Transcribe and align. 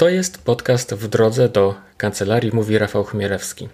To 0.00 0.08
jest 0.08 0.44
podcast 0.44 0.94
w 0.94 1.08
drodze 1.08 1.48
do 1.48 1.74
kancelarii, 1.96 2.50
mówi 2.54 2.78
Rafał 2.78 3.04
Chmielewski. 3.04 3.68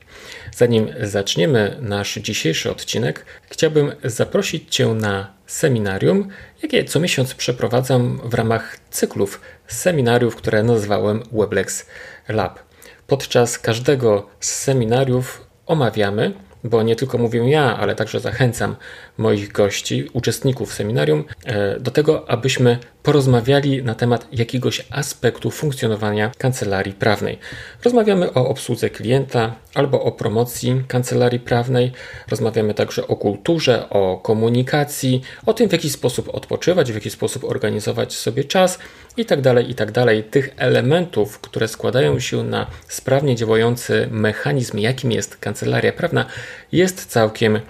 Zanim 0.57 0.89
zaczniemy 1.03 1.77
nasz 1.81 2.15
dzisiejszy 2.15 2.71
odcinek, 2.71 3.25
chciałbym 3.51 3.93
zaprosić 4.04 4.75
Cię 4.75 4.87
na 4.87 5.33
seminarium, 5.47 6.29
jakie 6.62 6.85
co 6.85 7.01
miesiąc 7.01 7.35
przeprowadzam 7.35 8.21
w 8.25 8.35
ramach 8.35 8.79
cyklów 8.91 9.41
seminariów, 9.67 10.37
które 10.37 10.62
nazwałem 10.62 11.23
Weblex 11.33 11.86
Lab. 12.29 12.58
Podczas 13.06 13.58
każdego 13.58 14.27
z 14.40 14.54
seminariów 14.54 15.46
omawiamy 15.66 16.32
bo 16.64 16.82
nie 16.82 16.96
tylko 16.96 17.18
mówię 17.18 17.50
ja, 17.50 17.77
ale 17.77 17.95
także 17.95 18.20
zachęcam 18.20 18.77
moich 19.18 19.52
gości, 19.52 20.08
uczestników 20.12 20.74
seminarium 20.74 21.24
e, 21.45 21.80
do 21.80 21.90
tego, 21.90 22.30
abyśmy 22.30 22.79
porozmawiali 23.07 23.82
na 23.82 23.95
temat 23.95 24.29
jakiegoś 24.32 24.86
aspektu 24.91 25.50
funkcjonowania 25.50 26.30
kancelarii 26.39 26.93
prawnej. 26.93 27.39
Rozmawiamy 27.84 28.32
o 28.32 28.48
obsłudze 28.48 28.90
klienta 28.90 29.54
albo 29.75 30.03
o 30.03 30.12
promocji 30.12 30.82
kancelarii 30.89 31.40
prawnej, 31.40 31.93
rozmawiamy 32.28 32.75
także 32.75 33.08
o 33.08 33.17
kulturze, 33.17 33.91
o 33.91 34.17
komunikacji, 34.17 35.22
o 35.47 35.55
tym, 35.55 35.69
w 35.69 35.72
jaki 35.72 35.91
sposób 35.91 36.34
odpoczywać, 36.34 36.92
w 36.92 36.95
jaki 36.95 37.11
sposób 37.11 37.45
organizować 37.45 38.14
sobie 38.14 38.45
czas 38.45 38.78
i 39.17 39.25
tak 39.25 39.41
dalej, 39.41 39.70
i 39.70 39.75
tak. 39.75 39.92
Tych 40.31 40.55
elementów, 40.56 41.41
które 41.41 41.69
składają 41.69 42.20
się 42.20 42.42
na 42.42 42.67
sprawnie 42.89 43.36
działający 43.36 44.09
mechanizm, 44.11 44.78
jakim 44.78 45.12
jest 45.12 45.36
kancelaria 45.36 45.92
prawna, 45.92 46.27
jest 46.73 47.06
całkiem 47.06 47.61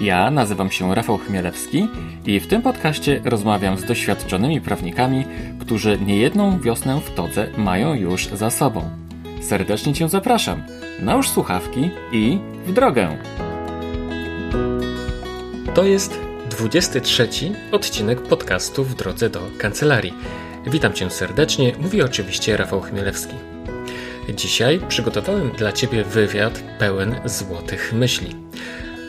Ja 0.00 0.30
nazywam 0.30 0.70
się 0.70 0.94
Rafał 0.94 1.18
Chmielewski 1.18 1.88
i 2.26 2.40
w 2.40 2.46
tym 2.46 2.62
podcaście 2.62 3.20
rozmawiam 3.24 3.78
z 3.78 3.84
doświadczonymi 3.84 4.60
prawnikami, 4.60 5.24
którzy 5.60 5.98
niejedną 6.06 6.60
wiosnę 6.60 7.00
w 7.00 7.14
todze 7.14 7.46
mają 7.56 7.94
już 7.94 8.26
za 8.26 8.50
sobą. 8.50 8.90
Serdecznie 9.40 9.94
Cię 9.94 10.08
zapraszam. 10.08 10.62
Nałóż 11.02 11.28
słuchawki 11.28 11.90
i 12.12 12.38
w 12.66 12.72
drogę. 12.72 13.16
To 15.74 15.84
jest 15.84 16.18
23 16.50 17.28
odcinek 17.72 18.22
podcastu 18.22 18.84
w 18.84 18.94
drodze 18.94 19.30
do 19.30 19.40
kancelarii. 19.58 20.14
Witam 20.66 20.92
Cię 20.92 21.10
serdecznie, 21.10 21.72
mówi 21.80 22.02
oczywiście 22.02 22.56
Rafał 22.56 22.80
Chmielewski. 22.80 23.49
Dzisiaj 24.34 24.80
przygotowałem 24.88 25.50
dla 25.50 25.72
Ciebie 25.72 26.04
wywiad 26.04 26.62
pełen 26.78 27.14
złotych 27.24 27.92
myśli. 27.92 28.36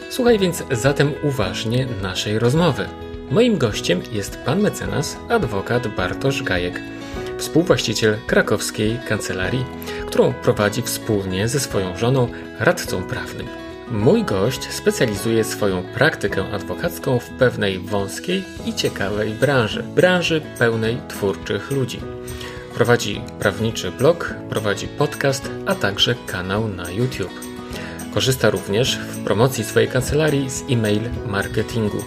Słuchaj 0.10 0.40
więc 0.40 0.64
zatem 0.72 1.12
uważnie 1.24 1.88
naszej 2.02 2.40
rozmowy. 2.40 2.88
Moim 3.32 3.58
gościem 3.58 4.02
jest 4.12 4.38
pan 4.38 4.62
mecenas, 4.62 5.18
adwokat 5.30 5.88
Bartosz 5.88 6.44
Gajek, 6.44 6.82
współwłaściciel 7.38 8.18
krakowskiej 8.28 9.00
kancelarii, 9.08 9.66
którą 10.08 10.34
prowadzi 10.34 10.82
wspólnie 10.82 11.48
ze 11.48 11.60
swoją 11.60 11.98
żoną, 11.98 12.28
radcą 12.60 13.04
prawnym. 13.04 13.48
Mój 13.92 14.24
gość 14.24 14.74
specjalizuje 14.74 15.44
swoją 15.44 15.84
praktykę 15.84 16.54
adwokacką 16.54 17.20
w 17.20 17.30
pewnej 17.30 17.80
wąskiej 17.80 18.44
i 18.66 18.74
ciekawej 18.74 19.34
branży 19.34 19.84
branży 19.84 20.42
pełnej 20.60 20.98
twórczych 21.08 21.72
ludzi. 21.72 22.00
Prowadzi 22.82 23.22
prawniczy 23.40 23.92
blog, 23.92 24.34
prowadzi 24.50 24.88
podcast, 24.88 25.50
a 25.66 25.76
także 25.76 26.16
kanał 26.28 26.68
na 26.68 26.92
YouTube. 26.92 27.40
Korzysta 28.14 28.50
również 28.50 28.98
w 28.98 29.24
promocji 29.24 29.64
swojej 29.64 29.90
kancelarii 29.90 30.50
z 30.50 30.64
e-mail 30.70 31.02
marketingu. 31.28 32.04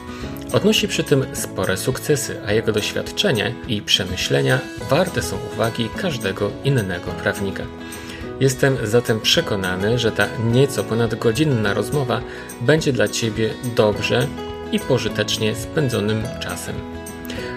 Odnosi 0.53 0.89
przy 0.89 1.05
tym 1.05 1.27
spore 1.33 1.77
sukcesy, 1.77 2.41
a 2.47 2.53
jego 2.53 2.73
doświadczenie 2.73 3.55
i 3.69 3.83
przemyślenia 3.83 4.59
warte 4.91 5.23
są 5.23 5.37
uwagi 5.53 5.89
każdego 5.97 6.51
innego 6.65 7.11
prawnika. 7.11 7.63
Jestem 8.41 8.77
zatem 8.83 9.21
przekonany, 9.21 9.99
że 9.99 10.13
ta 10.13 10.27
nieco 10.53 10.85
ponad 10.85 11.15
godzinna 11.15 11.75
rozmowa 11.75 12.21
będzie 12.61 12.93
dla 12.93 13.09
Ciebie 13.09 13.51
dobrze 13.77 14.27
i 14.73 14.81
pożytecznie 14.81 15.55
spędzonym 15.55 16.23
czasem. 16.41 16.75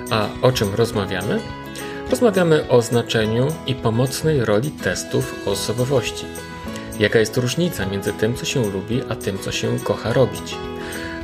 A 0.09 0.27
o 0.41 0.51
czym 0.51 0.75
rozmawiamy? 0.75 1.39
Rozmawiamy 2.09 2.69
o 2.69 2.81
znaczeniu 2.81 3.47
i 3.67 3.75
pomocnej 3.75 4.45
roli 4.45 4.71
testów 4.71 5.47
osobowości. 5.47 6.25
Jaka 6.99 7.19
jest 7.19 7.37
różnica 7.37 7.85
między 7.85 8.13
tym, 8.13 8.35
co 8.35 8.45
się 8.45 8.71
lubi, 8.71 9.01
a 9.09 9.15
tym, 9.15 9.39
co 9.39 9.51
się 9.51 9.79
kocha 9.79 10.13
robić? 10.13 10.55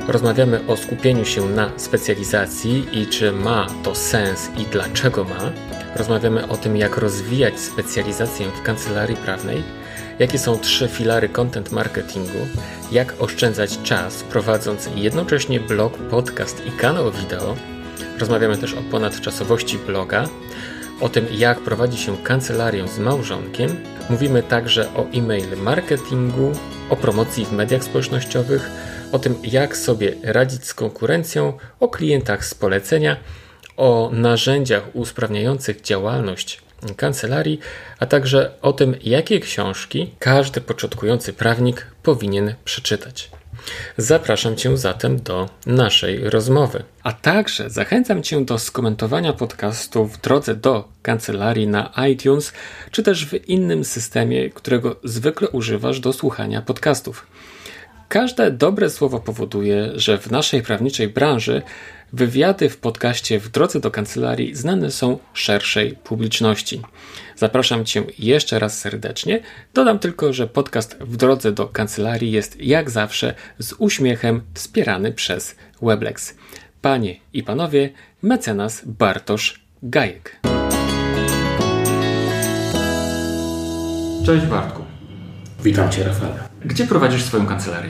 Rozmawiamy 0.07 0.67
o 0.67 0.77
skupieniu 0.77 1.25
się 1.25 1.49
na 1.49 1.71
specjalizacji 1.77 2.87
i 2.91 3.07
czy 3.07 3.31
ma 3.31 3.67
to 3.83 3.95
sens 3.95 4.49
i 4.57 4.65
dlaczego 4.71 5.23
ma. 5.23 5.51
Rozmawiamy 5.95 6.47
o 6.47 6.57
tym, 6.57 6.77
jak 6.77 6.97
rozwijać 6.97 7.59
specjalizację 7.59 8.47
w 8.47 8.63
kancelarii 8.63 9.17
prawnej, 9.17 9.63
jakie 10.19 10.39
są 10.39 10.59
trzy 10.59 10.87
filary 10.87 11.29
content 11.29 11.71
marketingu, 11.71 12.47
jak 12.91 13.15
oszczędzać 13.19 13.79
czas 13.83 14.23
prowadząc 14.23 14.89
jednocześnie 14.95 15.59
blog, 15.59 15.97
podcast 15.97 16.65
i 16.65 16.71
kanał 16.71 17.11
wideo. 17.11 17.55
Rozmawiamy 18.19 18.57
też 18.57 18.73
o 18.73 18.81
ponadczasowości 18.91 19.77
bloga, 19.77 20.25
o 21.03 21.09
tym, 21.09 21.27
jak 21.31 21.59
prowadzi 21.59 21.97
się 21.97 22.17
kancelarię 22.17 22.87
z 22.87 22.99
małżonkiem. 22.99 23.83
Mówimy 24.09 24.43
także 24.43 24.93
o 24.95 25.05
e-mail 25.13 25.57
marketingu, 25.57 26.51
o 26.89 26.95
promocji 26.95 27.45
w 27.45 27.51
mediach 27.51 27.83
społecznościowych, 27.83 28.69
o 29.11 29.19
tym, 29.19 29.35
jak 29.43 29.77
sobie 29.77 30.13
radzić 30.23 30.65
z 30.65 30.73
konkurencją, 30.73 31.53
o 31.79 31.87
klientach 31.87 32.45
z 32.45 32.53
polecenia, 32.53 33.17
o 33.77 34.09
narzędziach 34.13 34.83
usprawniających 34.93 35.81
działalność 35.81 36.61
kancelarii, 36.97 37.59
a 37.99 38.05
także 38.05 38.51
o 38.61 38.73
tym, 38.73 38.95
jakie 39.01 39.39
książki 39.39 40.15
każdy 40.19 40.61
początkujący 40.61 41.33
prawnik 41.33 41.87
powinien 42.03 42.55
przeczytać. 42.65 43.29
Zapraszam 43.97 44.55
Cię 44.55 44.77
zatem 44.77 45.21
do 45.21 45.49
naszej 45.65 46.29
rozmowy. 46.29 46.83
A 47.03 47.11
także 47.11 47.69
zachęcam 47.69 48.23
Cię 48.23 48.45
do 48.45 48.59
skomentowania 48.59 49.33
podcastu 49.33 50.05
w 50.05 50.21
drodze 50.21 50.55
do 50.55 50.89
kancelarii 51.01 51.67
na 51.67 51.93
iTunes, 52.11 52.53
czy 52.91 53.03
też 53.03 53.25
w 53.25 53.49
innym 53.49 53.83
systemie, 53.85 54.49
którego 54.49 54.95
zwykle 55.03 55.49
używasz 55.49 55.99
do 55.99 56.13
słuchania 56.13 56.61
podcastów. 56.61 57.27
Każde 58.09 58.51
dobre 58.51 58.89
słowo 58.89 59.19
powoduje, 59.19 59.91
że 59.95 60.17
w 60.17 60.31
naszej 60.31 60.61
prawniczej 60.61 61.07
branży 61.07 61.61
wywiady 62.13 62.69
w 62.69 62.77
podcaście 62.77 63.39
w 63.39 63.49
drodze 63.49 63.79
do 63.79 63.91
kancelarii 63.91 64.55
znane 64.55 64.91
są 64.91 65.17
szerszej 65.33 65.91
publiczności. 66.03 66.81
Zapraszam 67.35 67.85
Cię 67.85 68.03
jeszcze 68.19 68.59
raz 68.59 68.79
serdecznie. 68.79 69.39
Dodam 69.73 69.99
tylko, 69.99 70.33
że 70.33 70.47
podcast 70.47 70.97
w 70.99 71.17
drodze 71.17 71.51
do 71.51 71.67
kancelarii 71.67 72.31
jest 72.31 72.61
jak 72.61 72.89
zawsze 72.89 73.33
z 73.59 73.73
uśmiechem 73.77 74.41
wspierany 74.53 75.11
przez 75.11 75.55
Weblex. 75.81 76.35
Panie 76.83 77.15
i 77.33 77.43
panowie, 77.43 77.89
mecenas 78.21 78.81
Bartosz 78.85 79.65
Gajek. 79.83 80.39
Cześć 84.25 84.45
Bartku. 84.45 84.83
Witam 85.63 85.91
Cię, 85.91 86.03
Rafale. 86.03 86.35
Gdzie 86.65 86.87
prowadzisz 86.87 87.23
swoją 87.23 87.45
kancelarię? 87.45 87.89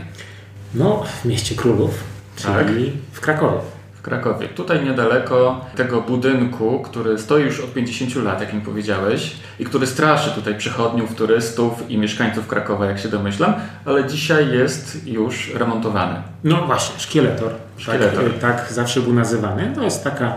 No, 0.74 1.04
w 1.04 1.25
mieście 1.25 1.56
Królów, 1.56 2.04
czyli 2.36 2.54
tak? 2.54 2.68
w 3.12 3.19
Krakowie. 3.19 3.73
Krakowie. 4.03 4.47
Tutaj 4.47 4.85
niedaleko 4.85 5.65
tego 5.75 6.01
budynku, 6.01 6.79
który 6.79 7.17
stoi 7.17 7.44
już 7.44 7.59
od 7.59 7.73
50 7.73 8.15
lat, 8.15 8.41
jak 8.41 8.53
mi 8.53 8.61
powiedziałeś, 8.61 9.35
i 9.59 9.65
który 9.65 9.88
straszy 9.88 10.31
tutaj 10.31 10.57
przychodniów, 10.57 11.15
turystów 11.15 11.89
i 11.89 11.97
mieszkańców 11.97 12.47
Krakowa, 12.47 12.85
jak 12.85 13.00
się 13.00 13.09
domyślam, 13.09 13.53
ale 13.85 14.07
dzisiaj 14.07 14.51
jest 14.51 15.07
już 15.07 15.53
remontowany. 15.53 16.21
No 16.44 16.65
właśnie, 16.65 17.00
szkieletor. 17.00 17.51
Szkieletor. 17.77 18.23
Tak, 18.41 18.61
tak 18.61 18.73
zawsze 18.73 19.01
był 19.01 19.13
nazywany. 19.13 19.71
To 19.75 19.83
jest 19.83 20.03
taka, 20.03 20.33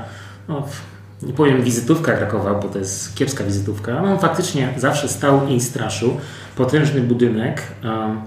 no, 0.49 0.69
nie 1.23 1.33
powiem 1.33 1.63
wizytówka 1.63 2.13
Krakowa, 2.13 2.55
bo 2.55 2.69
to 2.69 2.79
jest 2.79 3.17
kiepska 3.17 3.45
wizytówka, 3.45 3.99
ale 3.99 4.13
on 4.13 4.19
faktycznie 4.19 4.75
zawsze 4.77 5.09
stał 5.09 5.49
i 5.49 5.61
straszył. 5.61 6.17
Potężny 6.57 7.01
budynek. 7.01 7.63
Um, 7.85 8.21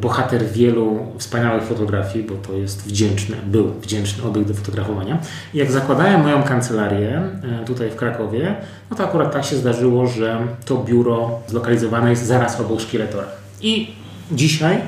bohater 0.00 0.44
wielu 0.44 0.98
wspaniałych 1.18 1.62
fotografii, 1.62 2.24
bo 2.24 2.34
to 2.34 2.52
jest 2.52 2.88
wdzięczny, 2.88 3.36
był 3.46 3.72
wdzięczny 3.72 4.24
obiekt 4.24 4.48
do 4.48 4.54
fotografowania. 4.54 5.18
I 5.54 5.58
jak 5.58 5.72
zakładałem 5.72 6.22
moją 6.22 6.42
kancelarię 6.42 7.22
e, 7.62 7.64
tutaj 7.64 7.90
w 7.90 7.96
Krakowie, 7.96 8.56
no 8.90 8.96
to 8.96 9.04
akurat 9.04 9.32
tak 9.32 9.44
się 9.44 9.56
zdarzyło, 9.56 10.06
że 10.06 10.38
to 10.64 10.76
biuro 10.76 11.38
zlokalizowane 11.46 12.10
jest 12.10 12.26
zaraz 12.26 12.60
obok 12.60 12.80
szkieletora. 12.80 13.26
I 13.62 13.90
dzisiaj 14.32 14.78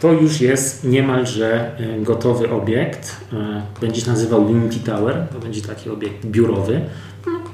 to 0.00 0.12
już 0.12 0.40
jest 0.40 0.84
niemalże 0.84 1.70
e, 1.78 2.00
gotowy 2.00 2.50
obiekt. 2.50 3.16
Będzie 3.80 4.00
się 4.00 4.10
nazywał 4.10 4.46
Unity 4.46 4.78
Tower, 4.78 5.26
to 5.32 5.38
będzie 5.38 5.62
taki 5.62 5.90
obiekt 5.90 6.26
biurowy. 6.26 6.80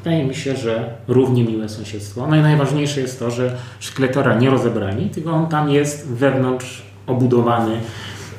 No, 0.04 0.10
wydaje 0.10 0.28
mi 0.28 0.34
się, 0.34 0.56
że 0.56 0.90
równie 1.08 1.44
miłe 1.44 1.68
sąsiedztwo. 1.68 2.26
No 2.26 2.36
i 2.36 2.40
najważniejsze 2.40 3.00
jest 3.00 3.18
to, 3.18 3.30
że 3.30 3.56
szkieletora 3.80 4.38
nie 4.38 4.50
rozebrani, 4.50 5.10
tylko 5.10 5.30
on 5.30 5.46
tam 5.46 5.70
jest 5.70 6.08
wewnątrz 6.08 6.82
obudowany, 7.06 7.80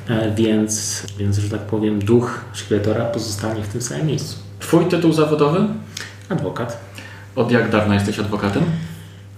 e, 0.08 0.34
więc, 0.34 1.02
więc 1.18 1.38
że 1.38 1.50
tak 1.50 1.60
powiem, 1.60 1.98
duch 1.98 2.44
szkieletora 2.52 3.04
pozostanie 3.04 3.62
w 3.62 3.68
tym 3.68 3.82
samym 3.82 4.06
miejscu. 4.06 4.36
Twój 4.60 4.86
tytuł 4.86 5.12
zawodowy? 5.12 5.60
Adwokat. 6.28 6.80
Od 7.36 7.50
jak 7.50 7.70
dawna 7.70 7.94
jesteś 7.94 8.18
adwokatem? 8.18 8.62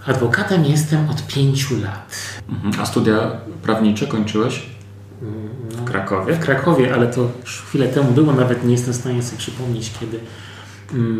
Adwokatem 0.06 0.64
jestem 0.64 1.10
od 1.10 1.26
pięciu 1.26 1.82
lat. 1.82 2.16
Mhm. 2.48 2.82
A 2.82 2.86
studia 2.86 3.30
prawnicze 3.62 4.06
kończyłeś? 4.06 4.62
W 5.70 5.84
Krakowie? 5.84 6.34
W 6.34 6.38
Krakowie, 6.38 6.94
ale 6.94 7.06
to 7.06 7.28
już 7.40 7.62
chwilę 7.62 7.88
temu 7.88 8.12
było, 8.12 8.32
nawet 8.32 8.64
nie 8.64 8.72
jestem 8.72 8.94
w 8.94 8.96
stanie 8.96 9.22
sobie 9.22 9.38
przypomnieć, 9.38 9.92
kiedy, 10.00 10.16
mm, 10.16 10.28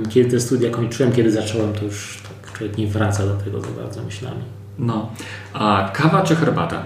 kiedy 0.08 0.30
te 0.30 0.40
studia 0.40 0.70
kończyłem, 0.70 1.12
kiedy 1.12 1.30
zacząłem, 1.30 1.72
to 1.72 1.84
już 1.84 2.22
tak 2.22 2.52
człowiek 2.52 2.78
nie 2.78 2.86
wraca 2.86 3.26
do 3.26 3.34
tego 3.34 3.60
za 3.60 3.68
bardzo 3.68 4.02
myślami. 4.02 4.42
No, 4.78 5.10
a 5.52 5.90
kawa 5.94 6.22
czy 6.22 6.36
herbata? 6.36 6.82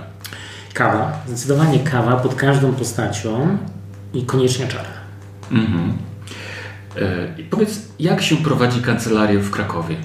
Kawa, 0.75 1.23
zdecydowanie 1.27 1.79
kawa 1.79 2.17
pod 2.17 2.35
każdą 2.35 2.73
postacią 2.73 3.59
i 4.15 4.23
koniecznie 4.27 4.69
czarna. 4.69 5.03
Mhm. 5.51 5.93
E, 6.97 7.43
powiedz, 7.51 7.89
jak 7.99 8.23
się 8.23 8.37
prowadzi 8.37 8.83
kancelarię 8.83 9.39
w 9.39 9.51
Krakowie? 9.51 9.97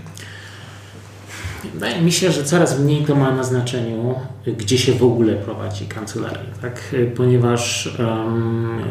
Wydaje 1.74 2.02
mi 2.02 2.12
się, 2.12 2.32
że 2.32 2.44
coraz 2.44 2.80
mniej 2.80 3.06
to 3.06 3.16
ma 3.16 3.32
na 3.32 3.44
znaczeniu, 3.44 4.16
gdzie 4.58 4.78
się 4.78 4.94
w 4.94 5.04
ogóle 5.04 5.34
prowadzi 5.34 5.86
kancelarię, 5.86 6.48
tak? 6.62 6.96
ponieważ 7.16 7.96
um, 8.00 8.82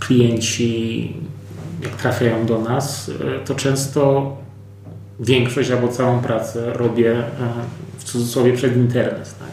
klienci, 0.00 1.16
jak 1.82 1.96
trafiają 1.96 2.46
do 2.46 2.60
nas, 2.60 3.10
to 3.44 3.54
często 3.54 4.36
większość 5.20 5.70
albo 5.70 5.88
całą 5.88 6.20
pracę 6.20 6.72
robię 6.72 7.12
e, 7.12 7.24
w 7.98 8.04
cudzysłowie 8.04 8.52
przed 8.52 8.76
internet. 8.76 9.34
Tak? 9.38 9.48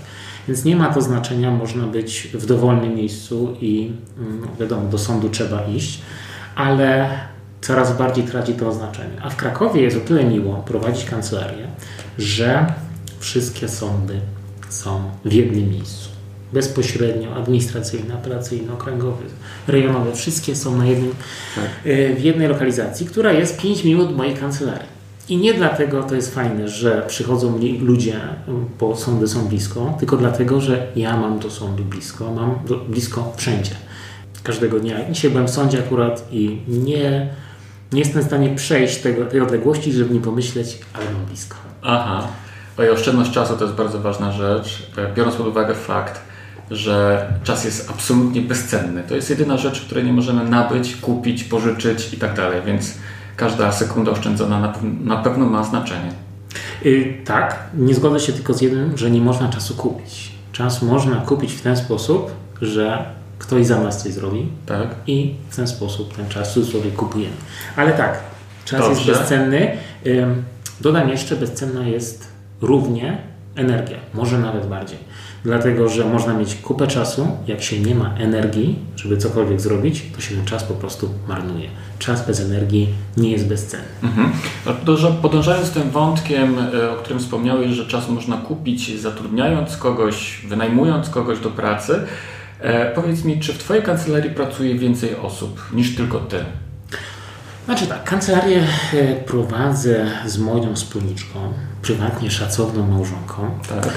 Więc 0.47 0.65
nie 0.65 0.75
ma 0.75 0.93
to 0.93 1.01
znaczenia, 1.01 1.51
można 1.51 1.87
być 1.87 2.27
w 2.33 2.45
dowolnym 2.45 2.95
miejscu 2.95 3.55
i 3.61 3.91
no 4.41 4.47
wiadomo, 4.59 4.89
do 4.89 4.97
sądu 4.97 5.29
trzeba 5.29 5.65
iść, 5.65 6.01
ale 6.55 7.09
coraz 7.61 7.97
bardziej 7.97 8.23
traci 8.23 8.53
to 8.53 8.73
znaczenie. 8.73 9.21
A 9.21 9.29
w 9.29 9.35
Krakowie 9.35 9.81
jest 9.81 9.97
o 9.97 9.99
tyle 9.99 10.23
miło 10.23 10.55
prowadzić 10.55 11.05
kancelarię, 11.05 11.67
że 12.17 12.73
wszystkie 13.19 13.67
sądy 13.67 14.21
są 14.69 15.01
w 15.25 15.33
jednym 15.33 15.69
miejscu. 15.69 16.16
Bezpośrednio, 16.53 17.35
administracyjne, 17.35 18.13
apelacyjne, 18.13 18.73
okręgowe, 18.73 19.23
rejonowe, 19.67 20.15
wszystkie 20.15 20.55
są 20.55 20.77
na 20.77 20.85
jednym, 20.85 21.11
tak. 21.55 21.65
E, 21.85 22.15
w 22.15 22.23
jednej 22.23 22.47
lokalizacji, 22.47 23.05
która 23.05 23.31
jest 23.31 23.61
5 23.61 23.83
minut 23.83 24.09
od 24.09 24.17
mojej 24.17 24.35
kancelarii. 24.35 24.97
I 25.29 25.37
nie 25.37 25.53
dlatego 25.53 26.03
to 26.03 26.15
jest 26.15 26.35
fajne, 26.35 26.67
że 26.67 27.03
przychodzą 27.07 27.59
mi 27.59 27.77
ludzie, 27.77 28.19
bo 28.79 28.95
sądy 28.95 29.27
są 29.27 29.47
blisko, 29.47 29.95
tylko 29.99 30.17
dlatego, 30.17 30.61
że 30.61 30.87
ja 30.95 31.17
mam 31.17 31.39
do 31.39 31.49
sądu 31.49 31.83
blisko, 31.83 32.33
mam 32.33 32.55
do, 32.67 32.75
blisko 32.75 33.33
wszędzie. 33.37 33.71
Każdego 34.43 34.79
dnia. 34.79 35.11
Dzisiaj 35.11 35.31
byłem 35.31 35.47
w 35.47 35.49
sądzie 35.49 35.79
akurat 35.79 36.27
i 36.31 36.61
nie, 36.67 37.29
nie 37.91 37.99
jestem 37.99 38.21
w 38.21 38.25
stanie 38.25 38.55
przejść 38.55 38.97
tego, 38.97 39.25
tej 39.25 39.41
odległości, 39.41 39.93
żeby 39.93 40.13
nie 40.13 40.19
pomyśleć, 40.19 40.79
ale 40.93 41.05
mam 41.05 41.25
blisko. 41.25 41.55
Aha. 41.81 42.27
Oj, 42.77 42.89
oszczędność 42.89 43.31
czasu 43.31 43.57
to 43.57 43.63
jest 43.63 43.75
bardzo 43.75 43.99
ważna 43.99 44.31
rzecz, 44.31 44.91
e, 44.97 45.13
biorąc 45.13 45.35
pod 45.35 45.47
uwagę 45.47 45.75
fakt, 45.75 46.21
że 46.71 47.27
czas 47.43 47.65
jest 47.65 47.89
absolutnie 47.89 48.41
bezcenny. 48.41 49.03
To 49.07 49.15
jest 49.15 49.29
jedyna 49.29 49.57
rzecz, 49.57 49.81
której 49.81 50.03
nie 50.03 50.13
możemy 50.13 50.49
nabyć, 50.49 50.95
kupić, 50.95 51.43
pożyczyć 51.43 52.13
i 52.13 52.17
tak 52.17 52.35
dalej, 52.35 52.61
więc 52.65 52.93
każda 53.35 53.71
sekunda 53.71 54.11
oszczędzona 54.11 54.73
na, 55.03 55.17
pewno 55.17 55.45
ma 55.45 55.63
znaczenie. 55.63 56.11
Yy, 56.83 57.13
tak, 57.25 57.59
nie 57.77 57.95
zgodzę 57.95 58.19
się 58.19 58.33
tylko 58.33 58.53
z 58.53 58.61
jednym, 58.61 58.97
że 58.97 59.11
nie 59.11 59.21
można 59.21 59.49
czasu 59.49 59.75
kupić. 59.75 60.31
Czas 60.51 60.81
można 60.81 61.15
kupić 61.15 61.53
w 61.53 61.61
ten 61.61 61.77
sposób, 61.77 62.31
że 62.61 63.05
ktoś 63.39 63.65
za 63.65 63.79
nas 63.79 64.03
coś 64.03 64.13
zrobi 64.13 64.49
tak. 64.65 64.87
i 65.07 65.35
w 65.49 65.55
ten 65.55 65.67
sposób 65.67 66.15
ten 66.15 66.29
czas 66.29 66.53
sobie 66.53 66.91
kupujemy. 66.91 67.35
Ale 67.75 67.93
tak, 67.93 68.19
czas 68.65 68.79
Dobrze. 68.81 69.11
jest 69.11 69.19
bezcenny. 69.19 69.77
Yy, 70.05 70.27
dodam 70.81 71.09
jeszcze, 71.09 71.35
bezcenna 71.35 71.87
jest 71.87 72.27
równie 72.61 73.17
energia, 73.55 73.97
może 74.13 74.39
nawet 74.39 74.67
bardziej. 74.67 74.97
Dlatego, 75.47 75.89
że 75.89 76.05
można 76.05 76.33
mieć 76.33 76.55
kupę 76.55 76.87
czasu, 76.87 77.27
jak 77.47 77.63
się 77.63 77.79
nie 77.79 77.95
ma 77.95 78.15
energii, 78.15 78.79
żeby 78.95 79.17
cokolwiek 79.17 79.61
zrobić, 79.61 80.03
to 80.15 80.21
się 80.21 80.35
ten 80.35 80.45
czas 80.45 80.63
po 80.63 80.73
prostu 80.73 81.09
marnuje. 81.27 81.69
Czas 81.99 82.27
bez 82.27 82.39
energii 82.39 82.89
nie 83.17 83.31
jest 83.31 83.47
bezcenny. 83.47 83.85
Mhm. 84.03 84.31
Podążając 85.21 85.69
tym 85.69 85.91
wątkiem, 85.91 86.59
e, 86.59 86.91
o 86.91 86.95
którym 86.95 87.19
wspomniałeś, 87.19 87.71
że 87.71 87.85
czas 87.85 88.09
można 88.09 88.37
kupić 88.37 89.01
zatrudniając 89.01 89.77
kogoś, 89.77 90.45
wynajmując 90.47 91.09
kogoś 91.09 91.39
do 91.39 91.49
pracy, 91.49 92.01
e, 92.59 92.91
powiedz 92.95 93.23
mi, 93.23 93.39
czy 93.39 93.53
w 93.53 93.57
Twojej 93.57 93.83
kancelarii 93.83 94.31
pracuje 94.31 94.75
więcej 94.75 95.15
osób 95.15 95.61
niż 95.73 95.95
tylko 95.95 96.19
Ty? 96.19 96.37
Znaczy 97.65 97.87
tak, 97.87 98.03
kancelarię 98.03 98.63
e, 98.93 99.15
prowadzę 99.15 100.11
z 100.25 100.37
moją 100.37 100.75
wspólniczką, 100.75 101.39
prywatnie 101.81 102.31
szacowną 102.31 102.87
małżonką. 102.87 103.49
Tak. 103.69 103.93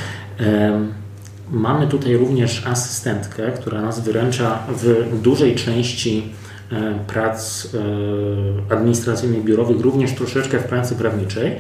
Mamy 1.51 1.87
tutaj 1.87 2.17
również 2.17 2.67
asystentkę, 2.67 3.53
która 3.53 3.83
nas 3.83 4.01
wyręcza 4.01 4.59
w 4.69 5.09
dużej 5.23 5.55
części 5.55 6.33
e, 6.73 6.95
prac 7.07 7.69
e, 7.75 8.73
administracyjnych, 8.75 9.45
biurowych, 9.45 9.81
również 9.81 10.13
troszeczkę 10.13 10.59
w 10.59 10.65
pracy 10.65 10.95
prawniczej. 10.95 11.57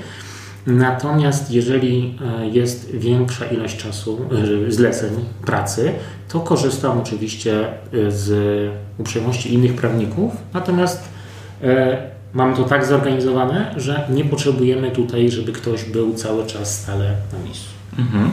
Natomiast 0.66 1.50
jeżeli 1.50 2.18
jest 2.52 2.90
większa 2.90 3.44
ilość 3.44 3.76
czasu, 3.76 4.20
zleceń 4.68 5.10
pracy, 5.46 5.92
to 6.28 6.40
korzystam 6.40 6.98
oczywiście 6.98 7.64
z 8.08 8.30
uprzejmości 8.98 9.54
innych 9.54 9.74
prawników. 9.74 10.32
Natomiast 10.54 11.08
E, 11.62 12.10
mamy 12.34 12.56
to 12.56 12.64
tak 12.64 12.86
zorganizowane, 12.86 13.74
że 13.76 14.06
nie 14.10 14.24
potrzebujemy 14.24 14.90
tutaj, 14.90 15.30
żeby 15.30 15.52
ktoś 15.52 15.84
był 15.84 16.14
cały 16.14 16.46
czas 16.46 16.82
stale 16.82 17.12
na 17.32 17.44
miejscu. 17.44 17.68
Mhm. 17.98 18.30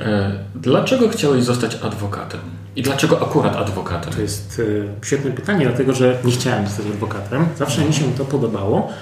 E, 0.00 0.32
dlaczego 0.54 1.08
chciałeś 1.08 1.44
zostać 1.44 1.74
adwokatem? 1.82 2.40
I 2.76 2.82
dlaczego 2.82 3.22
akurat 3.22 3.56
adwokatem? 3.56 4.12
To 4.12 4.20
jest 4.20 4.62
e, 5.00 5.06
świetne 5.06 5.30
pytanie, 5.30 5.66
dlatego 5.66 5.94
że 5.94 6.18
nie 6.24 6.32
chciałem 6.32 6.66
zostać 6.66 6.86
adwokatem. 6.86 7.46
Zawsze 7.56 7.84
mi 7.84 7.92
się 7.94 8.12
to 8.18 8.24
podobało. 8.24 8.92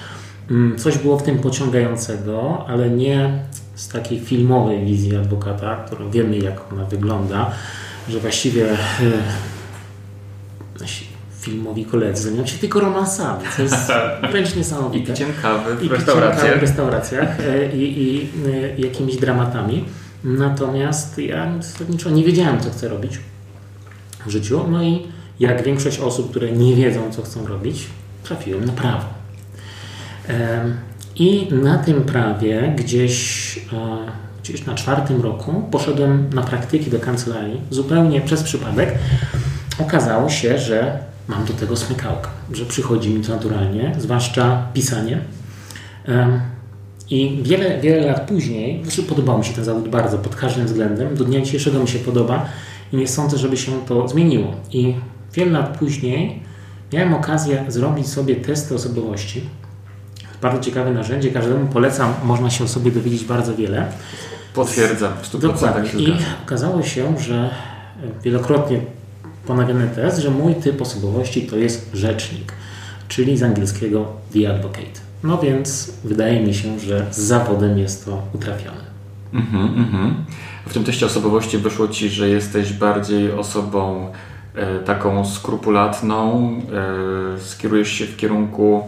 Mm, 0.51 0.79
coś 0.79 0.99
było 0.99 1.19
w 1.19 1.23
tym 1.23 1.39
pociągającego, 1.39 2.65
ale 2.69 2.91
nie 2.91 3.45
z 3.75 3.89
takiej 3.89 4.21
filmowej 4.21 4.85
wizji 4.85 5.17
adwokata, 5.17 5.77
którą 5.77 6.11
wiemy, 6.11 6.39
jak 6.39 6.73
ona 6.73 6.85
wygląda, 6.85 7.51
że 8.09 8.21
właściwie 8.21 8.67
filmowi 11.41 11.85
koledzy 11.85 12.23
zajmują 12.23 12.47
się 12.47 12.59
tylko 12.59 12.81
romansami, 12.81 13.45
co 13.57 13.63
jest 13.63 13.93
wręcz 14.31 14.57
niesamowite. 14.57 15.05
I 15.05 15.07
piciem 15.07 15.29
kawy 15.43 15.77
w 15.77 15.83
I 15.85 15.89
restauracjach. 15.89 16.59
w 16.59 16.61
restauracjach 16.61 17.41
e, 17.41 17.77
i, 17.77 18.03
i, 18.03 18.29
i 18.79 18.83
jakimiś 18.83 19.17
dramatami. 19.17 19.85
Natomiast 20.27 21.19
ja 21.19 21.63
zasadniczo 21.63 22.11
nie 22.11 22.25
wiedziałem, 22.25 22.61
co 22.61 22.71
chcę 22.71 22.89
robić 22.89 23.19
w 24.27 24.31
życiu. 24.31 24.61
No 24.69 24.83
i 24.83 25.07
jak 25.41 25.65
większość 25.65 25.99
osób, 25.99 26.31
które 26.31 26.53
nie 26.53 26.77
wiedzą, 26.77 27.11
co 27.11 27.23
chcą 27.23 27.47
robić, 27.47 27.87
trafiłem 28.23 28.65
na 28.65 28.73
prawo. 28.73 29.05
I 31.17 31.49
na 31.55 31.79
tym 31.79 32.03
prawie 32.03 32.75
gdzieś, 32.77 33.59
e, 33.73 34.13
gdzieś 34.43 34.67
na 34.67 34.75
czwartym 34.75 35.23
roku 35.23 35.69
poszedłem 35.71 36.31
na 36.35 36.43
praktyki 36.43 36.91
do 36.91 37.01
kancelarii, 37.01 37.61
zupełnie 37.71 38.21
przez 38.21 38.43
przypadek. 38.43 38.95
Okazało 39.79 40.29
się, 40.29 40.59
że 40.59 40.99
mam 41.29 41.45
do 41.45 41.53
tego 41.53 41.77
smykałka, 41.77 42.31
że 42.53 42.65
przychodzi 42.65 43.11
mi 43.11 43.25
to 43.25 43.33
naturalnie, 43.33 43.95
zwłaszcza 43.99 44.67
pisanie. 44.75 45.21
I 47.11 47.39
wiele, 47.43 47.81
wiele 47.81 48.07
lat 48.07 48.29
później, 48.29 48.83
znaczy 48.83 49.03
podobał 49.03 49.39
mi 49.39 49.45
się 49.45 49.53
ten 49.53 49.65
zawód 49.65 49.89
bardzo 49.89 50.19
pod 50.19 50.37
każdym 50.37 50.67
względem, 50.67 51.17
do 51.17 51.25
dnia 51.25 51.41
dzisiejszego 51.41 51.79
mi 51.79 51.89
się 51.89 51.99
podoba 51.99 52.47
i 52.93 52.97
nie 52.97 53.09
sądzę, 53.09 53.39
żeby 53.39 53.57
się 53.57 53.73
to 53.87 54.09
zmieniło. 54.09 54.55
I 54.73 54.95
wiele 55.35 55.51
lat 55.51 55.79
później 55.79 56.43
miałem 56.93 57.15
okazję 57.15 57.65
zrobić 57.69 58.07
sobie 58.07 58.37
testy 58.37 58.75
osobowości. 58.75 59.41
Bardzo 60.43 60.61
ciekawe 60.61 60.91
narzędzie, 60.91 61.31
każdemu 61.31 61.67
polecam, 61.67 62.15
można 62.25 62.51
się 62.51 62.65
o 62.65 62.69
sobie 62.69 62.91
dowiedzieć 62.91 63.25
bardzo 63.25 63.55
wiele. 63.55 63.87
Potwierdzam, 64.55 65.13
w 65.23 65.39
Dokładnie. 65.39 66.01
I 66.01 66.17
okazało 66.45 66.83
się, 66.83 67.19
że 67.19 67.51
wielokrotnie 68.25 68.81
ponawiany 69.47 69.89
test, 69.89 70.19
że 70.19 70.31
mój 70.31 70.55
typ 70.55 70.83
osobowości 70.83 71.43
to 71.43 71.57
jest 71.57 71.91
rzecznik, 71.95 72.53
czyli 73.09 73.39
z 73.39 73.43
angielskiego 73.43 74.13
the 74.33 74.51
advocate. 74.51 75.01
No 75.27 75.39
więc 75.39 75.93
wydaje 76.05 76.41
mi 76.41 76.55
się, 76.55 76.79
że 76.79 77.07
z 77.11 77.19
zawodem 77.19 77.79
jest 77.79 78.05
to 78.05 78.23
utrafione. 78.33 78.87
Mhm, 79.35 79.65
mhm. 79.65 80.15
W 80.67 80.73
tym 80.73 80.85
teście 80.85 81.07
osobowości 81.07 81.59
wyszło 81.59 81.89
Ci, 81.89 82.09
że 82.09 82.29
jesteś 82.29 82.73
bardziej 82.73 83.33
osobą 83.33 84.13
e, 84.55 84.79
taką 84.79 85.25
skrupulatną, 85.25 86.51
e, 87.37 87.41
skierujesz 87.41 87.89
się 87.89 88.07
w 88.07 88.17
kierunku 88.17 88.83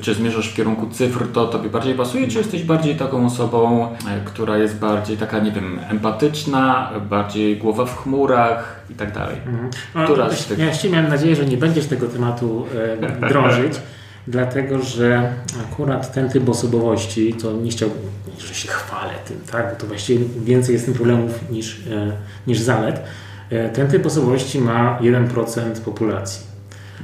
czy 0.00 0.14
zmierzasz 0.14 0.48
w 0.48 0.54
kierunku 0.54 0.86
cyfr, 0.86 1.26
to 1.32 1.46
tobie 1.46 1.70
bardziej 1.70 1.94
pasuje, 1.94 2.28
czy 2.28 2.38
jesteś 2.38 2.62
bardziej 2.62 2.96
taką 2.96 3.26
osobą, 3.26 3.88
e, 4.08 4.20
która 4.24 4.58
jest 4.58 4.78
bardziej 4.78 5.16
taka, 5.16 5.38
nie 5.38 5.52
wiem, 5.52 5.78
empatyczna, 5.88 6.90
bardziej 7.10 7.56
głowa 7.56 7.84
w 7.84 8.02
chmurach 8.02 8.80
i 8.90 8.94
tak 8.94 9.12
dalej? 9.12 9.36
Mhm. 9.46 9.70
No, 9.94 10.04
która 10.04 10.30
z 10.30 10.46
tych... 10.46 10.58
Ja 10.58 10.90
miałem 10.90 11.08
nadzieję, 11.08 11.36
że 11.36 11.44
nie 11.44 11.56
będziesz 11.56 11.86
tego 11.86 12.06
tematu 12.06 12.66
e, 13.02 13.28
drążyć, 13.28 13.72
dlatego 14.26 14.82
że 14.82 15.32
akurat 15.70 16.12
ten 16.12 16.28
typ 16.28 16.48
osobowości, 16.48 17.34
to 17.34 17.52
nie 17.52 17.70
chciałbym, 17.70 17.98
że 18.38 18.54
się 18.54 18.68
chwalę 18.68 19.12
tym, 19.28 19.36
tak? 19.52 19.70
bo 19.70 19.80
to 19.80 19.86
właściwie 19.86 20.24
więcej 20.44 20.72
jest 20.72 20.84
tym 20.84 20.94
problemów 20.94 21.50
niż, 21.50 21.86
e, 21.90 22.12
niż 22.46 22.58
zalet. 22.58 23.02
E, 23.50 23.68
ten 23.68 23.88
typ 23.88 24.06
osobowości 24.06 24.60
ma 24.60 24.98
1% 25.00 25.80
populacji. 25.84 26.52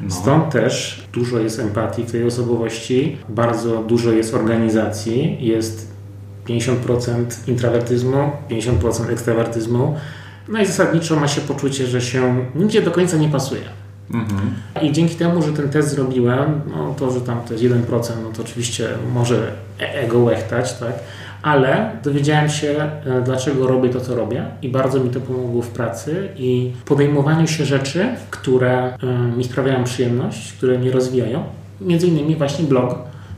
No. 0.03 0.11
Stąd 0.11 0.51
też 0.51 1.05
dużo 1.13 1.39
jest 1.39 1.59
empatii 1.59 2.05
w 2.05 2.13
tej 2.13 2.25
osobowości, 2.25 3.17
bardzo 3.29 3.79
dużo 3.79 4.13
jest 4.13 4.35
organizacji, 4.35 5.39
jest 5.41 5.89
50% 6.49 7.25
intrawertyzmu, 7.47 8.31
50% 8.51 9.11
ekstrawertyzmu. 9.11 9.97
No 10.49 10.61
i 10.61 10.67
zasadniczo 10.67 11.17
ma 11.17 11.29
się 11.29 11.41
poczucie, 11.41 11.87
że 11.87 12.01
się 12.01 12.47
nigdzie 12.55 12.83
do 12.83 12.91
końca 12.91 13.17
nie 13.17 13.29
pasuje. 13.29 13.63
Mhm. 14.15 14.55
I 14.83 14.93
dzięki 14.93 15.15
temu, 15.15 15.43
że 15.43 15.53
ten 15.53 15.69
test 15.69 15.91
zrobiłem, 15.91 16.61
no 16.77 16.95
to, 16.99 17.11
że 17.11 17.21
tam 17.21 17.41
to 17.41 17.55
jest 17.55 17.65
1%, 17.65 18.11
no 18.23 18.31
to 18.37 18.43
oczywiście 18.43 18.89
może 19.13 19.53
e- 19.81 19.95
ego 19.95 20.19
łechtać, 20.19 20.73
tak? 20.73 20.93
ale 21.43 21.91
dowiedziałem 22.05 22.49
się, 22.49 22.91
e, 23.05 23.23
dlaczego 23.25 23.67
robię 23.67 23.89
to, 23.89 24.01
co 24.01 24.15
robię, 24.15 24.45
i 24.63 24.69
bardzo 24.69 25.01
mi 25.01 25.11
to 25.11 25.21
pomogło 25.21 25.63
w 25.63 25.69
pracy 25.69 26.29
i 26.37 26.73
podejmowaniu 26.85 27.47
się 27.47 27.65
rzeczy, 27.65 28.07
które 28.31 28.95
e, 29.03 29.37
mi 29.37 29.45
sprawiają 29.45 29.85
przyjemność, 29.85 30.53
które 30.53 30.79
mnie 30.79 30.91
rozwijają. 30.91 31.43
Między 31.81 32.07
innymi 32.07 32.37
właśnie 32.37 32.65
blog 32.65 32.95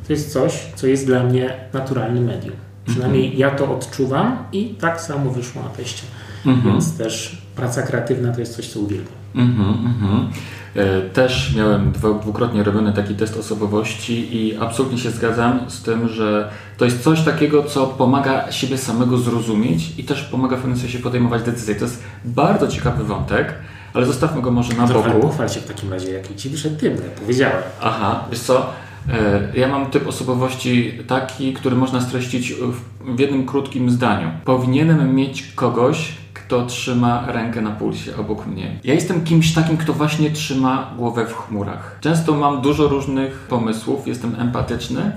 to 0.06 0.12
jest 0.12 0.32
coś, 0.32 0.66
co 0.74 0.86
jest 0.86 1.06
dla 1.06 1.22
mnie 1.22 1.54
naturalnym 1.72 2.24
medium. 2.24 2.54
Przynajmniej 2.86 3.24
mhm. 3.24 3.40
ja 3.40 3.50
to 3.50 3.72
odczuwam 3.76 4.38
i 4.52 4.64
tak 4.68 5.00
samo 5.00 5.30
wyszło 5.30 5.62
na 5.62 5.68
teście. 5.68 6.02
Mhm. 6.46 6.72
Więc 6.72 6.96
też 6.96 7.42
praca 7.56 7.82
kreatywna 7.82 8.32
to 8.32 8.40
jest 8.40 8.56
coś, 8.56 8.68
co 8.68 8.80
uwielbiam. 8.80 9.12
Mhm, 9.34 9.68
mhm. 9.68 10.30
E, 10.76 11.00
też 11.00 11.54
miałem 11.56 11.92
dwukrotnie 11.92 12.62
robiony 12.62 12.92
taki 12.92 13.14
test 13.14 13.36
osobowości 13.36 14.36
i 14.36 14.56
absolutnie 14.56 14.98
się 14.98 15.10
zgadzam 15.10 15.60
z 15.70 15.82
tym, 15.82 16.08
że 16.08 16.50
to 16.76 16.84
jest 16.84 17.02
coś 17.02 17.22
takiego, 17.22 17.62
co 17.62 17.86
pomaga 17.86 18.52
siebie 18.52 18.78
samego 18.78 19.18
zrozumieć 19.18 19.98
i 19.98 20.04
też 20.04 20.22
pomaga 20.22 20.56
w 20.56 20.60
pewnym 20.60 20.78
sensie 20.78 20.98
podejmować 20.98 21.42
decyzje. 21.42 21.74
To 21.74 21.84
jest 21.84 22.02
bardzo 22.24 22.68
ciekawy 22.68 23.04
wątek, 23.04 23.54
ale 23.94 24.06
zostawmy 24.06 24.42
go 24.42 24.50
może 24.50 24.74
na 24.74 24.88
to 24.88 24.94
boku. 24.94 25.20
Pochwal 25.20 25.48
się 25.48 25.60
w 25.60 25.66
takim 25.66 25.92
razie, 25.92 26.10
jaki 26.10 26.36
ci 26.36 26.48
wyszedł 26.48 26.76
tym, 26.76 26.92
jak 26.92 27.10
powiedziałem. 27.10 27.62
Aha, 27.82 28.24
wiesz 28.30 28.40
co, 28.40 28.66
e, 29.08 29.42
ja 29.54 29.68
mam 29.68 29.90
typ 29.90 30.08
osobowości 30.08 30.98
taki, 31.06 31.52
który 31.52 31.76
można 31.76 32.00
streścić 32.00 32.54
w 33.00 33.20
jednym 33.20 33.46
krótkim 33.46 33.90
zdaniu. 33.90 34.30
Powinienem 34.44 35.14
mieć 35.14 35.52
kogoś, 35.54 36.19
kto 36.50 36.66
trzyma 36.66 37.24
rękę 37.26 37.60
na 37.60 37.70
pulsie 37.70 38.16
obok 38.16 38.46
mnie. 38.46 38.78
Ja 38.84 38.94
jestem 38.94 39.24
kimś 39.24 39.54
takim, 39.54 39.76
kto 39.76 39.92
właśnie 39.92 40.30
trzyma 40.30 40.94
głowę 40.96 41.26
w 41.26 41.34
chmurach. 41.34 41.98
Często 42.00 42.34
mam 42.34 42.60
dużo 42.62 42.88
różnych 42.88 43.38
pomysłów, 43.38 44.06
jestem 44.06 44.34
empatyczny, 44.38 45.12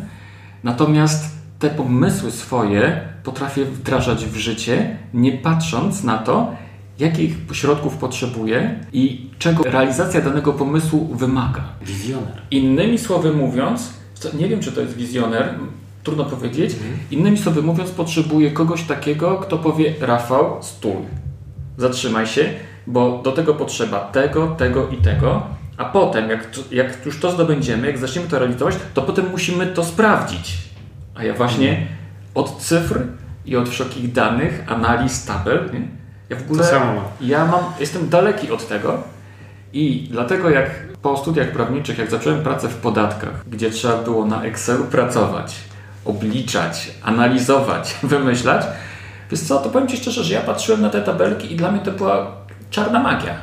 natomiast 0.63 1.25
te 1.59 1.69
pomysły 1.69 2.31
swoje 2.31 3.01
potrafię 3.23 3.65
wdrażać 3.65 4.25
w 4.25 4.35
życie, 4.35 4.97
nie 5.13 5.31
patrząc 5.31 6.03
na 6.03 6.17
to, 6.17 6.51
jakich 6.99 7.35
środków 7.51 7.97
potrzebuję 7.97 8.79
i 8.93 9.29
czego 9.39 9.63
realizacja 9.63 10.21
danego 10.21 10.53
pomysłu 10.53 11.15
wymaga. 11.15 11.63
Wizjoner. 11.81 12.41
Innymi 12.51 12.97
słowy 12.97 13.33
mówiąc, 13.33 13.93
nie 14.39 14.47
wiem, 14.47 14.59
czy 14.59 14.71
to 14.71 14.81
jest 14.81 14.97
wizjoner, 14.97 15.55
trudno 16.03 16.25
powiedzieć. 16.25 16.73
Mhm. 16.73 16.97
Innymi 17.11 17.37
słowy 17.37 17.61
mówiąc, 17.61 17.91
potrzebuję 17.91 18.51
kogoś 18.51 18.83
takiego, 18.83 19.37
kto 19.37 19.57
powie: 19.57 19.93
Rafał, 20.01 20.57
stój, 20.61 21.05
zatrzymaj 21.77 22.27
się, 22.27 22.49
bo 22.87 23.21
do 23.23 23.31
tego 23.31 23.53
potrzeba 23.53 23.99
tego, 23.99 24.47
tego 24.47 24.87
i 24.87 24.97
tego. 24.97 25.43
A 25.77 25.85
potem, 25.85 26.29
jak, 26.29 26.47
jak 26.71 27.05
już 27.05 27.19
to 27.19 27.31
zdobędziemy, 27.31 27.87
jak 27.87 27.97
zaczniemy 27.97 28.27
to 28.27 28.39
realizować, 28.39 28.75
to 28.93 29.01
potem 29.01 29.31
musimy 29.31 29.67
to 29.67 29.83
sprawdzić. 29.83 30.57
A 31.15 31.23
ja 31.23 31.33
właśnie 31.33 31.69
mhm. 31.69 31.87
od 32.35 32.57
cyfr 32.57 33.01
i 33.45 33.55
od 33.55 33.69
wszelkich 33.69 34.11
danych, 34.11 34.63
analiz, 34.67 35.25
tabel, 35.25 35.69
nie? 35.73 35.87
ja 36.29 36.35
w 36.35 36.41
ogóle 36.41 36.63
ja 37.21 37.45
mam, 37.45 37.63
jestem 37.79 38.09
daleki 38.09 38.51
od 38.51 38.67
tego 38.67 38.97
i 39.73 40.07
dlatego 40.11 40.49
jak 40.49 40.69
po 41.01 41.17
studiach 41.17 41.51
prawniczych, 41.51 41.97
jak 41.97 42.11
zacząłem 42.11 42.43
pracę 42.43 42.69
w 42.69 42.75
podatkach, 42.75 43.49
gdzie 43.49 43.71
trzeba 43.71 43.97
było 43.97 44.25
na 44.25 44.43
Excelu 44.43 44.83
pracować, 44.83 45.55
obliczać, 46.05 46.91
analizować, 47.03 47.95
wymyślać, 48.03 48.65
wiesz 49.31 49.39
co, 49.39 49.59
to 49.59 49.69
powiem 49.69 49.87
Ci 49.87 49.97
szczerze, 49.97 50.23
że 50.23 50.33
ja 50.33 50.41
patrzyłem 50.41 50.81
na 50.81 50.89
te 50.89 51.01
tabelki 51.01 51.53
i 51.53 51.55
dla 51.55 51.71
mnie 51.71 51.81
to 51.81 51.91
była 51.91 52.31
czarna 52.69 52.99
magia. 52.99 53.35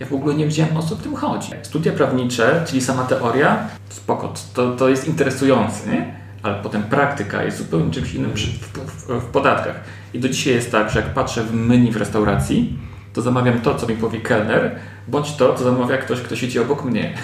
Ja 0.00 0.06
w 0.06 0.12
ogóle 0.12 0.34
nie 0.34 0.44
wiedziałem 0.44 0.76
o 0.76 0.82
co 0.82 0.96
w 0.96 1.02
tym 1.02 1.16
chodzi. 1.16 1.50
Studia 1.62 1.92
prawnicze, 1.92 2.64
czyli 2.66 2.80
sama 2.80 3.04
teoria, 3.04 3.68
spoko, 3.88 4.32
to, 4.54 4.76
to 4.76 4.88
jest 4.88 5.08
interesujące, 5.08 5.90
nie? 5.90 6.14
ale 6.42 6.54
potem 6.62 6.82
praktyka 6.82 7.42
jest 7.42 7.58
zupełnie 7.58 7.90
czymś 7.90 8.14
innym 8.14 8.30
w, 8.30 8.36
w, 8.36 9.20
w, 9.20 9.24
podatkach. 9.24 9.80
I 10.14 10.20
do 10.20 10.28
dzisiaj 10.28 10.54
jest 10.54 10.72
tak, 10.72 10.90
że 10.90 11.00
jak 11.00 11.14
patrzę 11.14 11.44
w 11.44 11.54
menu 11.54 11.92
w 11.92 11.96
restauracji, 11.96 12.78
to 13.12 13.22
zamawiam 13.22 13.60
to, 13.60 13.74
co 13.74 13.86
mi 13.86 13.94
powie 13.94 14.20
kelner, 14.20 14.76
bądź 15.08 15.36
to, 15.36 15.54
co 15.54 15.64
zamawia 15.64 15.98
ktoś, 15.98 16.20
kto 16.20 16.36
siedzi 16.36 16.58
obok 16.58 16.84
mnie. 16.84 17.14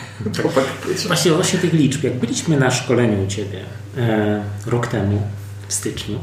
Właśnie 1.06 1.32
odnośnie 1.32 1.58
tych 1.58 1.72
liczb, 1.72 2.04
jak 2.04 2.14
byliśmy 2.14 2.56
na 2.56 2.70
szkoleniu 2.70 3.24
u 3.24 3.26
Ciebie 3.26 3.60
e, 3.98 4.42
rok 4.66 4.86
temu, 4.86 5.22
w 5.68 5.72
styczniu, 5.72 6.18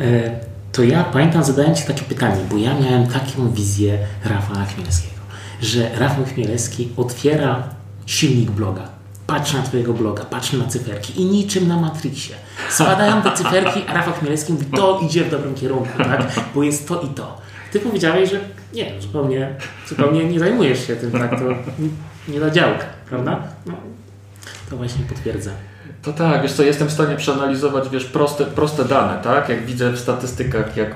e, 0.00 0.40
to 0.72 0.82
ja 0.82 1.04
pamiętam, 1.04 1.44
zadałem 1.44 1.74
Ci 1.74 1.84
takie 1.84 2.02
pytanie, 2.02 2.44
bo 2.50 2.56
ja 2.56 2.80
miałem 2.80 3.06
taką 3.06 3.52
wizję 3.52 3.98
Rafała 4.24 4.64
Chmielskiego, 4.64 5.20
że 5.62 5.90
Rafał 5.98 6.24
Chmielewski 6.24 6.88
otwiera 6.96 7.62
silnik 8.06 8.50
bloga, 8.50 8.88
patrzy 9.26 9.56
na 9.56 9.62
Twojego 9.62 9.92
bloga, 9.92 10.24
patrzy 10.24 10.58
na 10.58 10.66
cyferki 10.66 11.20
i 11.20 11.24
niczym 11.24 11.68
na 11.68 11.76
Matrixie. 11.76 12.34
Spadają 12.70 13.22
te 13.22 13.32
cyferki, 13.32 13.80
a 13.88 13.94
Rafał 13.94 14.14
Chmielewski 14.14 14.52
mówi, 14.52 14.66
to 14.76 15.00
idzie 15.04 15.24
w 15.24 15.30
dobrym 15.30 15.54
kierunku, 15.54 15.98
tak? 15.98 16.32
bo 16.54 16.62
jest 16.62 16.88
to 16.88 17.00
i 17.00 17.08
to. 17.08 17.41
Ty 17.72 17.80
powiedziałeś, 17.80 18.30
że 18.30 18.40
nie, 18.74 18.92
zupełnie, 19.00 19.54
zupełnie 19.88 20.24
nie 20.24 20.38
zajmujesz 20.38 20.86
się 20.86 20.96
tym, 20.96 21.10
tak? 21.10 21.30
To 21.30 21.44
nie 22.28 22.40
do 22.40 22.50
działka, 22.50 22.84
prawda? 23.08 23.42
No, 23.66 23.72
to 24.70 24.76
właśnie 24.76 25.04
potwierdza. 25.04 25.50
To 26.02 26.12
tak, 26.12 26.42
wiesz 26.42 26.52
co, 26.52 26.62
jestem 26.62 26.88
w 26.88 26.92
stanie 26.92 27.16
przeanalizować, 27.16 27.88
wiesz, 27.88 28.04
proste, 28.04 28.44
proste 28.44 28.84
dane, 28.84 29.22
tak? 29.22 29.48
Jak 29.48 29.66
widzę 29.66 29.90
w 29.90 29.98
statystykach, 29.98 30.76
jak, 30.76 30.94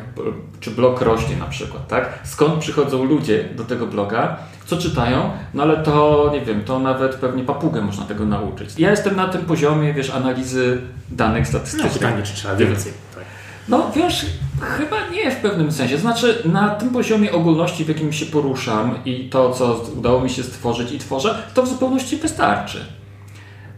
czy 0.60 0.70
blog 0.70 1.00
rośnie 1.00 1.36
na 1.36 1.44
przykład, 1.44 1.88
tak? 1.88 2.18
Skąd 2.24 2.60
przychodzą 2.60 3.04
ludzie 3.04 3.44
do 3.44 3.64
tego 3.64 3.86
bloga, 3.86 4.36
co 4.66 4.76
czytają, 4.76 5.30
no 5.54 5.62
ale 5.62 5.76
to, 5.76 6.30
nie 6.32 6.40
wiem, 6.40 6.64
to 6.64 6.78
nawet 6.78 7.14
pewnie 7.14 7.44
papugę 7.44 7.80
można 7.80 8.04
tego 8.04 8.24
nauczyć. 8.24 8.78
Ja 8.78 8.90
jestem 8.90 9.16
na 9.16 9.28
tym 9.28 9.42
poziomie, 9.42 9.94
wiesz, 9.94 10.10
analizy 10.10 10.80
danych 11.10 11.48
statystycznych. 11.48 11.92
No 11.92 11.98
pytanie, 11.98 12.22
czy 12.22 12.34
trzeba 12.34 12.56
więcej. 12.56 12.92
Tak. 13.14 13.24
No 13.68 13.90
wiesz, 13.94 14.26
chyba 14.60 14.96
nie 15.12 15.30
w 15.30 15.36
pewnym 15.36 15.72
sensie. 15.72 15.98
Znaczy, 15.98 16.42
na 16.44 16.68
tym 16.68 16.90
poziomie 16.90 17.32
ogólności, 17.32 17.84
w 17.84 17.88
jakim 17.88 18.12
się 18.12 18.26
poruszam 18.26 18.94
i 19.04 19.28
to, 19.28 19.52
co 19.52 19.84
udało 19.98 20.20
mi 20.20 20.30
się 20.30 20.42
stworzyć 20.42 20.92
i 20.92 20.98
tworzę, 20.98 21.42
to 21.54 21.62
w 21.62 21.68
zupełności 21.68 22.16
wystarczy. 22.16 22.78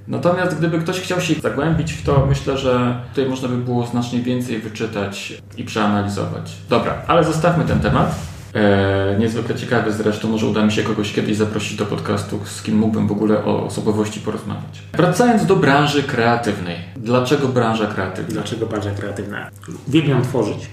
Natomiast 0.08 0.58
gdyby 0.58 0.78
ktoś 0.78 1.00
chciał 1.00 1.20
się 1.20 1.34
zagłębić 1.34 1.92
w 1.92 2.02
to, 2.02 2.26
myślę, 2.28 2.58
że 2.58 3.00
tutaj 3.08 3.30
można 3.30 3.48
by 3.48 3.56
było 3.56 3.86
znacznie 3.86 4.20
więcej 4.20 4.58
wyczytać 4.58 5.32
i 5.56 5.64
przeanalizować. 5.64 6.52
Dobra, 6.68 6.94
ale 7.06 7.24
zostawmy 7.24 7.64
ten 7.64 7.80
temat. 7.80 8.14
Eee, 8.54 9.18
niezwykle 9.18 9.54
ciekawy 9.54 9.92
zresztą, 9.92 10.28
może 10.28 10.46
uda 10.46 10.64
mi 10.66 10.72
się 10.72 10.82
kogoś 10.82 11.12
kiedyś 11.12 11.36
zaprosić 11.36 11.76
do 11.76 11.86
podcastu, 11.86 12.40
z 12.44 12.62
kim 12.62 12.78
mógłbym 12.78 13.08
w 13.08 13.12
ogóle 13.12 13.44
o 13.44 13.66
osobowości 13.66 14.20
porozmawiać. 14.20 14.82
Wracając 14.92 15.46
do 15.46 15.56
branży 15.56 16.02
kreatywnej. 16.02 16.76
Dlaczego 16.96 17.48
branża 17.48 17.86
kreatywna? 17.86 18.32
Dlaczego 18.32 18.66
branża 18.66 18.90
kreatywna? 18.90 19.50
Uwielbiam 19.88 20.22
tworzyć. 20.22 20.66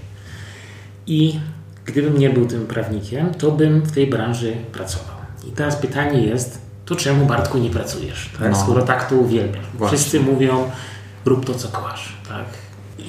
I 1.08 1.40
gdybym 1.86 2.18
nie 2.18 2.30
był 2.30 2.46
tym 2.46 2.68
prawnikiem, 2.68 3.34
to 3.34 3.52
bym 3.52 3.82
w 3.82 3.92
tej 3.92 4.08
branży 4.08 4.54
pracował. 4.72 5.16
I 5.48 5.52
teraz 5.52 5.76
pytanie 5.76 6.22
jest, 6.22 6.62
to 6.86 6.96
czemu 6.96 7.26
Bartku 7.26 7.58
nie 7.58 7.70
pracujesz? 7.70 8.30
Tak? 8.40 8.52
No. 8.52 8.56
Skoro 8.56 8.82
tak 8.82 9.10
to 9.10 9.16
uwielbiam. 9.16 9.64
Właśnie. 9.74 9.98
Wszyscy 9.98 10.20
mówią, 10.20 10.72
rób 11.26 11.46
to, 11.46 11.54
co 11.54 11.68
kochasz. 11.68 12.14
Tak? 12.28 12.46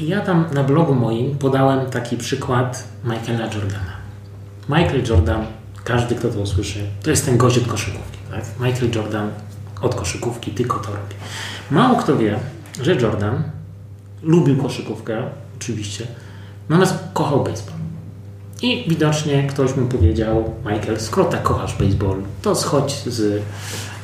I 0.00 0.08
ja 0.08 0.20
tam 0.20 0.44
na 0.52 0.64
blogu 0.64 0.94
moim 0.94 1.38
podałem 1.38 1.90
taki 1.90 2.16
przykład 2.16 2.88
Michaela 3.04 3.44
Jordana. 3.44 3.96
Michael 4.68 5.02
Jordan 5.08 5.46
każdy, 5.85 6.14
kto 6.14 6.28
to 6.28 6.40
usłyszy, 6.40 6.87
to 7.02 7.11
jest 7.11 7.26
ten 7.26 7.37
gość 7.37 7.58
od 7.58 7.66
koszykówki. 7.66 8.18
Tak? 8.30 8.44
Michael 8.61 8.90
Jordan 8.94 9.30
od 9.80 9.94
koszykówki 9.94 10.50
tylko 10.50 10.78
to 10.78 10.87
robi. 10.87 11.14
Mało 11.70 11.96
kto 11.96 12.16
wie, 12.16 12.38
że 12.82 12.94
Jordan 12.94 13.42
lubił 14.23 14.62
koszykówkę, 14.62 15.23
oczywiście, 15.56 16.06
natomiast 16.68 16.94
kochał 17.12 17.44
baseball. 17.44 17.76
I 18.62 18.85
widocznie 18.88 19.46
ktoś 19.46 19.76
mu 19.76 19.87
powiedział, 19.87 20.54
Michael, 20.64 21.00
skoro 21.00 21.28
tak 21.28 21.42
kochasz 21.42 21.75
baseball, 21.75 22.16
to 22.42 22.54
schodź 22.54 22.92
z 22.92 23.20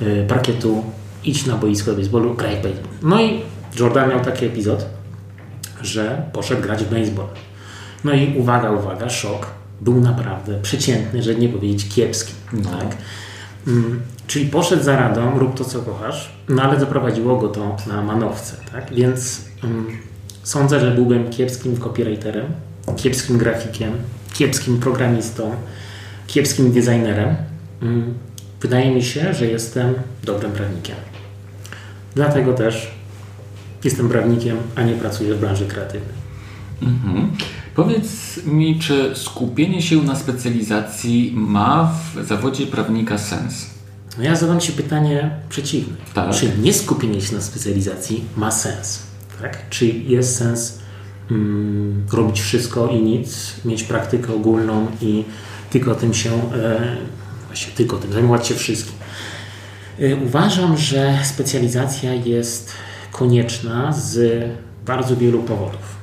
y, 0.02 0.26
parkietu, 0.28 0.84
idź 1.24 1.46
na 1.46 1.56
boisko 1.56 1.90
do 1.90 1.96
baseballu, 1.96 2.34
graj 2.34 2.56
w 2.56 2.62
baseball. 2.62 2.92
No 3.02 3.20
i 3.20 3.42
Jordan 3.80 4.10
miał 4.10 4.20
taki 4.20 4.46
epizod, 4.46 4.86
że 5.82 6.22
poszedł 6.32 6.62
grać 6.62 6.84
w 6.84 6.90
baseball. 6.90 7.28
No 8.04 8.12
i 8.12 8.38
uwaga, 8.38 8.70
uwaga, 8.70 9.08
szok. 9.08 9.61
Był 9.82 10.00
naprawdę 10.00 10.60
przeciętny, 10.62 11.22
żeby 11.22 11.40
nie 11.40 11.48
powiedzieć 11.48 11.88
kiepski. 11.88 12.32
No. 12.52 12.70
Tak? 12.70 12.96
Mm, 13.66 14.00
czyli 14.26 14.46
poszedł 14.46 14.82
za 14.82 14.96
radą, 14.96 15.38
rób 15.38 15.58
to, 15.58 15.64
co 15.64 15.78
kochasz, 15.78 16.32
no 16.48 16.62
ale 16.62 16.80
zaprowadziło 16.80 17.36
go 17.36 17.48
to 17.48 17.76
na 17.86 18.02
manowce. 18.02 18.56
Tak? 18.72 18.94
Więc 18.94 19.44
um, 19.62 19.86
sądzę, 20.42 20.80
że 20.80 20.90
byłbym 20.90 21.30
kiepskim 21.30 21.76
copywriterem, 21.76 22.46
kiepskim 22.96 23.38
grafikiem, 23.38 23.92
kiepskim 24.32 24.80
programistą, 24.80 25.50
kiepskim 26.26 26.72
designerem. 26.72 27.36
Um, 27.82 28.14
wydaje 28.60 28.94
mi 28.94 29.02
się, 29.02 29.34
że 29.34 29.46
jestem 29.46 29.94
dobrym 30.24 30.52
prawnikiem. 30.52 30.96
Dlatego 32.14 32.52
też 32.52 32.90
jestem 33.84 34.08
prawnikiem, 34.08 34.56
a 34.74 34.82
nie 34.82 34.94
pracuję 34.94 35.34
w 35.34 35.40
branży 35.40 35.66
kreatywnej. 35.66 36.14
Mhm. 36.82 37.30
Powiedz 37.74 38.40
mi, 38.46 38.78
czy 38.78 39.12
skupienie 39.14 39.82
się 39.82 40.02
na 40.02 40.16
specjalizacji 40.16 41.32
ma 41.36 41.94
w 42.14 42.26
zawodzie 42.26 42.66
prawnika 42.66 43.18
sens? 43.18 43.66
No 44.18 44.24
ja 44.24 44.36
zadam 44.36 44.60
Ci 44.60 44.72
pytanie 44.72 45.30
przeciwne. 45.48 45.94
Tak. 46.14 46.34
Czy 46.34 46.50
nie 46.62 46.72
skupienie 46.72 47.20
się 47.20 47.34
na 47.34 47.40
specjalizacji 47.40 48.24
ma 48.36 48.50
sens? 48.50 49.02
Tak? 49.42 49.68
Czy 49.70 49.86
jest 49.86 50.36
sens 50.36 50.78
mm, 51.30 52.06
robić 52.12 52.40
wszystko 52.40 52.88
i 52.88 53.02
nic, 53.02 53.54
mieć 53.64 53.82
praktykę 53.82 54.34
ogólną 54.34 54.86
i 55.00 55.24
tylko 55.70 55.94
tym 55.94 56.14
się, 56.14 56.30
e, 56.54 56.96
właśnie 57.46 57.72
tylko 57.72 57.96
tym, 57.96 58.12
zajmować 58.12 58.46
się 58.46 58.54
wszystkim? 58.54 58.94
E, 60.00 60.16
uważam, 60.16 60.78
że 60.78 61.18
specjalizacja 61.24 62.14
jest 62.14 62.72
konieczna 63.12 63.92
z 63.92 64.44
bardzo 64.86 65.16
wielu 65.16 65.42
powodów. 65.42 66.01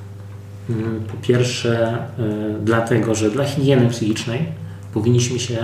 Mm, 0.69 1.03
po 1.07 1.27
pierwsze, 1.27 1.97
y, 2.19 2.63
dlatego, 2.63 3.15
że 3.15 3.31
dla 3.31 3.45
higieny 3.45 3.89
psychicznej 3.89 4.45
powinniśmy 4.93 5.39
się 5.39 5.57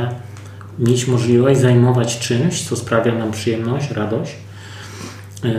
mieć 0.80 1.08
możliwość 1.08 1.60
zajmować 1.60 2.20
czymś, 2.20 2.64
co 2.64 2.76
sprawia 2.76 3.16
nam 3.16 3.32
przyjemność, 3.32 3.92
radość. 3.92 4.36
Y, 5.46 5.50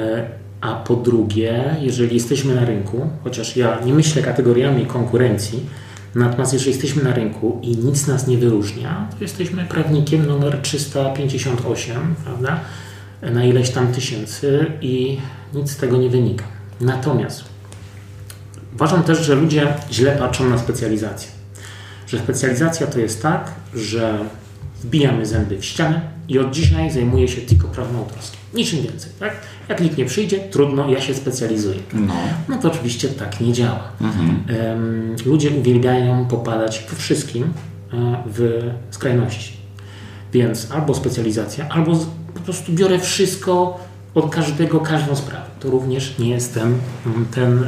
a 0.60 0.74
po 0.74 0.96
drugie, 0.96 1.76
jeżeli 1.80 2.14
jesteśmy 2.14 2.54
na 2.54 2.64
rynku, 2.64 3.10
chociaż 3.24 3.56
ja 3.56 3.80
nie 3.84 3.94
myślę 3.94 4.22
kategoriami 4.22 4.86
konkurencji, 4.86 5.66
natomiast 6.14 6.52
jeżeli 6.52 6.70
jesteśmy 6.70 7.02
na 7.02 7.14
rynku 7.14 7.58
i 7.62 7.76
nic 7.76 8.06
nas 8.06 8.26
nie 8.26 8.38
wyróżnia, 8.38 9.08
to 9.10 9.16
jesteśmy 9.24 9.64
prawnikiem 9.64 10.26
numer 10.26 10.58
358, 10.62 12.14
prawda? 12.24 12.60
Na 13.22 13.44
ileś 13.44 13.70
tam 13.70 13.92
tysięcy 13.92 14.66
i 14.80 15.18
nic 15.54 15.70
z 15.70 15.76
tego 15.76 15.96
nie 15.96 16.10
wynika. 16.10 16.44
Natomiast 16.80 17.55
uważam 18.76 19.02
też, 19.02 19.18
że 19.18 19.34
ludzie 19.34 19.74
źle 19.92 20.12
patrzą 20.12 20.50
na 20.50 20.58
specjalizację. 20.58 21.28
Że 22.06 22.18
specjalizacja 22.18 22.86
to 22.86 22.98
jest 22.98 23.22
tak, 23.22 23.52
że 23.74 24.18
wbijamy 24.82 25.26
zęby 25.26 25.58
w 25.58 25.64
ścianę 25.64 26.00
i 26.28 26.38
od 26.38 26.50
dzisiaj 26.50 26.90
zajmuję 26.90 27.28
się 27.28 27.40
tylko 27.40 27.68
prawem 27.68 27.96
autorskim. 27.96 28.40
Niczym 28.54 28.82
więcej, 28.82 29.10
tak? 29.20 29.32
Jak 29.68 29.80
nikt 29.80 29.98
nie 29.98 30.04
przyjdzie, 30.04 30.38
trudno, 30.38 30.90
ja 30.90 31.00
się 31.00 31.14
specjalizuję. 31.14 31.78
No, 31.92 32.14
no 32.48 32.58
to 32.58 32.68
oczywiście 32.68 33.08
tak 33.08 33.40
nie 33.40 33.52
działa. 33.52 33.88
Mhm. 34.00 35.16
ludzie 35.26 35.50
uwielbiają 35.50 36.26
popadać 36.26 36.86
we 36.90 36.96
wszystkim 36.96 37.44
e, 37.92 38.22
w 38.26 38.62
skrajności. 38.90 39.52
Więc 40.32 40.70
albo 40.70 40.94
specjalizacja, 40.94 41.68
albo 41.68 41.92
po 42.34 42.40
prostu 42.40 42.72
biorę 42.72 42.98
wszystko, 42.98 43.80
od 44.16 44.34
każdego 44.34 44.80
każdą 44.80 45.16
sprawę. 45.16 45.46
To 45.60 45.70
również 45.70 46.18
nie 46.18 46.30
jest 46.30 46.54
ten, 46.54 46.74
ten 47.30 47.64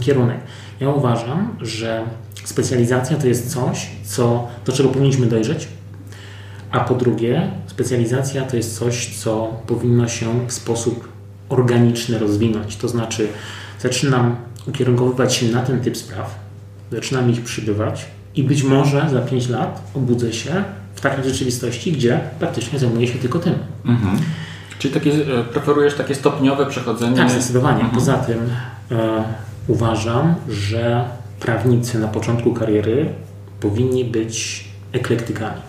kierunek. 0.00 0.38
Ja 0.80 0.88
uważam, 0.88 1.56
że 1.60 2.04
specjalizacja 2.44 3.16
to 3.16 3.26
jest 3.26 3.52
coś, 3.52 3.86
co, 4.04 4.48
do 4.64 4.72
czego 4.72 4.88
powinniśmy 4.88 5.26
dojrzeć, 5.26 5.68
a 6.70 6.80
po 6.80 6.94
drugie, 6.94 7.50
specjalizacja 7.66 8.42
to 8.42 8.56
jest 8.56 8.78
coś, 8.78 9.16
co 9.18 9.60
powinno 9.66 10.08
się 10.08 10.46
w 10.48 10.52
sposób 10.52 11.08
organiczny 11.48 12.18
rozwinąć. 12.18 12.76
To 12.76 12.88
znaczy, 12.88 13.28
zaczynam 13.80 14.36
ukierunkowywać 14.68 15.34
się 15.34 15.46
na 15.46 15.62
ten 15.62 15.80
typ 15.80 15.96
spraw, 15.96 16.38
zaczynam 16.92 17.30
ich 17.30 17.42
przybywać 17.42 18.06
i 18.34 18.42
być 18.42 18.62
może 18.62 19.08
za 19.10 19.20
5 19.20 19.48
lat 19.48 19.90
obudzę 19.94 20.32
się 20.32 20.64
w 20.94 21.00
takiej 21.00 21.24
rzeczywistości, 21.24 21.92
gdzie 21.92 22.20
praktycznie 22.38 22.78
zajmuję 22.78 23.08
się 23.08 23.18
tylko 23.18 23.38
tym. 23.38 23.54
Mhm. 23.84 24.18
Czyli 24.78 24.94
takie, 24.94 25.12
e, 25.12 25.44
preferujesz 25.44 25.94
takie 25.94 26.14
stopniowe 26.14 26.66
przechodzenie? 26.66 27.16
Tak, 27.16 27.30
zdecydowanie. 27.30 27.80
Mhm. 27.80 27.94
Poza 27.94 28.14
tym 28.16 28.38
e, 28.90 29.24
uważam, 29.68 30.34
że 30.48 31.04
prawnicy 31.40 31.98
na 31.98 32.08
początku 32.08 32.52
kariery 32.52 33.08
powinni 33.60 34.04
być 34.04 34.64
eklektykami. 34.92 35.60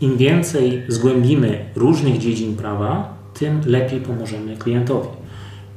Im 0.00 0.16
więcej 0.16 0.82
zgłębimy 0.88 1.64
różnych 1.76 2.18
dziedzin 2.18 2.56
prawa, 2.56 3.14
tym 3.34 3.60
lepiej 3.66 4.00
pomożemy 4.00 4.56
klientowi. 4.56 5.08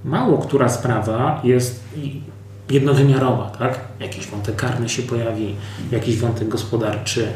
Mało 0.06 0.38
która 0.38 0.70
sprawa 0.70 1.42
jest 1.44 1.84
jednowymiarowa, 2.70 3.50
tak? 3.60 3.80
Jakiś 4.00 4.28
wątek 4.28 4.56
karny 4.56 4.90
się 4.90 5.04
pojawi, 5.04 5.56
jakiś 5.92 6.18
wątek 6.18 6.48
gospodarczy. 6.48 7.28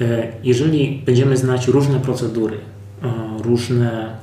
E, 0.00 0.32
jeżeli 0.42 1.02
będziemy 1.06 1.36
znać 1.36 1.68
różne 1.68 2.00
procedury, 2.00 2.58
e, 3.02 3.42
różne 3.42 4.16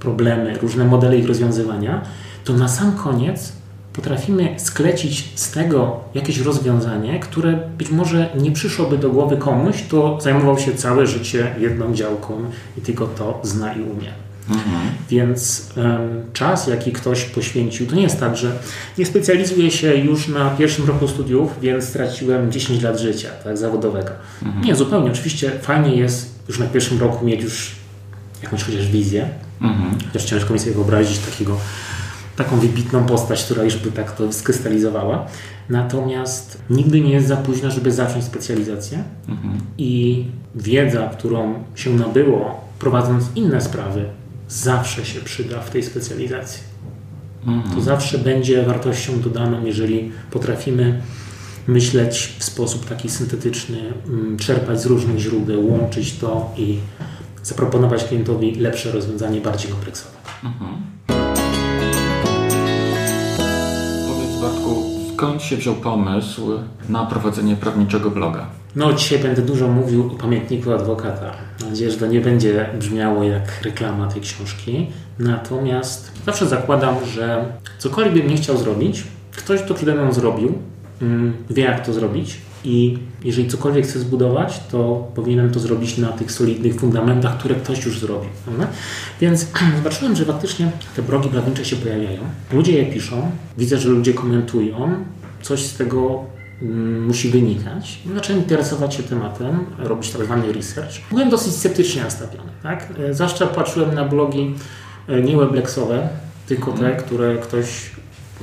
problemy, 0.00 0.58
różne 0.58 0.84
modele 0.84 1.16
ich 1.16 1.28
rozwiązywania, 1.28 2.02
to 2.44 2.52
na 2.52 2.68
sam 2.68 2.92
koniec 2.92 3.52
potrafimy 3.92 4.54
sklecić 4.56 5.32
z 5.34 5.50
tego 5.50 6.00
jakieś 6.14 6.38
rozwiązanie, 6.38 7.20
które 7.20 7.58
być 7.78 7.90
może 7.90 8.30
nie 8.38 8.52
przyszłoby 8.52 8.98
do 8.98 9.10
głowy 9.10 9.36
komuś, 9.36 9.82
kto 9.82 10.18
zajmował 10.20 10.58
się 10.58 10.74
całe 10.74 11.06
życie 11.06 11.54
jedną 11.58 11.94
działką 11.94 12.44
i 12.78 12.80
tylko 12.80 13.06
to 13.06 13.40
zna 13.42 13.72
i 13.72 13.80
umie. 13.80 14.12
Mhm. 14.50 14.80
Więc 15.10 15.70
um, 15.76 16.22
czas, 16.32 16.66
jaki 16.66 16.92
ktoś 16.92 17.24
poświęcił, 17.24 17.86
to 17.86 17.94
nie 17.94 18.02
jest 18.02 18.20
tak, 18.20 18.36
że 18.36 18.52
nie 18.98 19.06
specjalizuję 19.06 19.70
się 19.70 19.94
już 19.94 20.28
na 20.28 20.50
pierwszym 20.50 20.86
roku 20.86 21.08
studiów, 21.08 21.50
więc 21.60 21.84
straciłem 21.84 22.52
10 22.52 22.82
lat 22.82 22.98
życia 22.98 23.28
tak, 23.44 23.58
zawodowego. 23.58 24.10
Mhm. 24.42 24.64
Nie, 24.64 24.74
zupełnie. 24.74 25.10
Oczywiście 25.10 25.50
fajnie 25.62 25.96
jest 25.96 26.34
już 26.48 26.58
na 26.58 26.66
pierwszym 26.66 27.00
roku 27.00 27.24
mieć 27.24 27.42
już 27.42 27.81
jakąś 28.42 28.64
chociaż 28.64 28.88
wizję. 28.88 29.28
Mhm. 29.60 29.98
Chociaż 30.06 30.24
ciężko 30.24 30.52
mi 30.52 30.58
sobie 30.58 30.72
wyobrazić 30.72 31.18
takiego, 31.18 31.56
taką 32.36 32.58
wybitną 32.58 33.06
postać, 33.06 33.44
która 33.44 33.62
już 33.64 33.76
by 33.76 33.92
tak 33.92 34.12
to 34.16 34.32
skrystalizowała. 34.32 35.26
Natomiast 35.68 36.62
nigdy 36.70 37.00
nie 37.00 37.12
jest 37.12 37.28
za 37.28 37.36
późno, 37.36 37.70
żeby 37.70 37.92
zacząć 37.92 38.24
specjalizację 38.24 39.04
mhm. 39.28 39.60
i 39.78 40.24
wiedza, 40.54 41.08
którą 41.08 41.54
się 41.74 41.90
nabyło, 41.90 42.60
prowadząc 42.78 43.24
inne 43.34 43.60
sprawy, 43.60 44.04
zawsze 44.48 45.04
się 45.04 45.20
przyda 45.20 45.60
w 45.60 45.70
tej 45.70 45.82
specjalizacji. 45.82 46.62
Mhm. 47.46 47.74
To 47.74 47.80
zawsze 47.80 48.18
będzie 48.18 48.62
wartością 48.62 49.20
dodaną, 49.20 49.64
jeżeli 49.64 50.12
potrafimy 50.30 51.00
myśleć 51.66 52.34
w 52.38 52.44
sposób 52.44 52.88
taki 52.88 53.08
syntetyczny, 53.08 53.78
mm, 54.08 54.36
czerpać 54.36 54.82
z 54.82 54.86
różnych 54.86 55.18
źródeł, 55.18 55.72
łączyć 55.72 56.12
to 56.12 56.54
i 56.56 56.78
zaproponować 57.42 58.04
klientowi 58.04 58.54
lepsze 58.54 58.92
rozwiązanie, 58.92 59.40
bardziej 59.40 59.70
kompleksowe. 59.70 60.16
Mhm. 60.44 60.70
Powiedz 64.08 64.40
Bartku, 64.40 64.82
skąd 65.14 65.42
się 65.42 65.56
wziął 65.56 65.74
pomysł 65.74 66.50
na 66.88 67.06
prowadzenie 67.06 67.56
prawniczego 67.56 68.10
bloga? 68.10 68.46
No, 68.76 68.92
dzisiaj 68.92 69.18
będę 69.18 69.42
dużo 69.42 69.68
mówił 69.68 70.06
o 70.06 70.10
pamiętniku 70.10 70.72
adwokata. 70.72 71.32
Mam 71.60 71.70
nadzieję, 71.70 71.90
że 71.90 71.96
to 71.96 72.06
nie 72.06 72.20
będzie 72.20 72.70
brzmiało 72.78 73.24
jak 73.24 73.62
reklama 73.62 74.08
tej 74.08 74.22
książki. 74.22 74.86
Natomiast 75.18 76.12
zawsze 76.26 76.46
zakładam, 76.46 76.94
że 77.14 77.44
cokolwiek 77.78 78.14
bym 78.14 78.26
nie 78.26 78.36
chciał 78.36 78.56
zrobić, 78.56 79.04
ktoś 79.36 79.62
to 79.62 79.74
przede 79.74 79.94
mną 79.94 80.12
zrobił, 80.12 80.58
mm, 81.02 81.32
wie 81.50 81.62
jak 81.62 81.86
to 81.86 81.92
zrobić 81.92 82.38
i 82.64 82.98
jeżeli 83.24 83.48
cokolwiek 83.48 83.86
chcę 83.86 83.98
zbudować, 83.98 84.60
to 84.70 85.08
powinienem 85.14 85.50
to 85.50 85.60
zrobić 85.60 85.98
na 85.98 86.08
tych 86.08 86.32
solidnych 86.32 86.80
fundamentach, 86.80 87.38
które 87.38 87.54
ktoś 87.54 87.84
już 87.84 88.00
zrobił. 88.00 88.30
Prawda? 88.44 88.66
Więc 89.20 89.46
zobaczyłem, 89.76 90.16
że 90.16 90.24
faktycznie 90.24 90.70
te 90.96 91.02
blogi 91.02 91.28
prawnicze 91.28 91.64
się 91.64 91.76
pojawiają. 91.76 92.20
Ludzie 92.52 92.72
je 92.72 92.92
piszą, 92.92 93.30
widzę, 93.58 93.78
że 93.78 93.88
ludzie 93.88 94.14
komentują, 94.14 95.04
coś 95.42 95.60
z 95.60 95.76
tego 95.76 96.24
mm, 96.62 97.06
musi 97.06 97.28
wynikać. 97.28 97.98
Zacząłem 98.14 98.42
interesować 98.42 98.94
się 98.94 99.02
tematem, 99.02 99.64
robić 99.78 100.10
tak 100.10 100.24
zwany 100.24 100.52
research. 100.52 100.94
Byłem 101.10 101.30
dosyć 101.30 101.54
sceptycznie 101.54 102.02
nastawiony. 102.02 102.50
Tak? 102.62 102.88
E, 102.98 103.14
zwłaszcza 103.14 103.46
patrzyłem 103.46 103.94
na 103.94 104.04
blogi 104.04 104.54
e, 105.08 105.22
nie 105.22 105.36
weblexowe, 105.36 106.08
tylko 106.46 106.72
te, 106.72 106.96
które 106.96 107.36
ktoś 107.36 107.92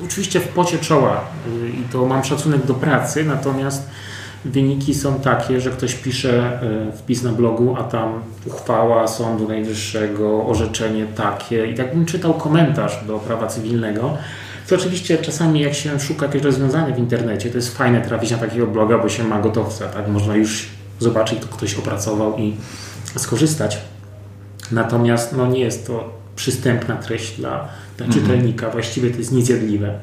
oczywiście 0.05 0.39
w 0.39 0.47
pocie 0.47 0.77
czoła 0.77 1.21
y, 1.47 1.69
i 1.69 1.83
to 1.91 2.05
mam 2.05 2.23
szacunek 2.23 2.65
do 2.65 2.73
pracy, 2.73 3.23
natomiast 3.23 3.89
wyniki 4.45 4.95
są 4.95 5.19
takie, 5.19 5.61
że 5.61 5.69
ktoś 5.69 5.95
pisze 5.95 6.63
y, 6.89 6.97
wpis 6.97 7.23
na 7.23 7.31
blogu, 7.31 7.75
a 7.79 7.83
tam 7.83 8.21
uchwała 8.45 9.07
Sądu 9.07 9.47
Najwyższego, 9.47 10.45
orzeczenie 10.45 11.05
takie 11.05 11.67
i 11.67 11.75
tak 11.75 11.95
bym 11.95 12.05
czytał 12.05 12.33
komentarz 12.33 13.05
do 13.07 13.19
prawa 13.19 13.47
cywilnego, 13.47 14.17
to 14.67 14.75
oczywiście 14.75 15.17
czasami 15.17 15.59
jak 15.59 15.73
się 15.73 15.99
szuka 15.99 16.25
jakiegoś 16.25 16.45
rozwiązania 16.45 16.95
w 16.95 16.99
internecie, 16.99 17.49
to 17.49 17.57
jest 17.57 17.77
fajne 17.77 18.01
trafić 18.01 18.31
na 18.31 18.37
takiego 18.37 18.67
bloga, 18.67 18.97
bo 18.97 19.09
się 19.09 19.23
ma 19.23 19.39
gotowca, 19.39 19.87
tak? 19.87 20.07
Można 20.07 20.35
już 20.35 20.67
zobaczyć, 20.99 21.39
to 21.39 21.47
ktoś 21.47 21.75
opracował 21.75 22.37
i 22.37 22.55
skorzystać. 23.15 23.77
Natomiast 24.71 25.35
no, 25.37 25.47
nie 25.47 25.59
jest 25.59 25.87
to 25.87 26.13
przystępna 26.35 26.95
treść 26.95 27.37
dla, 27.37 27.67
dla 27.97 28.05
mhm. 28.05 28.11
czytelnika. 28.11 28.69
Właściwie 28.69 29.11
to 29.11 29.17
jest 29.17 29.31
niezjadliwe. 29.31 29.99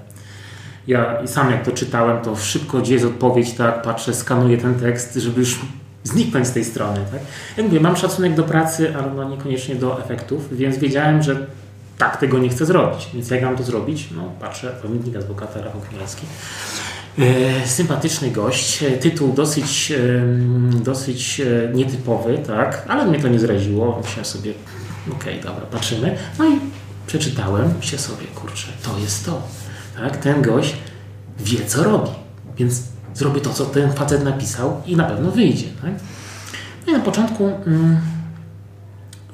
Ja 0.87 1.27
sam 1.27 1.51
jak 1.51 1.65
to 1.65 1.73
czytałem, 1.73 2.23
to 2.23 2.37
szybko 2.37 2.79
gdzie 2.79 2.95
jest 2.95 3.07
odpowiedź, 3.07 3.53
tak, 3.53 3.83
patrzę, 3.83 4.15
skanuję 4.15 4.59
ten 4.59 4.75
tekst, 4.75 5.15
żeby 5.15 5.41
już 5.41 5.59
zniknąć 6.05 6.47
z 6.47 6.53
tej 6.53 6.65
strony. 6.65 7.01
Tak? 7.13 7.21
Jak 7.57 7.67
mówię, 7.67 7.81
mam 7.81 7.97
szacunek 7.97 8.35
do 8.35 8.43
pracy, 8.43 8.95
ale 8.97 9.15
no 9.15 9.25
niekoniecznie 9.31 9.75
do 9.75 10.01
efektów, 10.01 10.57
więc 10.57 10.79
wiedziałem, 10.79 11.23
że 11.23 11.47
tak 11.99 12.17
tego 12.17 12.39
nie 12.39 12.49
chcę 12.49 12.67
zrobić. 12.67 13.09
Więc 13.15 13.31
jak 13.31 13.43
mam 13.43 13.57
to 13.57 13.63
zrobić? 13.63 14.09
No 14.17 14.23
patrzę, 14.41 14.73
pamiętnik 14.83 15.17
adwokata 15.17 15.61
Rafał 15.63 15.81
Chmielski. 15.81 16.27
E, 17.19 17.67
sympatyczny 17.67 18.31
gość, 18.31 18.83
e, 18.83 18.91
tytuł 18.91 19.33
dosyć, 19.33 19.93
e, 19.93 19.97
dosyć 20.81 21.41
e, 21.41 21.75
nietypowy, 21.75 22.39
tak, 22.47 22.85
ale 22.89 23.07
mnie 23.07 23.19
to 23.21 23.29
nie 23.29 23.39
zraziło. 23.39 23.99
Myślałem 24.03 24.25
sobie, 24.25 24.53
okej, 25.13 25.41
okay, 25.41 25.53
dobra, 25.53 25.67
patrzymy. 25.67 26.17
No 26.39 26.45
i 26.49 26.61
przeczytałem 27.07 27.83
się 27.83 27.99
sobie, 27.99 28.27
kurczę, 28.35 28.69
to 28.83 28.99
jest 28.99 29.27
to. 29.27 29.43
Tak? 29.97 30.17
Ten 30.17 30.43
gość 30.43 30.77
wie, 31.39 31.67
co 31.67 31.85
robi, 31.85 32.11
więc 32.57 32.83
zrobię 33.15 33.41
to, 33.41 33.51
co 33.51 33.65
ten 33.65 33.93
facet 33.93 34.25
napisał 34.25 34.81
i 34.87 34.97
na 34.97 35.05
pewno 35.05 35.31
wyjdzie. 35.31 35.67
Tak? 35.83 35.91
No 36.87 36.93
i 36.93 36.97
na 36.97 37.03
początku 37.03 37.45
mm, 37.67 37.97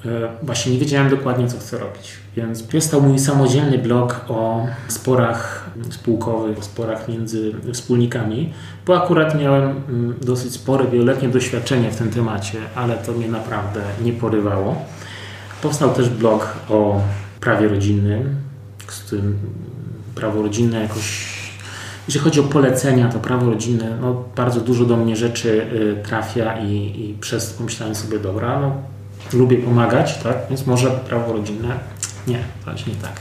e, 0.05 0.09
właśnie 0.42 0.72
nie 0.72 0.79
wiedziałem 0.79 1.11
dokładnie, 1.11 1.48
co 1.48 1.59
chcę 1.59 1.79
robić. 1.79 2.12
Więc 2.37 2.62
powstał 2.62 3.03
mój 3.03 3.18
samodzielny 3.18 3.79
blog 3.79 4.25
o 4.29 4.66
sporach 4.88 5.70
spółkowych, 5.90 6.59
o 6.59 6.62
sporach 6.62 7.09
między 7.09 7.53
wspólnikami, 7.72 8.53
bo 8.87 9.03
akurat 9.03 9.40
miałem 9.40 9.70
mm, 9.70 10.14
dosyć 10.20 10.53
spore, 10.53 10.87
wieloletnie 10.87 11.29
doświadczenie 11.29 11.90
w 11.90 11.96
tym 11.96 12.11
temacie, 12.11 12.59
ale 12.75 12.96
to 12.96 13.12
mnie 13.12 13.29
naprawdę 13.29 13.81
nie 14.05 14.12
porywało. 14.12 14.77
Powstał 15.62 15.94
też 15.94 16.09
blog 16.09 16.57
o 16.68 17.01
prawie 17.40 17.68
rodzinnym, 17.68 18.37
z 18.88 19.11
tym 19.11 19.38
prawo 20.14 20.42
rodzinne 20.42 20.83
jakoś 20.83 21.33
jeżeli 22.09 22.25
chodzi 22.25 22.40
o 22.40 22.42
polecenia, 22.42 23.09
to 23.09 23.18
prawo 23.18 23.51
rodzinne, 23.51 23.96
no, 24.01 24.25
bardzo 24.37 24.61
dużo 24.61 24.85
do 24.85 24.96
mnie 24.96 25.16
rzeczy 25.16 25.66
y, 25.72 26.03
trafia 26.07 26.59
i, 26.59 26.75
i 26.75 27.16
przez 27.20 27.53
pomyślałem 27.53 27.94
sobie, 27.94 28.18
dobra, 28.18 28.61
no, 28.61 28.72
lubię 29.33 29.57
pomagać, 29.57 30.18
tak, 30.18 30.37
więc 30.48 30.66
może 30.66 30.90
prawo 30.90 31.33
rodzinne, 31.33 31.79
nie, 32.27 32.38
właśnie 32.64 32.92
nie 32.94 33.01
tak. 33.01 33.12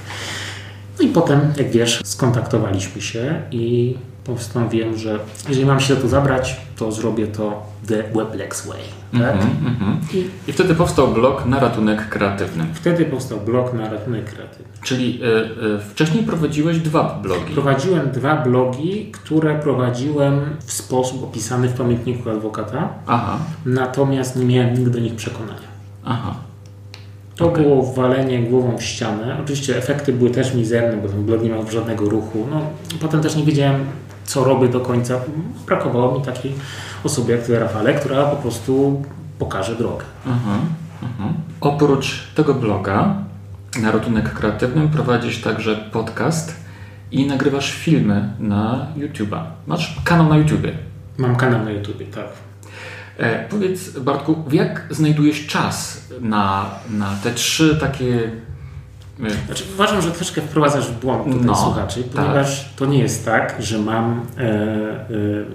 No 1.00 1.06
i 1.06 1.08
potem, 1.08 1.54
jak 1.58 1.72
wiesz, 1.72 2.02
skontaktowaliśmy 2.04 3.02
się 3.02 3.42
i 3.52 3.96
postanowiłem, 4.24 4.98
że 4.98 5.20
jeżeli 5.48 5.66
mam 5.66 5.80
się 5.80 5.96
to 5.96 6.08
zabrać, 6.08 6.62
to 6.76 6.92
zrobię 6.92 7.28
to 7.28 7.64
the 7.88 8.04
Weblex 8.16 8.68
way. 8.68 8.82
Tak? 9.12 9.36
Mm 9.36 9.76
-hmm, 9.76 10.16
I, 10.16 10.30
I, 10.48 10.54
wtedy 10.54 10.76
powstał 10.76 11.08
blog 11.08 11.46
na 11.46 11.60
ratunek 11.60 12.10
kreatywny. 12.10 12.66
Wtedy 12.74 13.06
powstał 13.06 13.40
blog 13.40 13.74
na 13.74 13.90
ratunek 13.90 14.26
kreatywny. 14.26 14.66
Czyli 14.84 15.20
y, 15.24 15.28
y, 15.28 15.80
wcześniej 15.80 16.24
prowadziłeś 16.24 16.80
dwa 16.80 17.20
blogi. 17.24 17.54
Prowadziłem 17.54 18.12
dwa 18.12 18.36
blogi, 18.36 19.12
które 19.12 19.60
prowadziłem 19.60 20.42
w 20.60 20.74
sposób 20.74 21.24
opisany 21.24 21.70
w 21.70 21.74
pamiętniku 21.74 22.30
adwokata. 22.30 22.90
Aha. 23.08 23.38
Natomiast 23.66 24.36
nie 24.36 24.46
miałem 24.46 24.74
nigdy 24.74 24.92
do 24.92 25.00
nich 25.00 25.16
przekonania. 25.16 25.72
Aha. 26.06 26.36
To 27.36 27.48
okay. 27.48 27.64
było 27.64 27.94
walenie 27.94 28.44
głową 28.44 28.78
w 28.78 28.84
ścianę. 28.84 29.38
Oczywiście 29.44 29.78
efekty 29.78 30.14
były 30.14 30.30
też 30.30 30.54
mizerne, 30.54 31.02
bo 31.02 31.10
ten 31.10 31.26
blog 31.26 31.44
nie 31.44 31.50
miał 31.50 31.72
żadnego 31.72 32.10
ruchu. 32.10 32.48
No, 32.52 32.62
potem 33.00 33.22
też 33.22 33.36
nie 33.36 33.44
wiedziałem, 33.44 33.86
co 34.24 34.44
robię 34.44 34.68
do 34.68 34.80
końca. 34.80 35.20
Brakowało 35.66 36.20
mi 36.20 36.26
takiej 36.26 36.54
osoby 37.04 37.32
jak 37.32 37.42
ty, 37.42 37.60
Rafale, 37.60 37.94
która 37.94 38.26
po 38.26 38.36
prostu 38.36 39.04
pokaże 39.40 39.76
drogę. 39.76 40.06
Mhm, 40.26 40.60
mhm. 41.04 41.34
Oprócz 41.62 42.28
tego 42.36 42.54
bloga 42.54 43.16
na 43.82 43.92
ratunek 43.92 44.34
kreatywnym 44.34 44.90
prowadzisz 44.90 45.42
także 45.42 45.76
podcast 45.76 46.56
i 47.12 47.26
nagrywasz 47.26 47.72
filmy 47.72 48.34
na 48.40 48.88
YouTube'a. 48.98 49.44
Masz 49.68 50.02
kanał 50.04 50.30
na 50.30 50.38
YouTubie. 50.38 50.72
Mam 51.18 51.36
kanał 51.36 51.66
na 51.66 51.72
YouTubie, 51.72 52.06
tak. 52.06 52.26
E, 53.18 53.50
powiedz 53.50 54.00
Bartku, 54.00 54.44
jak 54.52 54.86
znajdujesz 54.90 55.48
czas 55.48 56.08
na, 56.22 56.70
na 56.90 57.16
te 57.24 57.32
trzy 57.32 57.78
takie 57.80 58.32
znaczy, 59.46 59.64
uważam, 59.74 60.02
że 60.02 60.12
troszkę 60.12 60.42
wprowadzasz 60.42 60.88
w 60.88 61.00
błąd 61.00 61.24
tutaj 61.24 61.42
no, 61.42 61.56
słuchaczy, 61.56 62.04
tak. 62.04 62.12
ponieważ 62.12 62.64
tak. 62.64 62.74
to 62.76 62.86
nie 62.86 63.00
jest 63.00 63.26
tak, 63.26 63.56
że 63.60 63.80
mam 63.80 64.26
e, 64.38 64.42
e, 64.42 65.08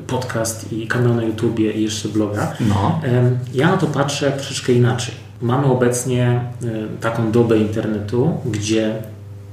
podcast 0.07 0.73
i 0.73 0.87
kanał 0.87 1.15
na 1.15 1.23
YouTubie 1.23 1.73
i 1.73 1.83
jeszcze 1.83 2.09
bloga. 2.09 2.53
No. 2.61 3.01
E, 3.05 3.31
ja 3.55 3.71
na 3.71 3.77
to 3.77 3.87
patrzę 3.87 4.33
troszeczkę 4.33 4.73
inaczej. 4.73 5.15
Mamy 5.43 5.67
obecnie 5.67 6.41
e, 6.63 7.01
taką 7.01 7.33
dobę 7.33 7.59
internetu, 7.59 8.37
gdzie 8.47 8.95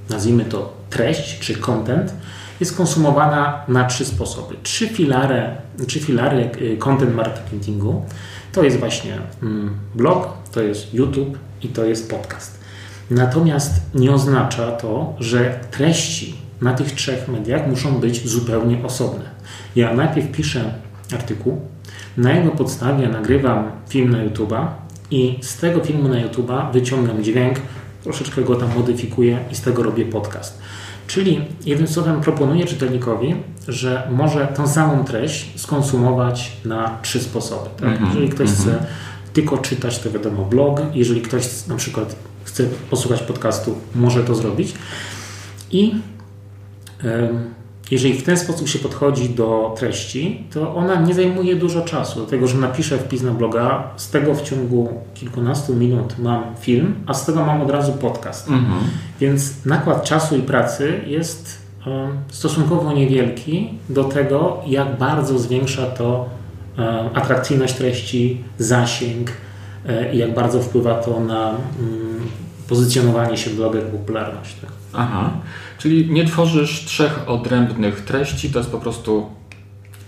nazwijmy 0.10 0.46
to 0.46 0.74
treść 0.90 1.40
czy 1.40 1.56
content 1.56 2.14
jest 2.60 2.78
konsumowana 2.78 3.64
na 3.68 3.86
trzy 3.86 4.06
sposoby. 4.06 4.56
Trzy 4.64 4.88
filary, 4.88 5.44
trzy 5.88 6.00
filary 6.00 6.50
e, 6.74 6.78
content 6.78 7.16
marketingu 7.16 8.06
to 8.52 8.64
jest 8.64 8.80
właśnie 8.80 9.18
mm, 9.44 9.76
blog, 9.96 10.28
to 10.52 10.62
jest 10.62 10.94
YouTube 10.94 11.38
i 11.62 11.68
to 11.68 11.86
jest 11.86 12.10
podcast. 12.10 12.63
Natomiast 13.12 13.82
nie 13.96 14.12
oznacza 14.12 14.72
to, 14.72 15.16
że 15.20 15.60
treści 15.72 16.36
na 16.62 16.74
tych 16.74 16.92
trzech 16.92 17.28
mediach 17.28 17.68
muszą 17.68 18.00
być 18.00 18.28
zupełnie 18.28 18.84
osobne. 18.84 19.26
Ja 19.76 19.94
najpierw 19.94 20.32
piszę 20.32 20.74
artykuł, 21.14 21.62
na 22.18 22.32
jego 22.32 22.52
podstawie 22.52 23.08
nagrywam 23.08 23.72
film 23.90 24.12
na 24.12 24.18
YouTube'a 24.18 24.68
i 25.12 25.40
z 25.42 25.58
tego 25.58 25.84
filmu 25.84 26.10
na 26.10 26.16
YouTube'a 26.16 26.74
wyciągam 26.74 27.24
dźwięk, 27.24 27.60
troszeczkę 28.04 28.42
go 28.42 28.56
tam 28.56 28.70
modyfikuję 28.76 29.40
i 29.52 29.56
z 29.56 29.62
tego 29.62 29.84
robię 29.84 30.06
podcast. 30.06 30.62
Czyli 31.08 31.42
jednym 31.66 31.88
słowem 31.88 32.22
proponuję 32.22 32.66
czytelnikowi, 32.66 33.36
że 33.68 34.08
może 34.12 34.48
tą 34.48 34.68
samą 34.68 35.04
treść 35.06 35.62
skonsumować 35.62 36.52
na 36.66 36.98
trzy 37.02 37.20
sposoby. 37.20 37.70
Tak? 37.80 38.00
-hmm, 38.00 38.08
Jeżeli 38.08 38.30
ktoś 38.30 38.50
-hmm. 38.50 38.62
chce 38.62 38.86
tylko 39.34 39.58
czytać, 39.58 40.00
to 40.00 40.12
wiadomo 40.12 40.46
blog. 40.46 40.82
Jeżeli 40.94 41.22
ktoś 41.22 41.68
na 41.68 41.76
przykład 41.76 42.16
chce 42.44 42.64
posłuchać 42.90 43.22
podcastu, 43.22 43.76
może 43.96 44.24
to 44.24 44.36
zrobić. 44.36 44.74
I 45.72 45.96
jeżeli 47.92 48.14
w 48.14 48.24
ten 48.24 48.38
sposób 48.38 48.68
się 48.68 48.80
podchodzi 48.80 49.30
do 49.30 49.76
treści, 49.78 50.44
to 50.54 50.76
ona 50.76 51.02
nie 51.02 51.14
zajmuje 51.14 51.56
dużo 51.56 51.82
czasu, 51.82 52.20
dlatego 52.20 52.48
że 52.48 52.58
napiszę 52.58 52.98
wpis 52.98 53.24
na 53.24 53.32
bloga, 53.32 53.92
z 53.98 54.10
tego 54.10 54.36
w 54.36 54.42
ciągu 54.42 54.90
kilkunastu 55.14 55.76
minut 55.76 56.16
mam 56.20 56.44
film, 56.60 56.96
a 57.08 57.14
z 57.14 57.26
tego 57.26 57.46
mam 57.46 57.62
od 57.62 57.70
razu 57.70 57.94
podcast. 57.94 58.50
Mhm. 58.50 58.80
Więc 59.20 59.66
nakład 59.66 60.04
czasu 60.04 60.38
i 60.38 60.42
pracy 60.42 61.02
jest 61.08 61.64
stosunkowo 62.28 62.94
niewielki 62.94 63.70
do 63.90 64.04
tego, 64.04 64.62
jak 64.68 64.98
bardzo 64.98 65.40
zwiększa 65.40 65.86
to 65.86 66.30
atrakcyjność 67.14 67.74
treści, 67.74 68.44
zasięg 68.58 69.32
e, 69.88 70.14
i 70.14 70.18
jak 70.18 70.34
bardzo 70.34 70.62
wpływa 70.62 70.96
to 70.96 71.20
na 71.20 71.50
mm, 71.50 72.13
pozycjonowanie 72.68 73.38
się 73.38 73.50
bloga 73.50 73.80
jak 73.80 73.88
popularność. 73.88 74.56
Tak? 74.62 74.70
Aha, 74.94 75.32
czyli 75.78 76.12
nie 76.12 76.26
tworzysz 76.26 76.86
trzech 76.86 77.20
odrębnych 77.30 78.02
treści, 78.02 78.50
to 78.50 78.60
jest 78.60 78.72
po 78.72 78.80
prostu 78.80 79.26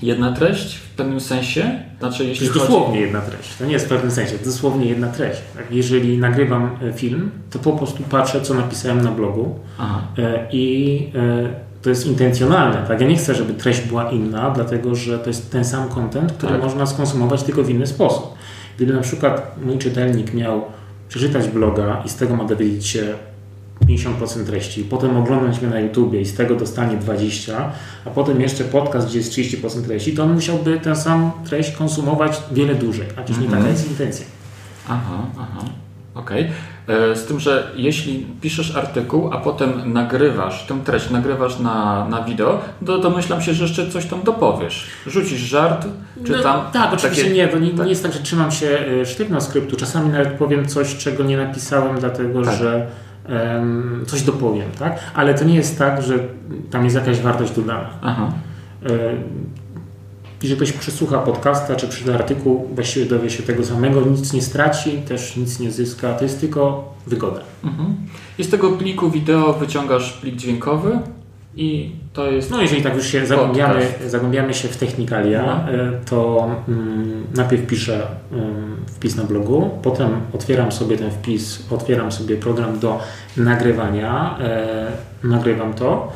jedna 0.02 0.32
treść 0.32 0.76
w 0.76 0.90
pewnym 0.90 1.20
sensie? 1.20 1.80
Znaczy, 2.00 2.26
jeśli 2.26 2.48
to 2.48 2.54
jest 2.54 2.68
chodzi... 2.68 2.74
dosłownie 2.74 3.00
jedna 3.02 3.22
treść. 3.22 3.56
To 3.56 3.66
nie 3.66 3.74
jest 3.74 3.86
w 3.86 3.90
pewnym 3.90 4.12
sensie, 4.12 4.34
dosłownie 4.46 4.86
jedna 4.86 5.08
treść. 5.08 5.42
Tak? 5.56 5.66
Jeżeli 5.72 6.18
nagrywam 6.18 6.70
e, 6.82 6.94
film, 6.94 7.32
to 7.50 7.60
po 7.60 7.72
prostu 7.72 8.04
patrzę, 8.04 8.42
co 8.42 8.54
napisałem 8.54 9.02
na 9.02 9.12
blogu 9.12 9.60
Aha. 9.80 10.02
E, 10.18 10.48
i 10.52 10.98
e, 11.16 11.66
to 11.82 11.90
jest 11.90 12.08
intencjonalne. 12.08 12.86
Tak? 12.88 13.02
Ja 13.02 13.08
nie 13.08 13.16
chcę, 13.16 13.36
żeby 13.36 13.54
treść 13.54 13.82
była 13.82 14.12
inna, 14.12 14.50
dlatego 14.50 14.96
że 14.96 15.20
to 15.20 15.30
jest 15.30 15.52
ten 15.52 15.66
sam 15.66 15.90
content, 15.90 16.34
który 16.34 16.54
tak. 16.54 16.64
można 16.64 16.86
skonsumować 16.86 17.44
tylko 17.44 17.64
w 17.64 17.70
inny 17.70 17.88
sposób. 17.88 18.34
Gdyby 18.78 18.94
na 18.94 19.02
przykład 19.02 19.56
mój 19.66 19.78
czytelnik 19.78 20.34
miał 20.34 20.66
przeczytać 21.16 21.48
bloga 21.48 22.02
i 22.06 22.10
z 22.10 22.16
tego 22.16 22.36
ma 22.36 22.44
dowiedzieć 22.44 22.88
się 22.88 23.14
50% 23.88 24.46
treści, 24.46 24.84
potem 24.84 25.18
oglądać 25.18 25.62
mnie 25.62 25.70
na 25.70 25.80
YouTubie 25.80 26.22
i 26.22 26.26
z 26.26 26.34
tego 26.34 26.56
dostanie 26.56 26.98
20, 26.98 27.72
a 28.06 28.10
potem 28.10 28.42
jeszcze 28.42 28.64
podcast, 28.64 29.08
gdzie 29.08 29.18
jest 29.18 29.32
30% 29.32 29.86
treści, 29.86 30.14
to 30.14 30.24
on 30.24 30.34
musiałby 30.34 30.80
tę 30.80 30.96
samą 30.96 31.32
treść 31.50 31.72
konsumować 31.72 32.42
wiele 32.52 32.76
dłużej, 32.76 33.08
a 33.18 33.22
przecież 33.22 33.44
nie 33.44 33.50
taka 33.50 33.68
jest 33.68 33.92
intencja. 33.92 34.26
Aha, 34.90 35.26
aha. 35.40 35.66
Okej. 36.16 36.44
Okay. 36.44 36.56
Z 36.88 37.26
tym, 37.26 37.40
że 37.40 37.72
jeśli 37.76 38.26
piszesz 38.42 38.76
artykuł, 38.76 39.34
a 39.34 39.38
potem 39.38 39.94
nagrywasz 39.94 40.66
tę 40.66 40.80
treść, 40.86 41.10
nagrywasz 41.10 41.60
na, 41.60 42.08
na 42.10 42.24
wideo, 42.24 42.60
to 42.86 42.98
domyślam 42.98 43.42
się, 43.42 43.54
że 43.54 43.64
jeszcze 43.64 43.92
coś 43.92 44.06
tam 44.06 44.24
dopowiesz. 44.24 44.88
Rzucisz 45.08 45.40
żart, 45.40 45.88
czy 46.26 46.32
no, 46.32 46.44
tam... 46.44 46.62
Tak, 46.74 46.94
oczywiście 46.94 47.24
takie... 47.24 47.36
nie. 47.36 47.48
To 47.48 47.60
nie, 47.60 47.72
tak. 47.72 47.86
nie 47.86 47.90
jest 47.90 48.04
tak, 48.04 48.14
że 48.14 48.20
trzymam 48.20 48.52
się 48.52 48.68
e, 49.02 49.06
sztywno 49.06 49.42
skryptu. 49.42 49.76
Czasami 49.76 50.10
nawet 50.10 50.32
powiem 50.32 50.66
coś, 50.66 50.98
czego 50.98 51.24
nie 51.24 51.38
napisałem, 51.38 52.00
dlatego 52.00 52.42
tak. 52.42 52.56
że 52.56 52.88
um, 53.30 54.04
coś 54.08 54.22
dopowiem, 54.22 54.72
tak? 54.80 55.00
Ale 55.14 55.34
to 55.34 55.46
nie 55.46 55.56
jest 55.56 55.80
tak, 55.80 56.02
że 56.02 56.14
tam 56.72 56.84
jest 56.84 56.96
jakaś 56.96 57.20
wartość 57.20 57.52
dodana. 57.52 57.90
Aha. 58.02 58.32
E, 60.46 60.48
jeżeli 60.48 60.56
ktoś 60.56 60.72
przesłucha 60.72 61.20
podcasta 61.20 61.76
czy 61.76 61.88
przeczyta 61.88 62.14
artykuł, 62.14 62.68
właściwie 62.76 63.06
dowie 63.06 63.30
się 63.30 63.44
tego 63.44 63.66
samego, 63.66 64.02
nic 64.02 64.34
nie 64.34 64.42
straci, 64.42 64.92
też 65.08 65.38
nic 65.38 65.60
nie 65.60 65.72
zyska. 65.72 66.14
To 66.14 66.24
jest 66.24 66.40
tylko 66.40 66.94
wygoda. 67.08 67.42
Mhm. 67.64 67.96
I 68.38 68.44
z 68.44 68.50
tego 68.50 68.72
pliku 68.72 69.10
wideo 69.10 69.54
wyciągasz 69.54 70.14
plik 70.14 70.36
dźwiękowy 70.36 71.00
i 71.56 71.92
to 72.14 72.32
jest. 72.32 72.52
No, 72.52 72.62
jeżeli 72.62 72.82
tak 72.82 72.96
już 72.96 73.08
się 73.08 73.26
zagłębiamy, 73.26 73.86
zagłębiamy 74.08 74.54
się 74.54 74.68
w 74.68 74.78
technikalia, 74.78 75.46
no. 75.46 75.72
E, 75.72 75.92
to 76.06 76.50
mm, 76.68 77.24
najpierw 77.36 77.68
piszę 77.68 78.08
mm, 78.32 78.76
wpis 78.88 79.16
na 79.16 79.24
blogu, 79.24 79.70
potem 79.84 80.10
otwieram 80.34 80.72
sobie 80.72 80.98
ten 80.98 81.12
wpis, 81.12 81.66
otwieram 81.72 82.12
sobie 82.12 82.38
program 82.38 82.80
do 82.80 83.00
nagrywania, 83.38 84.38
e, 84.40 84.92
nagrywam 85.24 85.74
to. 85.74 86.12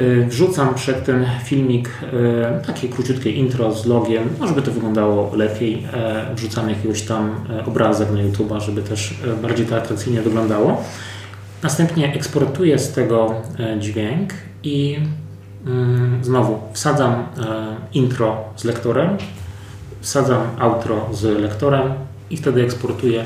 Y, 0.00 0.26
wrzucam 0.28 0.74
przed 0.74 1.04
ten 1.04 1.26
filmik 1.44 1.88
y, 1.88 2.66
takie 2.66 2.88
króciutkie 2.88 3.30
intro 3.30 3.72
z 3.72 3.86
logiem, 3.86 4.28
no 4.40 4.46
żeby 4.46 4.62
to 4.62 4.70
wyglądało 4.70 5.36
lepiej. 5.36 5.86
E, 5.92 6.34
wrzucam 6.34 6.70
jakiegoś 6.70 7.02
tam 7.02 7.34
obrazek 7.66 8.10
na 8.10 8.20
YouTube, 8.20 8.52
żeby 8.58 8.82
też 8.82 9.14
bardziej 9.42 9.66
to 9.66 9.76
atrakcyjnie 9.76 10.22
wyglądało. 10.22 10.84
Następnie 11.62 12.14
eksportuję 12.14 12.78
z 12.78 12.92
tego 12.92 13.34
dźwięk 13.78 14.30
i 14.62 14.98
mm, 15.66 16.24
znowu 16.24 16.58
wsadzam 16.72 17.26
intro 17.92 18.44
z 18.56 18.64
lektorem, 18.64 19.16
wsadzam 20.00 20.42
outro 20.58 21.08
z 21.12 21.22
lektorem 21.40 21.92
i 22.30 22.36
wtedy 22.36 22.62
eksportuję 22.62 23.24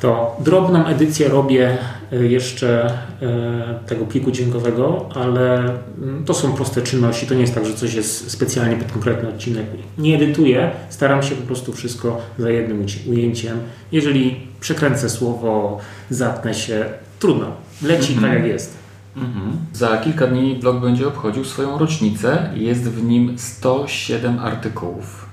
to 0.00 0.36
drobną 0.40 0.86
edycję 0.86 1.28
robię 1.28 1.78
e, 2.12 2.16
jeszcze 2.16 2.98
e, 3.22 3.78
tego 3.86 4.04
pliku 4.04 4.30
dźwiękowego, 4.30 5.08
ale 5.14 5.58
mm, 6.02 6.24
to 6.24 6.34
są 6.34 6.52
proste 6.52 6.82
czynności. 6.82 7.26
To 7.26 7.34
nie 7.34 7.40
jest 7.40 7.54
tak, 7.54 7.66
że 7.66 7.74
coś 7.74 7.94
jest 7.94 8.30
specjalnie 8.30 8.76
pod 8.76 8.92
konkretny 8.92 9.28
odcinek. 9.28 9.66
Nie 9.98 10.16
edytuję, 10.16 10.70
staram 10.88 11.22
się 11.22 11.34
po 11.34 11.46
prostu 11.46 11.72
wszystko 11.72 12.20
za 12.38 12.50
jednym 12.50 12.86
ujęciem. 13.08 13.58
Jeżeli 13.92 14.40
przekręcę 14.60 15.08
słowo, 15.08 15.78
zatnę 16.10 16.54
się, 16.54 16.84
trudno. 17.18 17.46
Leci 17.82 18.14
tak 18.14 18.32
jak 18.32 18.46
jest. 18.46 18.78
Mhm. 19.16 19.52
Za 19.72 19.96
kilka 19.96 20.26
dni 20.26 20.58
blog 20.60 20.80
będzie 20.80 21.08
obchodził 21.08 21.44
swoją 21.44 21.78
rocznicę. 21.78 22.50
Jest 22.54 22.82
w 22.82 23.04
nim 23.04 23.38
107 23.38 24.38
artykułów. 24.38 25.29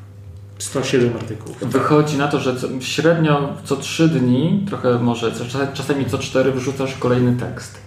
107 0.60 1.14
artykułów. 1.16 1.58
Wychodzi 1.62 2.18
na 2.18 2.28
to, 2.28 2.40
że 2.40 2.56
średnio 2.80 3.54
co 3.64 3.76
3 3.76 4.10
dni, 4.10 4.66
trochę 4.68 5.00
może 5.00 5.32
czasami 5.74 6.06
co 6.06 6.18
4 6.18 6.52
wyrzucasz 6.52 6.94
kolejny 6.94 7.36
tekst. 7.40 7.78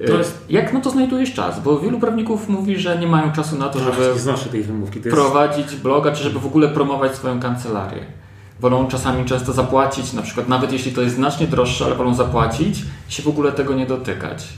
Jest... 0.00 0.44
Jak 0.48 0.72
no 0.72 0.80
to 0.80 0.90
znajdujesz 0.90 1.32
czas? 1.32 1.60
Bo 1.62 1.78
wielu 1.80 2.00
prawników 2.00 2.48
mówi, 2.48 2.78
że 2.78 2.98
nie 2.98 3.06
mają 3.06 3.32
czasu 3.32 3.58
na 3.58 3.68
to, 3.68 3.78
żeby 3.78 4.18
znoszę 4.18 4.48
tej 4.48 4.62
wymówki. 4.62 5.00
To 5.00 5.08
jest... 5.08 5.20
prowadzić 5.20 5.76
bloga, 5.76 6.12
czy 6.12 6.22
żeby 6.22 6.40
w 6.40 6.46
ogóle 6.46 6.68
promować 6.68 7.14
swoją 7.14 7.40
kancelarię. 7.40 8.06
Wolą 8.60 8.88
czasami 8.88 9.24
często 9.24 9.52
zapłacić, 9.52 10.12
na 10.12 10.22
przykład 10.22 10.48
nawet 10.48 10.72
jeśli 10.72 10.92
to 10.92 11.02
jest 11.02 11.14
znacznie 11.14 11.46
droższe, 11.46 11.84
ale 11.84 11.94
wolą 11.94 12.14
zapłacić 12.14 12.82
i 13.08 13.12
się 13.12 13.22
w 13.22 13.28
ogóle 13.28 13.52
tego 13.52 13.74
nie 13.74 13.86
dotykać. 13.86 14.48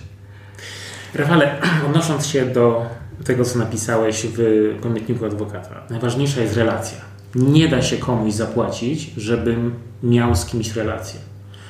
Rafale, 1.14 1.56
odnosząc 1.86 2.26
się 2.26 2.46
do 2.46 2.86
tego, 3.26 3.44
co 3.44 3.58
napisałeś 3.58 4.26
w 4.36 4.38
pamiętniku 4.82 5.24
adwokata. 5.24 5.82
Najważniejsza 5.90 6.40
jest 6.40 6.56
relacja. 6.56 6.98
Nie 7.34 7.68
da 7.68 7.82
się 7.82 7.96
komuś 7.96 8.32
zapłacić, 8.32 9.10
żebym 9.16 9.74
miał 10.02 10.34
z 10.34 10.44
kimś 10.46 10.76
relację. 10.76 11.20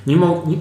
Nie, 0.07 0.17
mo, 0.17 0.43
nie 0.47 0.57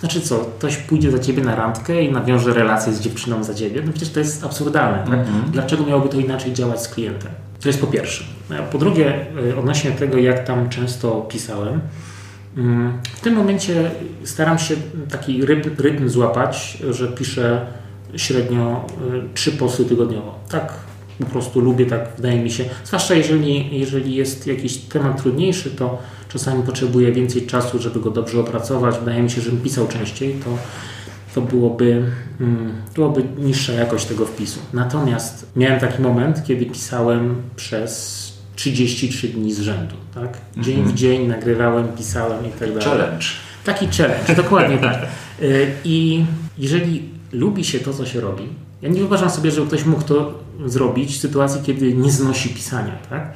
znaczy 0.00 0.20
co, 0.20 0.38
ktoś 0.38 0.76
pójdzie 0.76 1.10
za 1.10 1.18
ciebie 1.18 1.42
na 1.42 1.54
randkę 1.54 2.02
i 2.02 2.12
nawiąże 2.12 2.54
relację 2.54 2.92
z 2.92 3.00
dziewczyną 3.00 3.44
za 3.44 3.54
ciebie? 3.54 3.82
No 3.86 3.92
przecież 3.92 4.10
to 4.10 4.20
jest 4.20 4.44
absurdalne. 4.44 4.98
Tak? 4.98 5.08
Mm 5.08 5.26
-hmm. 5.26 5.50
Dlaczego 5.50 5.86
miałoby 5.86 6.08
to 6.08 6.16
inaczej 6.16 6.52
działać 6.52 6.82
z 6.82 6.88
klientem? 6.88 7.32
To 7.60 7.68
jest 7.68 7.80
po 7.80 7.86
pierwsze. 7.86 8.24
Po 8.72 8.78
drugie, 8.78 9.26
y, 9.50 9.56
odnośnie 9.58 9.90
tego, 9.90 10.18
jak 10.18 10.44
tam 10.44 10.68
często 10.68 11.20
pisałem, 11.20 11.80
mm, 12.56 12.98
w 13.16 13.20
tym 13.20 13.34
momencie 13.34 13.90
staram 14.24 14.58
się 14.58 14.74
taki 15.10 15.46
rytm 15.78 16.08
złapać, 16.08 16.78
że 16.90 17.08
piszę 17.08 17.66
średnio 18.16 18.86
y, 19.14 19.34
trzy 19.34 19.52
posty 19.52 19.84
tygodniowo. 19.84 20.38
Tak 20.48 20.72
po 21.20 21.26
prostu 21.26 21.60
lubię, 21.60 21.86
tak 21.86 22.08
wydaje 22.16 22.42
mi 22.42 22.50
się. 22.50 22.64
Zwłaszcza 22.84 23.14
jeżeli, 23.14 23.78
jeżeli 23.78 24.14
jest 24.14 24.46
jakiś 24.46 24.76
temat 24.76 25.22
trudniejszy, 25.22 25.70
to 25.70 25.98
czasami 26.28 26.62
potrzebuję 26.62 27.12
więcej 27.12 27.46
czasu, 27.46 27.78
żeby 27.78 28.00
go 28.00 28.10
dobrze 28.10 28.40
opracować. 28.40 28.98
Wydaje 28.98 29.22
mi 29.22 29.30
się, 29.30 29.40
że 29.40 29.50
pisał 29.50 29.88
częściej, 29.88 30.34
to, 30.44 30.58
to 31.34 31.40
byłoby, 31.40 32.02
mm, 32.40 32.72
byłoby 32.94 33.24
niższa 33.38 33.72
jakość 33.72 34.06
tego 34.06 34.26
wpisu. 34.26 34.60
Natomiast 34.72 35.46
miałem 35.56 35.80
taki 35.80 36.02
moment, 36.02 36.42
kiedy 36.46 36.66
pisałem 36.66 37.42
przez 37.56 38.32
33 38.56 39.28
dni 39.28 39.52
z 39.52 39.60
rzędu. 39.60 39.94
Tak? 40.14 40.38
Dzień 40.56 40.74
mm 40.74 40.88
-hmm. 40.88 40.92
w 40.92 40.94
dzień 40.94 41.26
nagrywałem, 41.26 41.88
pisałem 41.88 42.46
i 42.46 42.50
tak 42.50 42.68
dalej. 42.68 42.82
Challenge. 42.82 43.26
Taki 43.64 43.88
challenge, 43.88 44.34
dokładnie 44.34 44.78
tak. 44.78 45.06
Y, 45.42 45.72
I 45.84 46.24
jeżeli 46.58 47.02
lubi 47.32 47.64
się 47.64 47.80
to, 47.80 47.92
co 47.94 48.06
się 48.06 48.20
robi. 48.20 48.44
Ja 48.82 48.88
nie 48.88 49.00
wyobrażam 49.00 49.30
sobie, 49.30 49.50
że 49.50 49.66
ktoś 49.66 49.84
mógł 49.84 50.02
to 50.02 50.34
zrobić 50.66 51.16
w 51.16 51.20
sytuacji, 51.20 51.60
kiedy 51.62 51.94
nie 51.94 52.10
znosi 52.10 52.48
pisania. 52.48 52.98
Tak? 53.10 53.32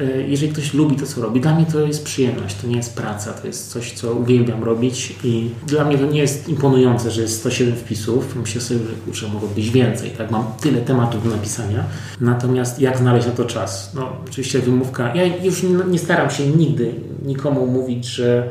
E, 0.00 0.22
jeżeli 0.22 0.52
ktoś 0.52 0.74
lubi 0.74 0.96
to, 0.96 1.06
co 1.06 1.22
robi, 1.22 1.40
dla 1.40 1.54
mnie 1.54 1.66
to 1.66 1.80
jest 1.80 2.04
przyjemność, 2.04 2.56
to 2.56 2.66
nie 2.66 2.76
jest 2.76 2.96
praca, 2.96 3.32
to 3.32 3.46
jest 3.46 3.70
coś, 3.70 3.92
co 3.92 4.12
uwielbiam 4.12 4.64
robić 4.64 5.14
i 5.24 5.50
dla 5.66 5.84
mnie 5.84 5.98
to 5.98 6.06
nie 6.06 6.20
jest 6.20 6.48
imponujące, 6.48 7.10
że 7.10 7.22
jest 7.22 7.40
107 7.40 7.76
wpisów. 7.76 8.36
Myślę 8.36 8.60
sobie, 8.60 8.80
że 8.80 8.94
kurczę, 9.04 9.28
mogło 9.28 9.48
być 9.48 9.70
więcej, 9.70 10.10
tak? 10.10 10.30
Mam 10.30 10.44
tyle 10.60 10.80
tematów 10.80 11.24
do 11.24 11.30
napisania. 11.30 11.84
Natomiast 12.20 12.80
jak 12.80 12.98
znaleźć 12.98 13.26
na 13.26 13.32
to 13.32 13.44
czas? 13.44 13.92
No, 13.94 14.12
oczywiście 14.28 14.58
wymówka. 14.58 15.14
Ja 15.14 15.36
już 15.44 15.62
nie 15.90 15.98
staram 15.98 16.30
się 16.30 16.46
nigdy 16.46 16.94
nikomu 17.22 17.66
mówić, 17.66 18.06
że 18.06 18.48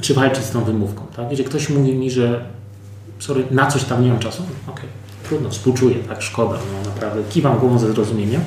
czy 0.00 0.14
walczyć 0.14 0.44
z 0.44 0.50
tą 0.50 0.64
wymówką, 0.64 1.02
tak? 1.16 1.30
Jeżeli 1.30 1.48
ktoś 1.48 1.68
mówi 1.68 1.94
mi, 1.94 2.10
że 2.10 2.57
sorry, 3.18 3.44
na 3.50 3.66
coś 3.66 3.84
tam 3.84 4.02
nie 4.02 4.08
mam 4.08 4.18
czasu, 4.18 4.42
okej, 4.42 4.74
okay. 4.74 4.88
trudno, 5.28 5.50
współczuję, 5.50 5.94
tak, 5.94 6.22
szkoda, 6.22 6.58
no 6.72 6.90
naprawdę, 6.90 7.22
kiwam 7.30 7.58
głową 7.58 7.78
ze 7.78 7.92
zrozumieniem, 7.92 8.40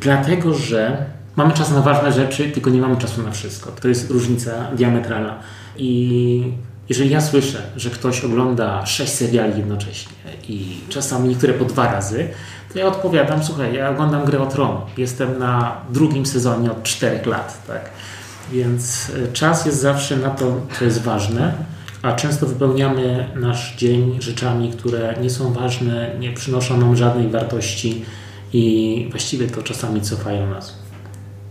dlatego, 0.00 0.54
że 0.54 1.06
mamy 1.36 1.54
czas 1.54 1.70
na 1.70 1.80
ważne 1.80 2.12
rzeczy, 2.12 2.50
tylko 2.50 2.70
nie 2.70 2.80
mamy 2.80 2.96
czasu 2.96 3.22
na 3.22 3.30
wszystko. 3.30 3.72
To 3.72 3.88
jest 3.88 4.10
różnica 4.10 4.70
diametralna. 4.72 5.38
I 5.76 6.52
jeżeli 6.88 7.10
ja 7.10 7.20
słyszę, 7.20 7.62
że 7.76 7.90
ktoś 7.90 8.24
ogląda 8.24 8.86
sześć 8.86 9.12
seriali 9.12 9.58
jednocześnie 9.58 10.12
i 10.48 10.80
czasami 10.88 11.28
niektóre 11.28 11.52
po 11.52 11.64
dwa 11.64 11.92
razy, 11.92 12.28
to 12.72 12.78
ja 12.78 12.86
odpowiadam, 12.86 13.44
słuchaj, 13.44 13.74
ja 13.74 13.90
oglądam 13.90 14.24
Grę 14.24 14.40
o 14.40 14.46
Tron, 14.46 14.80
jestem 14.96 15.38
na 15.38 15.76
drugim 15.90 16.26
sezonie 16.26 16.70
od 16.70 16.82
czterech 16.82 17.26
lat, 17.26 17.66
tak, 17.66 17.90
więc 18.52 19.10
e, 19.24 19.32
czas 19.32 19.66
jest 19.66 19.80
zawsze 19.80 20.16
na 20.16 20.30
to, 20.30 20.60
co 20.78 20.84
jest 20.84 21.02
ważne, 21.02 21.52
a 22.06 22.12
często 22.12 22.46
wypełniamy 22.46 23.28
nasz 23.36 23.76
dzień 23.76 24.16
rzeczami, 24.20 24.70
które 24.70 25.14
nie 25.22 25.30
są 25.30 25.52
ważne, 25.52 26.10
nie 26.20 26.32
przynoszą 26.32 26.76
nam 26.76 26.96
żadnej 26.96 27.28
wartości 27.28 28.04
i 28.52 29.06
właściwie 29.10 29.46
to 29.46 29.62
czasami 29.62 30.00
cofają 30.00 30.50
nas. 30.50 30.78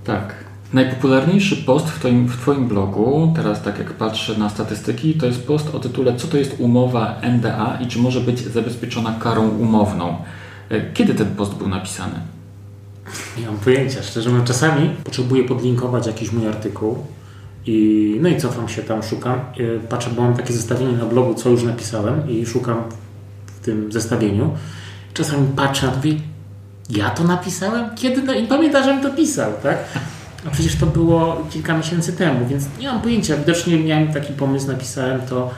Tak. 0.03 0.45
Najpopularniejszy 0.73 1.57
post 1.57 1.87
w 1.87 1.99
twoim, 1.99 2.27
w 2.27 2.37
twoim 2.37 2.67
blogu, 2.67 3.33
teraz 3.35 3.61
tak 3.61 3.79
jak 3.79 3.93
patrzę 3.93 4.37
na 4.37 4.49
statystyki, 4.49 5.13
to 5.13 5.25
jest 5.25 5.47
post 5.47 5.75
o 5.75 5.79
tytule 5.79 6.15
Co 6.17 6.27
to 6.27 6.37
jest 6.37 6.55
umowa 6.59 7.21
NDA 7.21 7.77
i 7.81 7.87
czy 7.87 7.99
może 7.99 8.21
być 8.21 8.39
zabezpieczona 8.39 9.15
karą 9.19 9.49
umowną? 9.49 10.17
E, 10.69 10.91
kiedy 10.93 11.13
ten 11.13 11.27
post 11.35 11.53
był 11.53 11.67
napisany? 11.67 12.19
Nie 13.39 13.45
mam 13.45 13.57
pojęcia, 13.57 14.03
szczerze 14.03 14.29
mówiąc. 14.29 14.47
Czasami 14.47 14.89
potrzebuję 14.89 15.43
podlinkować 15.43 16.07
jakiś 16.07 16.31
mój 16.31 16.47
artykuł 16.47 16.97
i, 17.65 18.17
no 18.21 18.29
i 18.29 18.37
cofam 18.37 18.69
się 18.69 18.81
tam, 18.81 19.03
szukam. 19.03 19.39
Y, 19.59 19.79
patrzę, 19.89 20.09
bo 20.15 20.21
mam 20.21 20.35
takie 20.35 20.53
zestawienie 20.53 20.97
na 20.97 21.05
blogu, 21.05 21.33
co 21.33 21.49
już 21.49 21.63
napisałem 21.63 22.29
i 22.29 22.45
szukam 22.45 22.83
w 23.45 23.65
tym 23.65 23.91
zestawieniu. 23.91 24.53
Czasami 25.13 25.47
patrzę, 25.55 25.91
a 25.91 25.95
mówię, 25.95 26.13
ja 26.89 27.09
to 27.09 27.23
napisałem? 27.23 27.95
Kiedy? 27.95 28.21
No, 28.23 28.33
I 28.33 28.47
pamiętam, 28.47 28.83
żebym 28.83 29.03
to 29.03 29.09
pisał, 29.09 29.51
tak? 29.63 29.77
A 30.47 30.49
przecież 30.49 30.75
to 30.75 30.85
było 30.85 31.47
kilka 31.49 31.77
miesięcy 31.77 32.13
temu, 32.13 32.47
więc 32.47 32.65
nie 32.79 32.87
mam 32.87 33.01
pojęcia. 33.01 33.37
Widocznie 33.37 33.79
miałem 33.79 34.13
taki 34.13 34.33
pomysł, 34.33 34.67
napisałem 34.67 35.21
to. 35.21 35.51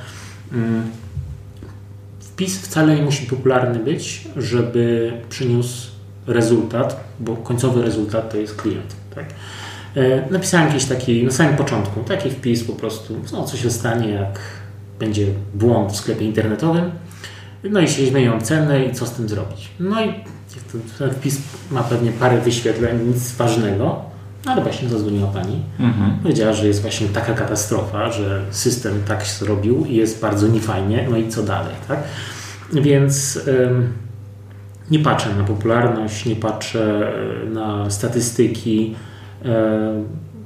Um, 0.52 0.84
wpis 2.20 2.58
wcale 2.58 2.96
nie 2.96 3.02
musi 3.02 3.26
popularny 3.26 3.80
być, 3.80 4.28
żeby 4.38 5.14
przyniósł 5.30 5.92
rezultat, 6.28 7.04
bo 7.20 7.36
końcowy 7.36 7.82
rezultat 7.82 8.32
to 8.32 8.38
jest 8.38 8.56
klient. 8.56 8.96
Tak? 9.16 9.26
E, 9.96 10.32
napisałem 10.32 10.68
jakiś 10.68 10.86
taki, 10.86 11.24
na 11.24 11.32
samym 11.32 11.56
początku, 11.56 12.04
taki 12.04 12.30
wpis 12.30 12.64
po 12.64 12.74
prostu, 12.74 13.16
no 13.32 13.44
co 13.44 13.58
się 13.58 13.70
stanie, 13.70 14.10
jak 14.10 14.40
będzie 15.00 15.28
błąd 15.54 15.92
w 15.92 15.96
sklepie 15.96 16.26
internetowym, 16.26 16.92
no 17.64 17.80
i 17.80 17.88
się 17.88 18.06
zmienią 18.06 18.42
ceny 18.42 18.86
i 18.86 18.94
co 18.94 19.06
z 19.06 19.12
tym 19.12 19.30
zrobić. 19.30 19.70
No 19.80 20.06
i 20.06 20.14
ten 21.00 21.12
wpis 21.12 21.42
ma 21.72 21.84
pewnie 21.84 22.12
parę 22.12 22.42
wyświetleń, 22.42 23.08
nic 23.08 23.36
ważnego, 23.36 24.02
no 24.46 24.52
ale 24.52 24.62
właśnie 24.62 24.90
zadzwoniła 24.90 25.28
pani. 25.28 25.64
Mhm. 25.80 26.18
Powiedziała, 26.24 26.54
że 26.54 26.68
jest 26.68 26.82
właśnie 26.82 27.08
taka 27.08 27.34
katastrofa, 27.34 28.12
że 28.12 28.42
system 28.52 29.04
tak 29.08 29.26
się 29.26 29.46
zrobił 29.46 29.86
i 29.86 29.96
jest 29.96 30.22
bardzo 30.22 30.48
niefajnie, 30.48 31.08
no 31.10 31.18
i 31.18 31.30
co 31.30 31.44
dalej, 31.44 31.74
tak? 31.88 32.00
Więc 32.74 33.40
ym, 33.48 33.94
nie 34.92 35.00
patrzę 35.00 35.36
na 35.36 35.44
popularność, 35.44 36.26
nie 36.26 36.36
patrzę 36.36 37.14
e, 37.44 37.50
na 37.50 37.90
statystyki, 37.90 38.96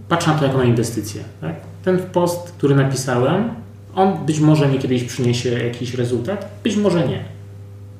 patrzę 0.10 0.32
na 0.32 0.38
to 0.38 0.46
jako 0.46 0.58
na 0.58 0.64
inwestycję. 0.64 1.24
Tak? 1.42 1.56
Ten 1.84 2.00
post, 2.00 2.52
który 2.58 2.76
napisałem, 2.76 3.50
on 3.96 4.26
być 4.26 4.40
może 4.40 4.68
mi 4.68 4.80
kiedyś 4.80 5.04
przyniesie 5.04 5.50
jakiś 5.50 5.94
rezultat, 5.94 6.52
być 6.64 6.76
może 6.76 7.08
nie. 7.08 7.24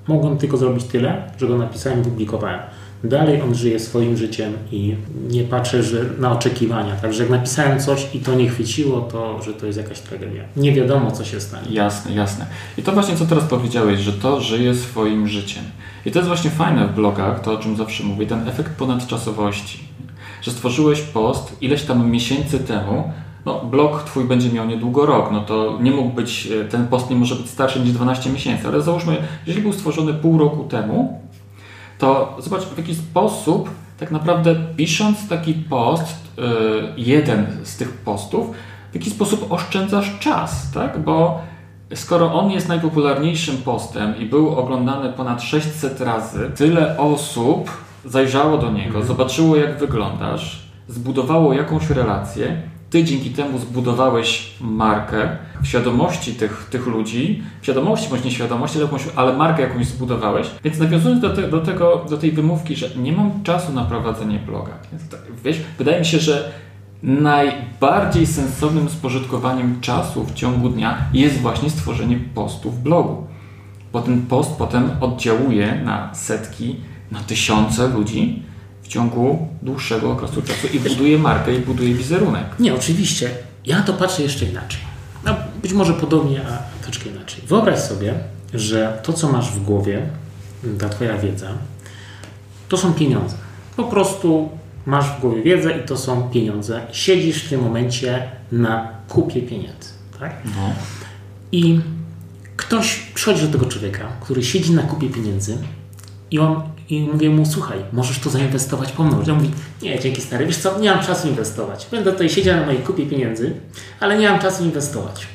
Mogłem 0.08 0.38
tylko 0.38 0.58
zrobić 0.58 0.84
tyle, 0.84 1.24
że 1.38 1.48
go 1.48 1.58
napisałem 1.58 2.02
i 2.02 2.04
publikowałem. 2.04 2.60
Dalej 3.04 3.42
on 3.42 3.56
żyje 3.56 3.80
swoim 3.80 4.18
życiem 4.18 4.54
i 4.72 4.96
nie 5.30 5.44
patrzę 5.44 5.84
że 5.84 6.06
na 6.20 6.32
oczekiwania. 6.32 6.96
Także 6.96 7.24
jak 7.24 7.32
napisałem 7.32 7.80
coś 7.80 8.16
i 8.16 8.20
to 8.20 8.36
nie 8.36 8.50
chwyciło, 8.50 9.02
to 9.02 9.42
że 9.42 9.54
to 9.54 9.66
jest 9.66 9.78
jakaś 9.78 10.00
tragedia. 10.00 10.44
Nie 10.56 10.74
wiadomo, 10.74 11.12
co 11.12 11.26
się 11.26 11.42
stanie. 11.42 11.68
Jasne, 11.72 12.14
jasne. 12.14 12.46
I 12.78 12.84
to 12.84 12.92
właśnie, 12.92 13.16
co 13.16 13.26
teraz 13.26 13.44
powiedziałeś, 13.44 14.00
że 14.00 14.14
to 14.14 14.42
żyje 14.42 14.76
swoim 14.76 15.28
życiem. 15.28 15.64
I 16.06 16.12
to 16.12 16.20
jest 16.20 16.28
właśnie 16.28 16.50
fajne 16.50 16.88
w 16.88 16.94
blogach, 16.94 17.42
to 17.42 17.54
o 17.54 17.58
czym 17.58 17.76
zawsze 17.76 18.04
mówię, 18.04 18.26
ten 18.28 18.48
efekt 18.48 18.72
ponadczasowości. 18.72 19.91
Że 20.42 20.52
stworzyłeś 20.52 21.02
post 21.02 21.58
ileś 21.62 21.84
tam 21.84 22.12
miesięcy 22.12 22.60
temu, 22.60 23.12
no, 23.46 23.60
blog 23.60 24.04
twój 24.04 24.26
będzie 24.26 24.50
miał 24.50 24.66
niedługo 24.66 25.06
rok, 25.06 25.30
no 25.32 25.42
to 25.42 25.78
nie 25.82 25.92
mógł 25.92 26.10
być, 26.10 26.48
e, 26.48 26.66
ten 26.66 26.88
post 26.88 27.10
nie 27.10 27.16
może 27.16 27.36
być 27.36 27.50
starszy 27.50 27.80
niż 27.80 27.92
12 27.92 28.30
miesięcy, 28.30 28.68
ale 28.68 28.82
załóżmy, 28.82 29.18
jeżeli 29.46 29.64
był 29.64 29.74
stworzony 29.74 30.14
pół 30.14 30.38
roku 30.38 30.64
temu, 30.64 31.22
to 31.98 32.38
zobacz 32.40 32.62
w 32.64 32.78
jaki 32.78 32.96
sposób 32.96 33.70
tak 34.02 34.12
naprawdę 34.12 34.56
pisząc 34.78 35.28
taki 35.28 35.54
post, 35.54 36.16
yy, 36.38 36.44
jeden 36.98 37.48
z 37.64 37.78
tych 37.78 37.92
postów, 37.92 38.48
w 38.92 38.96
jaki 38.96 39.10
sposób 39.10 39.52
oszczędzasz 39.52 40.20
czas, 40.20 40.72
tak? 40.72 41.00
Bo 41.00 41.42
skoro 41.96 42.34
on 42.34 42.52
jest 42.52 42.68
najpopularniejszym 42.68 43.58
postem 43.58 44.18
i 44.20 44.26
był 44.26 44.60
oglądany 44.60 45.14
ponad 45.14 45.42
600 45.42 46.02
razy, 46.02 46.52
tyle 46.56 46.98
osób 46.98 47.72
zajrzało 48.06 48.58
do 48.58 48.72
niego, 48.72 48.88
mhm. 48.88 49.06
zobaczyło 49.06 49.56
jak 49.56 49.80
wyglądasz, 49.80 50.68
zbudowało 50.88 51.54
jakąś 51.54 51.90
relację, 51.90 52.62
ty 52.92 53.04
dzięki 53.04 53.30
temu 53.30 53.60
zbudowałeś 53.60 54.52
markę 54.62 55.38
w 55.62 55.68
świadomości 55.68 56.34
tych, 56.34 56.68
tych 56.72 56.88
ludzi, 56.88 57.44
w 57.62 57.64
świadomości 57.64 58.10
bądź 58.10 58.24
nieświadomości, 58.24 58.78
ale, 58.78 58.86
jakąś, 58.86 59.02
ale 59.16 59.34
markę 59.34 59.62
jakąś 59.62 59.86
zbudowałeś. 59.86 60.48
Więc 60.64 60.80
nawiązując 60.80 61.22
do, 61.22 61.30
te, 61.30 61.48
do, 61.48 61.60
tego, 61.60 62.06
do 62.10 62.18
tej 62.18 62.32
wymówki, 62.32 62.76
że 62.76 62.90
nie 62.96 63.12
mam 63.12 63.44
czasu 63.44 63.74
na 63.74 63.84
prowadzenie 63.84 64.40
bloga. 64.40 64.72
Tak, 65.12 65.20
wiesz, 65.44 65.58
wydaje 65.78 66.00
mi 66.00 66.06
się, 66.06 66.20
że 66.20 66.52
najbardziej 67.04 68.28
sensownym 68.28 68.90
spożytkowaniem 68.90 69.82
czasu 69.82 70.24
w 70.24 70.34
ciągu 70.34 70.70
dnia 70.70 70.98
jest 71.14 71.38
właśnie 71.38 71.70
stworzenie 71.70 72.20
postu 72.36 72.72
w 72.72 72.80
blogu. 72.80 73.28
Bo 73.94 74.02
ten 74.02 74.22
post 74.22 74.56
potem 74.58 74.90
oddziałuje 75.02 75.82
na 75.86 76.14
setki, 76.14 76.76
na 77.12 77.20
tysiące 77.20 77.88
ludzi, 77.88 78.44
ciągu 78.92 79.48
dłuższego 79.62 80.12
okresu 80.12 80.42
czasu 80.42 80.68
i 80.74 80.80
buduje 80.80 81.18
markę, 81.18 81.56
i 81.56 81.60
buduje 81.60 81.94
wizerunek. 81.94 82.46
Nie, 82.60 82.76
oczywiście. 82.76 83.30
Ja 83.66 83.82
to 83.82 83.94
patrzę 83.94 84.24
jeszcze 84.24 84.46
inaczej. 84.46 84.80
No, 85.26 85.36
być 85.62 85.74
może 85.74 85.94
podobnie, 85.94 86.42
a 86.48 86.84
troszkę 86.84 87.10
inaczej. 87.10 87.44
Wyobraź 87.48 87.80
sobie, 87.80 88.14
że 88.54 89.00
to, 89.04 89.14
co 89.14 89.32
masz 89.32 89.52
w 89.52 89.64
głowie, 89.64 90.02
ta 90.80 90.90
Twoja 90.90 91.18
wiedza, 91.18 91.48
to 92.70 92.78
są 92.78 92.94
pieniądze. 92.94 93.36
Po 93.76 93.84
prostu 93.84 94.50
masz 94.86 95.06
w 95.06 95.22
głowie 95.22 95.42
wiedzę 95.42 95.78
i 95.78 95.84
to 95.86 95.98
są 95.98 96.30
pieniądze. 96.30 96.82
Siedzisz 96.92 97.44
w 97.44 97.50
tym 97.50 97.62
momencie 97.62 98.32
na 98.52 98.88
kupie 99.08 99.42
pieniędzy. 99.42 99.90
Tak? 100.20 100.36
No. 100.46 100.74
I 101.52 101.80
ktoś 102.58 102.96
przychodzi 103.14 103.42
do 103.42 103.52
tego 103.52 103.66
człowieka, 103.66 104.08
który 104.22 104.44
siedzi 104.44 104.72
na 104.72 104.84
kupie 104.84 105.10
pieniędzy 105.10 105.58
i 106.32 106.40
on 106.40 106.62
i 106.90 107.02
mówię 107.02 107.30
mu, 107.30 107.46
słuchaj, 107.46 107.78
możesz 107.94 108.20
to 108.20 108.30
zainwestować 108.30 108.92
po 108.92 109.04
mną. 109.04 109.24
On 109.30 109.34
mówi, 109.34 109.52
nie, 109.82 110.00
dzięki 110.00 110.22
stary, 110.22 110.46
wiesz 110.46 110.58
co, 110.58 110.80
nie 110.80 110.92
mam 110.92 111.06
czasu 111.06 111.28
inwestować. 111.28 111.88
Będę 111.92 112.12
tutaj 112.12 112.30
siedział 112.30 112.56
na 112.56 112.66
mojej 112.66 112.82
kupie 112.82 113.06
pieniędzy, 113.06 113.54
ale 114.00 114.18
nie 114.18 114.30
mam 114.30 114.40
czasu 114.40 114.64
inwestować. 114.64 115.28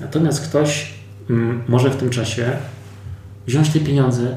Natomiast 0.00 0.48
ktoś 0.48 0.92
mm, 1.30 1.62
może 1.68 1.90
w 1.90 1.96
tym 1.96 2.10
czasie 2.10 2.56
wziąć 3.46 3.68
te 3.68 3.80
pieniądze, 3.80 4.36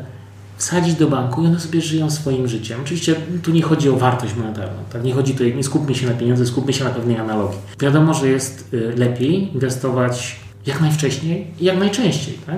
wsadzić 0.57 0.95
do 0.95 1.07
banku 1.07 1.43
i 1.43 1.47
one 1.47 1.59
sobie 1.59 1.81
żyją 1.81 2.09
swoim 2.09 2.47
życiem. 2.47 2.79
Oczywiście 2.83 3.15
tu 3.43 3.51
nie 3.51 3.61
chodzi 3.61 3.89
o 3.89 3.97
wartość 3.97 4.35
monetarną. 4.35 4.83
Tak? 4.91 5.03
Nie 5.03 5.13
chodzi 5.13 5.33
tutaj, 5.33 5.55
nie 5.55 5.63
skupmy 5.63 5.95
się 5.95 6.07
na 6.07 6.13
pieniądze, 6.13 6.45
skupmy 6.45 6.73
się 6.73 6.83
na 6.83 6.89
pewnej 6.89 7.17
analogii. 7.17 7.59
Wiadomo, 7.79 8.13
że 8.13 8.27
jest 8.27 8.73
y, 8.73 8.93
lepiej 8.97 9.53
inwestować 9.53 10.35
jak 10.65 10.81
najwcześniej 10.81 11.47
i 11.59 11.65
jak 11.65 11.79
najczęściej. 11.79 12.37
Tak? 12.45 12.57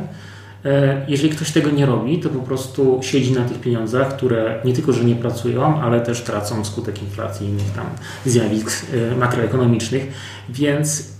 E, 0.65 1.05
jeżeli 1.07 1.29
ktoś 1.29 1.51
tego 1.51 1.69
nie 1.69 1.85
robi, 1.85 2.19
to 2.19 2.29
po 2.29 2.39
prostu 2.39 2.99
siedzi 3.01 3.31
na 3.31 3.45
tych 3.45 3.59
pieniądzach, 3.59 4.15
które 4.15 4.61
nie 4.65 4.73
tylko, 4.73 4.93
że 4.93 5.03
nie 5.03 5.15
pracują, 5.15 5.81
ale 5.81 6.01
też 6.01 6.21
tracą 6.21 6.63
wskutek 6.63 7.03
inflacji 7.03 7.47
i 7.47 7.49
innych 7.49 7.71
tam 7.71 7.85
zjawisk 8.25 8.85
e, 8.93 9.15
makroekonomicznych, 9.15 10.13
więc 10.49 11.13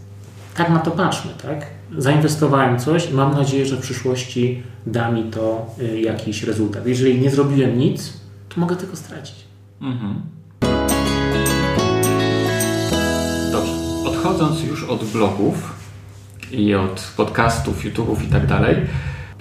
tak 0.56 0.70
na 0.70 0.80
to 0.80 0.92
patrzmy, 0.92 1.32
tak? 1.42 1.66
Zainwestowałem 1.98 2.80
coś 2.80 3.10
i 3.10 3.14
mam 3.14 3.34
nadzieję, 3.34 3.66
że 3.66 3.76
w 3.76 3.82
przyszłości 3.82 4.64
da 4.86 5.12
mi 5.12 5.24
to 5.24 5.66
e, 5.80 6.02
jakiś 6.02 6.44
rezultat. 6.44 6.88
Jeżeli 6.88 7.22
nie 7.22 7.30
zrobiłem 7.30 7.78
nic, 7.78 8.14
to 8.50 8.62
mogę 8.62 8.76
tego 8.76 8.96
stracić. 8.96 9.36
Mhm. 9.82 10.22
Dobrze. 13.52 13.74
Odchodząc 14.06 14.64
już 14.64 14.84
od 14.84 15.04
blogów 15.04 15.74
i 16.52 16.76
od 16.76 17.14
podcastów, 17.18 17.86
YouTube'ów 17.86 18.24
i 18.24 18.28
tak 18.28 18.48
dalej, 18.48 18.76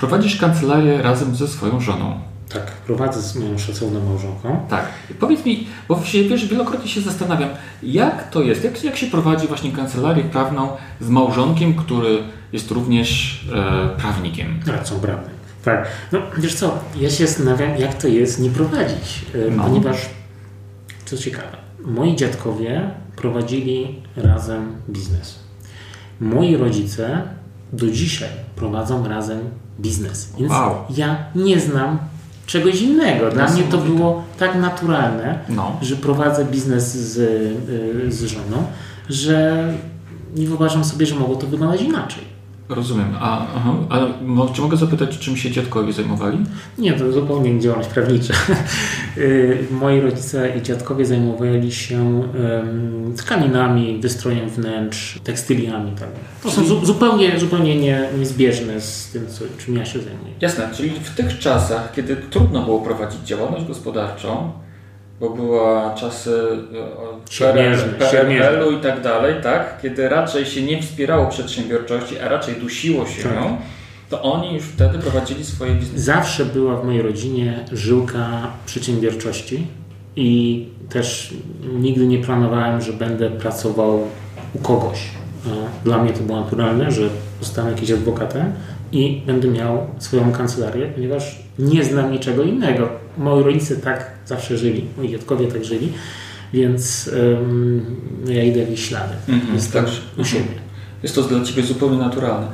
Prowadzisz 0.03 0.37
kancelarię 0.37 1.03
razem 1.03 1.37
ze 1.37 1.49
swoją 1.49 1.81
żoną. 1.81 2.21
Tak, 2.49 2.67
prowadzę 2.67 3.21
z 3.21 3.37
moją 3.37 3.59
szacowną 3.59 4.05
małżonką. 4.05 4.67
Tak. 4.69 4.89
Powiedz 5.21 5.45
mi, 5.45 5.67
bo 5.89 6.05
się, 6.05 6.23
wiesz, 6.23 6.47
wielokrotnie 6.47 6.91
się 6.91 7.01
zastanawiam, 7.01 7.49
jak 7.83 8.31
to 8.31 8.43
jest, 8.43 8.65
jak, 8.65 8.85
jak 8.85 8.97
się 8.97 9.07
prowadzi 9.07 9.47
właśnie 9.47 9.73
kancelarię 9.73 10.25
prawną 10.25 10.69
z 11.01 11.09
małżonkiem, 11.09 11.75
który 11.75 12.19
jest 12.53 12.71
również 12.71 13.41
e, 13.55 14.01
prawnikiem? 14.01 14.61
Radcą 14.67 15.01
prawnym. 15.01 15.35
Tak. 15.65 15.89
No 16.13 16.19
wiesz 16.39 16.55
co, 16.55 16.79
ja 17.01 17.11
się 17.11 17.27
zastanawiam, 17.27 17.77
jak 17.77 17.95
to 17.95 18.09
jest 18.09 18.41
nie 18.41 18.51
prowadzić, 18.51 19.25
e, 19.35 19.51
no. 19.51 19.65
ponieważ, 19.65 19.97
co 21.05 21.19
ciekawe, 21.19 21.57
moi 21.85 22.17
dziadkowie 22.17 22.91
prowadzili 23.17 24.03
razem 24.17 24.73
biznes. 24.89 25.39
Moi 26.21 26.57
rodzice 26.57 27.23
do 27.73 27.91
dzisiaj 27.91 28.29
prowadzą 28.57 29.09
razem 29.09 29.41
biznes. 29.81 30.29
Więc 30.39 30.53
wow. 30.53 30.75
ja 30.91 31.17
nie 31.35 31.61
znam 31.61 31.99
czegoś 32.47 32.83
innego. 32.83 33.31
Dla 33.31 33.49
mnie 33.49 33.63
to 33.63 33.79
było 33.79 34.25
tak 34.39 34.55
naturalne, 34.55 35.39
no. 35.49 35.77
że 35.83 35.97
prowadzę 35.97 36.45
biznes 36.45 36.97
z, 36.97 37.19
y, 37.19 38.13
z 38.13 38.25
żoną, 38.25 38.65
że 39.09 39.69
nie 40.37 40.47
wyobrażam 40.47 40.85
sobie, 40.85 41.07
że 41.07 41.15
mogło 41.15 41.37
to 41.37 41.47
wyglądać 41.47 41.83
inaczej. 41.83 42.25
Rozumiem. 42.69 43.15
A, 43.21 43.47
aha, 43.57 43.75
a 43.89 44.53
czy 44.53 44.63
mogę 44.63 44.77
zapytać, 44.77 45.19
czym 45.19 45.37
się 45.37 45.51
dziadkowie 45.51 45.93
zajmowali? 45.93 46.39
Nie, 46.79 46.93
to 46.93 47.13
zupełnie 47.13 47.61
działalność 47.61 47.91
prawnicza. 47.91 48.35
Y, 49.19 49.67
moi 49.71 50.01
rodzice 50.01 50.59
i 50.59 50.63
dziadkowie 50.63 51.05
zajmowali 51.05 51.73
się 51.73 52.23
tkaninami, 53.17 54.01
wystrojem 54.01 54.49
wnętrz, 54.49 55.21
tekstyliami. 55.25 55.93
Tak. 55.93 56.09
To 56.43 56.51
są 56.51 56.85
zupełnie, 56.85 57.41
zupełnie 57.41 57.81
nie, 57.81 58.09
niezbieżne 58.19 58.81
z 58.81 59.11
tym, 59.13 59.27
co, 59.27 59.45
czym 59.65 59.77
ja 59.77 59.85
się 59.85 60.01
zajmuję. 60.01 60.35
Jasne, 60.41 60.69
czyli 60.75 60.91
w 60.91 61.11
tych 61.11 61.39
czasach, 61.39 61.93
kiedy 61.95 62.17
trudno 62.17 62.63
było 62.63 62.81
prowadzić 62.81 63.21
działalność 63.21 63.65
gospodarczą, 63.65 64.53
bo 65.23 65.31
była 65.31 65.95
czasy 65.95 66.59
e, 67.41 68.09
PRL-u 68.11 68.71
i 68.71 68.81
tak 68.81 69.01
dalej, 69.01 69.35
tak? 69.43 69.79
Kiedy 69.83 70.09
raczej 70.09 70.47
się 70.47 70.63
nie 70.63 70.83
wspierało 70.83 71.27
przedsiębiorczości, 71.27 72.19
a 72.19 72.29
raczej 72.29 72.55
dusiło 72.55 73.07
się 73.07 73.23
tak. 73.23 73.35
ją, 73.35 73.57
to 74.11 74.23
oni 74.23 74.55
już 74.55 74.65
wtedy 74.65 74.99
prowadzili 74.99 75.45
swoje 75.45 75.75
biznesy. 75.75 76.01
Zawsze 76.01 76.45
była 76.45 76.77
w 76.77 76.85
mojej 76.85 77.03
rodzinie 77.03 77.65
żyłka 77.73 78.49
przedsiębiorczości 78.67 79.67
i 80.17 80.69
też 80.89 81.35
nigdy 81.73 82.07
nie 82.07 82.19
planowałem, 82.19 82.81
że 82.81 82.93
będę 82.93 83.31
pracował 83.31 84.01
u 84.55 84.59
kogoś. 84.59 84.99
Dla 85.85 85.99
mnie 85.99 86.13
to 86.13 86.21
było 86.21 86.41
naturalne, 86.41 86.91
że 86.91 87.09
zostanę 87.41 87.71
jakimś 87.71 87.91
adwokatem 87.91 88.53
i 88.93 89.23
będę 89.27 89.49
miał 89.49 89.87
swoją 89.99 90.33
kancelarię, 90.33 90.87
ponieważ 90.87 91.42
nie 91.59 91.85
znam 91.85 92.13
niczego 92.13 92.43
innego. 92.43 92.89
Moi 93.19 93.43
rodzice 93.43 93.77
tak 93.77 94.11
zawsze 94.27 94.59
żyli, 94.59 94.85
moi 94.97 95.09
dziadkowie 95.09 95.47
tak 95.47 95.65
żyli, 95.65 95.93
więc 96.53 97.11
um, 97.33 97.97
ja 98.27 98.43
idę 98.43 98.67
w 98.67 98.73
ich 98.73 98.81
ślady. 98.81 99.15
Mhm, 99.29 99.55
Jestem 99.55 99.85
tak. 99.85 99.95
u 100.19 100.25
siebie. 100.25 100.63
Jest 101.03 101.15
to 101.15 101.23
dla 101.23 101.45
Ciebie 101.45 101.63
zupełnie 101.63 101.99
naturalne. 101.99 102.47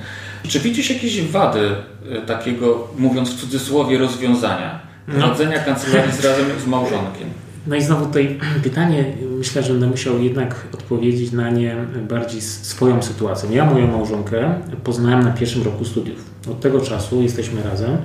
Czy 0.49 0.61
widzisz 0.61 0.91
jakieś 0.91 1.23
wady 1.23 1.71
e, 2.11 2.21
takiego, 2.21 2.89
mówiąc 2.99 3.31
w 3.31 3.41
cudzysłowie, 3.41 3.99
rozwiązania? 3.99 4.81
No. 5.09 5.15
Prowadzenia 5.15 5.59
kancelarii 5.59 6.13
z 6.13 6.25
razem 6.25 6.47
z 6.65 6.67
małżonkiem. 6.67 7.29
No 7.67 7.77
i 7.77 7.83
znowu 7.83 8.07
tutaj 8.07 8.39
pytanie, 8.63 9.05
myślę, 9.39 9.63
że 9.63 9.73
będę 9.73 9.87
musiał 9.87 10.23
jednak 10.23 10.67
odpowiedzieć 10.75 11.33
na 11.33 11.51
nie 11.51 11.77
bardziej 12.09 12.41
swoją 12.41 13.03
sytuacją. 13.03 13.51
Ja 13.51 13.65
moją 13.65 13.87
małżonkę 13.87 14.55
poznałem 14.85 15.23
na 15.23 15.31
pierwszym 15.31 15.63
roku 15.63 15.85
studiów. 15.85 16.25
Od 16.51 16.61
tego 16.61 16.81
czasu 16.81 17.23
jesteśmy 17.23 17.63
razem. 17.63 17.97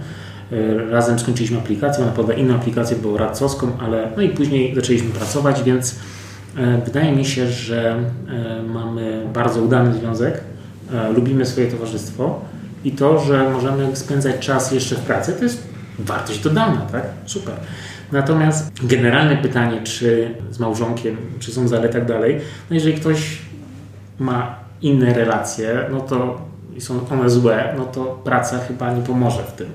E, 0.51 0.89
Razem 0.91 1.19
skończyliśmy 1.19 1.57
aplikację, 1.57 2.03
ona 2.03 2.13
podała 2.13 2.39
inną 2.39 2.55
aplikację, 2.55 2.97
była 2.97 3.19
radcowską, 3.19 3.71
ale 3.79 4.11
no 4.17 4.21
i 4.21 4.29
później 4.29 4.75
zaczęliśmy 4.75 5.09
pracować, 5.09 5.63
więc 5.63 5.95
e, 6.57 6.81
wydaje 6.85 7.11
mi 7.11 7.25
się, 7.25 7.47
że 7.47 7.95
e, 8.29 8.63
mamy 8.63 9.25
bardzo 9.33 9.61
udany 9.61 9.93
związek, 9.93 10.41
lubimy 11.15 11.45
swoje 11.45 11.67
towarzystwo 11.67 12.41
i 12.83 12.91
to, 12.91 13.19
że 13.19 13.49
możemy 13.49 13.95
spędzać 13.95 14.39
czas 14.39 14.71
jeszcze 14.71 14.95
w 14.95 14.99
pracy, 14.99 15.33
to 15.33 15.43
jest 15.43 15.67
wartość 15.99 16.39
dodana, 16.39 16.81
tak? 16.91 17.03
Super. 17.25 17.53
Natomiast 18.11 18.85
generalne 18.85 19.37
pytanie, 19.37 19.81
czy 19.83 20.35
z 20.51 20.59
małżonkiem, 20.59 21.17
czy 21.39 21.51
są 21.51 21.67
zale, 21.67 21.89
tak 21.89 22.05
dalej, 22.05 22.41
no 22.69 22.73
jeżeli 22.73 22.93
ktoś 22.97 23.37
ma 24.19 24.55
inne 24.81 25.13
relacje, 25.13 25.79
no 25.91 26.01
to 26.01 26.41
i 26.75 26.81
są 26.81 27.09
one 27.09 27.29
złe, 27.29 27.73
no 27.77 27.85
to 27.85 28.21
praca 28.23 28.59
chyba 28.59 28.93
nie 28.93 29.01
pomoże 29.01 29.43
w 29.43 29.51
tym, 29.51 29.67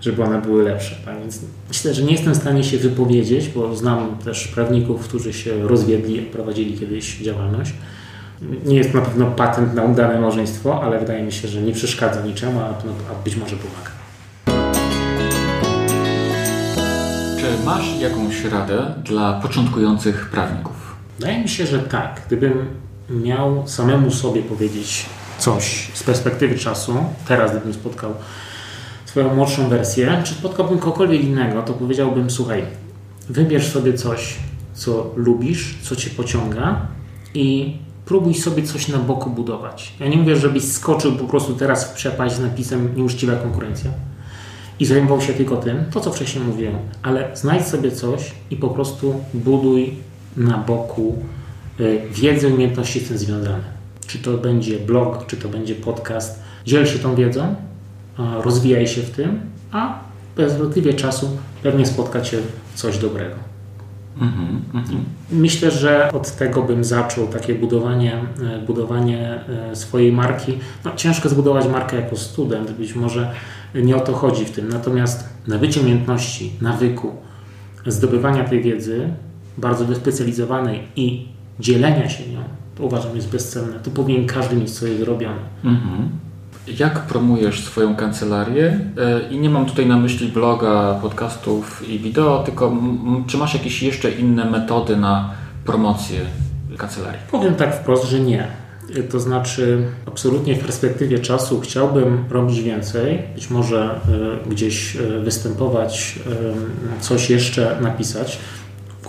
żeby 0.00 0.22
one 0.22 0.40
były 0.40 0.64
lepsze. 0.64 0.96
Tak? 1.04 1.20
Więc 1.20 1.40
myślę, 1.68 1.94
że 1.94 2.02
nie 2.02 2.12
jestem 2.12 2.34
w 2.34 2.36
stanie 2.36 2.64
się 2.64 2.78
wypowiedzieć, 2.78 3.48
bo 3.48 3.76
znam 3.76 4.18
też 4.24 4.48
prawników, 4.48 5.08
którzy 5.08 5.32
się 5.32 5.68
rozwiedli, 5.68 6.22
prowadzili 6.22 6.78
kiedyś 6.78 7.18
działalność. 7.18 7.72
Nie 8.64 8.76
jest 8.76 8.94
na 8.94 9.00
pewno 9.00 9.26
patent 9.26 9.74
na 9.74 9.82
udane 9.82 10.20
małżeństwo, 10.20 10.82
ale 10.82 10.98
wydaje 10.98 11.22
mi 11.22 11.32
się, 11.32 11.48
że 11.48 11.62
nie 11.62 11.72
przeszkadza 11.72 12.22
niczemu, 12.22 12.60
a, 12.60 12.68
a 13.10 13.24
być 13.24 13.36
może 13.36 13.56
pomaga. 13.56 13.90
Czy 17.40 17.64
masz 17.64 18.00
jakąś 18.00 18.44
radę 18.44 18.94
dla 19.04 19.40
początkujących 19.40 20.28
prawników? 20.30 20.96
Wydaje 21.18 21.42
mi 21.42 21.48
się, 21.48 21.66
że 21.66 21.78
tak. 21.78 22.22
Gdybym 22.26 22.66
miał 23.10 23.68
samemu 23.68 24.10
sobie 24.10 24.42
powiedzieć 24.42 25.06
coś 25.38 25.88
z 25.94 26.02
perspektywy 26.02 26.58
czasu, 26.58 26.96
teraz 27.28 27.50
gdybym 27.50 27.74
spotkał 27.74 28.14
swoją 29.18 29.34
młodszą 29.34 29.68
wersję, 29.68 30.22
czy 30.24 30.34
spotkałbym 30.34 30.78
kogokolwiek 30.78 31.24
innego, 31.24 31.62
to 31.62 31.72
powiedziałbym, 31.72 32.30
słuchaj, 32.30 32.62
wybierz 33.28 33.72
sobie 33.72 33.94
coś, 33.94 34.36
co 34.74 35.10
lubisz, 35.16 35.78
co 35.82 35.96
cię 35.96 36.10
pociąga 36.10 36.86
i 37.34 37.76
próbuj 38.04 38.34
sobie 38.34 38.62
coś 38.62 38.88
na 38.88 38.98
boku 38.98 39.30
budować. 39.30 39.92
Ja 40.00 40.08
nie 40.08 40.16
mówię, 40.16 40.36
żebyś 40.36 40.64
skoczył 40.64 41.12
po 41.12 41.24
prostu 41.24 41.54
teraz 41.54 41.84
w 41.84 41.94
przepaść 41.94 42.34
z 42.34 42.40
napisem 42.40 42.96
nieuczciwa 42.96 43.36
konkurencja 43.36 43.90
i 44.80 44.86
zajmował 44.86 45.20
się 45.20 45.32
tylko 45.32 45.56
tym, 45.56 45.84
to 45.92 46.00
co 46.00 46.12
wcześniej 46.12 46.44
mówiłem, 46.44 46.74
ale 47.02 47.36
znajdź 47.36 47.66
sobie 47.66 47.90
coś 47.90 48.32
i 48.50 48.56
po 48.56 48.68
prostu 48.68 49.14
buduj 49.34 49.94
na 50.36 50.58
boku 50.58 51.18
y, 51.80 52.00
wiedzę, 52.10 52.48
umiejętności 52.48 53.00
z 53.00 53.08
tym 53.08 53.18
związane. 53.18 53.78
Czy 54.06 54.18
to 54.18 54.38
będzie 54.38 54.78
blog, 54.78 55.26
czy 55.26 55.36
to 55.36 55.48
będzie 55.48 55.74
podcast. 55.74 56.42
Dziel 56.66 56.86
się 56.86 56.98
tą 56.98 57.14
wiedzą, 57.14 57.54
rozwijaj 58.18 58.86
się 58.86 59.02
w 59.02 59.10
tym, 59.10 59.40
a 59.72 60.00
perspektywie 60.36 60.94
czasu 60.94 61.30
pewnie 61.62 61.86
spotka 61.86 62.20
Cię 62.20 62.38
coś 62.74 62.98
dobrego. 62.98 63.34
Mhm, 64.20 64.62
mhm. 64.74 65.04
Myślę, 65.30 65.70
że 65.70 66.12
od 66.12 66.36
tego 66.36 66.62
bym 66.62 66.84
zaczął 66.84 67.26
takie 67.26 67.54
budowanie, 67.54 68.12
e, 68.42 68.66
budowanie 68.66 69.40
e, 69.70 69.76
swojej 69.76 70.12
marki. 70.12 70.58
No, 70.84 70.90
ciężko 70.96 71.28
zbudować 71.28 71.68
markę 71.68 71.96
jako 71.96 72.16
student, 72.16 72.70
być 72.70 72.94
może 72.94 73.30
nie 73.74 73.96
o 73.96 74.00
to 74.00 74.12
chodzi 74.12 74.44
w 74.44 74.50
tym. 74.50 74.68
Natomiast 74.68 75.28
nabycie 75.46 75.80
umiejętności, 75.80 76.52
nawyku, 76.60 77.12
zdobywania 77.86 78.44
tej 78.44 78.62
wiedzy 78.62 79.08
bardzo 79.58 79.84
wyspecjalizowanej 79.84 80.80
i 80.96 81.28
dzielenia 81.60 82.08
się 82.08 82.32
nią, 82.32 82.40
to 82.74 82.84
uważam 82.84 83.16
jest 83.16 83.30
bezcenne. 83.30 83.80
Tu 83.80 83.90
powinien 83.90 84.26
każdy 84.26 84.56
mieć 84.56 84.70
swoje 84.70 84.98
zrobione. 84.98 85.40
Mhm. 85.64 86.08
Jak 86.78 87.00
promujesz 87.00 87.64
swoją 87.64 87.96
kancelarię? 87.96 88.80
E, 88.98 89.20
I 89.30 89.38
nie 89.38 89.50
mam 89.50 89.66
tutaj 89.66 89.86
na 89.86 89.96
myśli 89.96 90.28
bloga, 90.28 90.98
podcastów 91.02 91.88
i 91.88 91.98
wideo, 91.98 92.42
tylko 92.44 92.72
czy 93.26 93.36
masz 93.38 93.54
jakieś 93.54 93.82
jeszcze 93.82 94.10
inne 94.10 94.44
metody 94.44 94.96
na 94.96 95.30
promocję 95.64 96.20
kancelarii? 96.78 97.20
Powiem 97.30 97.54
tak 97.54 97.74
wprost, 97.74 98.04
że 98.04 98.20
nie. 98.20 98.48
To 99.10 99.20
znaczy, 99.20 99.82
absolutnie 100.06 100.54
w 100.54 100.58
perspektywie 100.58 101.18
czasu 101.18 101.60
chciałbym 101.60 102.24
robić 102.30 102.62
więcej, 102.62 103.22
być 103.34 103.50
może 103.50 104.00
y, 104.46 104.50
gdzieś 104.50 104.96
występować, 105.24 106.18
coś 107.00 107.30
jeszcze 107.30 107.78
napisać. 107.80 108.38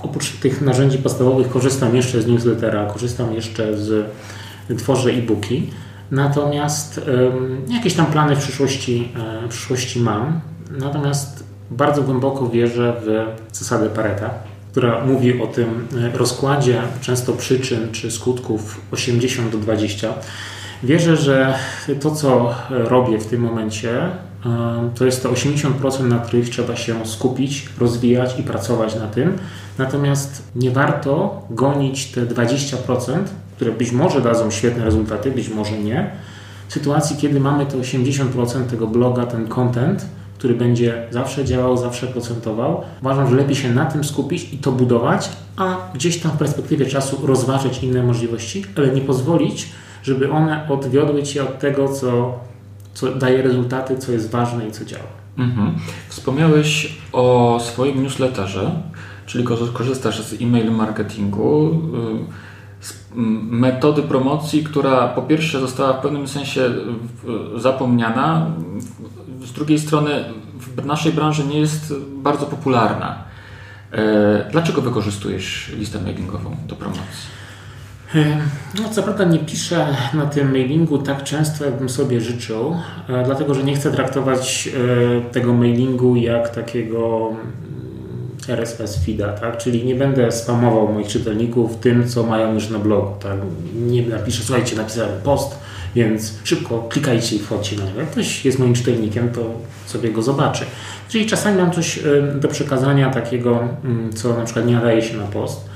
Oprócz 0.03 0.31
tych 0.31 0.61
narzędzi 0.61 0.97
podstawowych 0.97 1.49
korzystam 1.49 1.95
jeszcze 1.95 2.21
z 2.21 2.27
newslettera, 2.27 2.85
korzystam 2.85 3.33
jeszcze 3.33 3.77
z, 3.77 4.11
tworzę 4.77 5.09
e-booki. 5.09 5.69
Natomiast 6.11 7.01
jakieś 7.67 7.93
tam 7.93 8.05
plany 8.05 8.35
w 8.35 8.39
przyszłości, 8.39 9.11
y, 9.43 9.47
w 9.47 9.49
przyszłości 9.49 9.99
mam. 9.99 10.41
Natomiast 10.71 11.43
bardzo 11.71 12.03
głęboko 12.03 12.49
wierzę 12.49 12.93
w 13.01 13.25
zasadę 13.51 13.89
Pareta 13.89 14.29
która 14.71 15.05
mówi 15.05 15.41
o 15.41 15.47
tym 15.47 15.87
e, 16.13 16.17
rozkładzie 16.17 16.81
często 17.01 17.33
przyczyn 17.33 17.91
czy 17.91 18.11
skutków 18.11 18.81
80 18.91 19.51
do 19.51 19.57
20. 19.57 20.13
Wierzę, 20.83 21.17
że 21.17 21.53
to, 22.01 22.11
co 22.11 22.55
robię 22.69 23.19
w 23.19 23.25
tym 23.25 23.41
momencie, 23.41 24.01
e, 24.01 24.09
to 24.95 25.05
jest 25.05 25.23
to 25.23 25.29
80%, 25.29 26.07
na 26.07 26.19
których 26.19 26.49
trzeba 26.49 26.75
się 26.75 27.05
skupić, 27.05 27.69
rozwijać 27.79 28.39
i 28.39 28.43
pracować 28.43 28.95
na 28.95 29.07
tym. 29.07 29.37
Natomiast 29.77 30.43
nie 30.55 30.71
warto 30.71 31.41
gonić 31.49 32.05
te 32.05 32.21
20%, 32.21 33.23
które 33.59 33.71
być 33.71 33.91
może 33.91 34.21
dadzą 34.21 34.51
świetne 34.51 34.85
rezultaty, 34.85 35.31
być 35.31 35.49
może 35.49 35.77
nie. 35.77 36.11
W 36.67 36.73
sytuacji, 36.73 37.17
kiedy 37.17 37.39
mamy 37.39 37.65
te 37.65 37.77
80% 37.77 38.65
tego 38.69 38.87
bloga, 38.87 39.25
ten 39.25 39.47
content, 39.47 40.05
który 40.37 40.53
będzie 40.53 41.07
zawsze 41.11 41.45
działał, 41.45 41.77
zawsze 41.77 42.07
procentował. 42.07 42.81
Uważam, 43.01 43.29
że 43.29 43.35
lepiej 43.35 43.55
się 43.55 43.73
na 43.73 43.85
tym 43.85 44.03
skupić 44.03 44.53
i 44.53 44.57
to 44.57 44.71
budować, 44.71 45.29
a 45.57 45.77
gdzieś 45.93 46.19
tam 46.19 46.31
w 46.31 46.37
perspektywie 46.37 46.85
czasu 46.85 47.27
rozważyć 47.27 47.83
inne 47.83 48.03
możliwości, 48.03 48.65
ale 48.77 48.87
nie 48.89 49.01
pozwolić, 49.01 49.69
żeby 50.03 50.31
one 50.31 50.69
odwiodły 50.69 51.23
Cię 51.23 51.43
od 51.43 51.59
tego, 51.59 51.89
co, 51.89 52.39
co 52.93 53.15
daje 53.15 53.41
rezultaty, 53.41 53.97
co 53.97 54.11
jest 54.11 54.31
ważne 54.31 54.67
i 54.67 54.71
co 54.71 54.85
działa. 54.85 55.09
Mhm. 55.37 55.75
Wspomniałeś 56.09 56.97
o 57.11 57.59
swoim 57.63 58.03
newsletterze, 58.03 58.71
czyli 59.25 59.43
korz- 59.43 59.73
korzystasz 59.73 60.21
z 60.21 60.41
e-mail 60.41 60.71
marketingu, 60.71 61.71
metody 63.49 64.01
promocji, 64.01 64.63
która 64.63 65.07
po 65.07 65.21
pierwsze 65.21 65.59
została 65.59 65.93
w 65.93 66.01
pewnym 66.01 66.27
sensie 66.27 66.69
zapomniana, 67.57 68.51
z 69.43 69.51
drugiej 69.51 69.79
strony 69.79 70.25
w 70.59 70.85
naszej 70.85 71.13
branży 71.13 71.43
nie 71.43 71.59
jest 71.59 71.93
bardzo 72.15 72.45
popularna. 72.45 73.23
E, 73.91 74.49
Dlaczego 74.51 74.81
wykorzystujesz 74.81 75.71
listę 75.77 76.01
mailingową 76.01 76.55
do 76.67 76.75
promocji? 76.75 77.39
No, 78.81 78.89
co 78.91 79.03
prawda 79.03 79.23
nie 79.23 79.39
piszę 79.39 79.87
na 80.13 80.25
tym 80.25 80.51
mailingu 80.51 80.97
tak 80.97 81.23
często, 81.23 81.65
jakbym 81.65 81.89
sobie 81.89 82.21
życzył, 82.21 82.75
e, 83.09 83.23
dlatego 83.23 83.53
że 83.53 83.63
nie 83.63 83.75
chcę 83.75 83.91
traktować 83.91 84.69
e, 84.69 85.31
tego 85.31 85.53
mailingu 85.53 86.15
jak 86.15 86.49
takiego 86.55 87.31
RSS 88.47 89.05
feeda, 89.05 89.33
tak? 89.33 89.57
czyli 89.57 89.85
nie 89.85 89.95
będę 89.95 90.31
spamował 90.31 90.93
moich 90.93 91.07
czytelników 91.07 91.75
tym, 91.75 92.07
co 92.07 92.23
mają 92.23 92.53
już 92.53 92.69
na 92.69 92.79
blogu. 92.79 93.11
Tak? 93.19 93.37
Nie 93.75 94.01
napiszę, 94.01 94.43
słuchajcie, 94.43 94.75
napisałem 94.75 95.21
post, 95.23 95.59
więc 95.95 96.33
szybko 96.43 96.85
klikajcie 96.89 97.35
i 97.35 97.39
wchodźcie 97.39 97.75
na 97.75 97.85
niego. 97.85 97.99
Jak 97.99 98.09
ktoś 98.09 98.45
jest 98.45 98.59
moim 98.59 98.73
czytelnikiem, 98.73 99.29
to 99.29 99.41
sobie 99.85 100.11
go 100.11 100.21
zobaczy. 100.21 100.65
Jeżeli 101.05 101.25
czasami 101.25 101.57
mam 101.57 101.71
coś 101.71 101.99
do 102.35 102.47
przekazania 102.47 103.09
takiego, 103.09 103.59
mm, 103.83 104.13
co 104.13 104.37
na 104.37 104.45
przykład 104.45 104.65
nie 104.65 104.73
nadaje 104.73 105.01
się 105.01 105.17
na 105.17 105.23
post, 105.23 105.68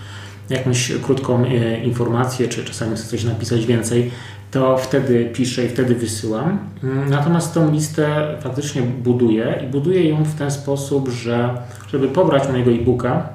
jakąś 0.49 0.91
krótką 1.01 1.45
e, 1.45 1.83
informację, 1.83 2.47
czy 2.47 2.65
czasami 2.65 2.95
chcę 2.95 3.05
coś 3.05 3.23
napisać 3.23 3.65
więcej, 3.65 4.11
to 4.51 4.77
wtedy 4.77 5.29
piszę 5.33 5.65
i 5.65 5.69
wtedy 5.69 5.95
wysyłam. 5.95 6.59
Mm, 6.83 7.09
Natomiast 7.09 7.53
tą 7.53 7.71
listę 7.71 8.37
faktycznie 8.41 8.81
buduję 8.81 9.61
i 9.63 9.67
buduję 9.67 10.09
ją 10.09 10.23
w 10.23 10.35
ten 10.35 10.51
sposób, 10.51 11.09
że 11.09 11.57
żeby 11.91 12.07
pobrać 12.07 12.49
mojego 12.49 12.71
e-booka, 12.71 13.29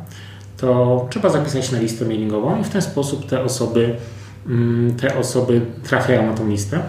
to 0.56 1.06
trzeba 1.10 1.28
zapisać 1.28 1.72
na 1.72 1.78
listę 1.78 2.04
mailingową 2.04 2.60
i 2.60 2.64
w 2.64 2.68
ten 2.68 2.82
sposób 2.82 3.26
te 3.26 3.42
osoby, 3.42 3.96
mm, 4.46 4.94
te 4.94 5.18
osoby 5.18 5.60
trafiają 5.84 6.26
na 6.26 6.34
tą 6.34 6.48
listę. 6.48 6.80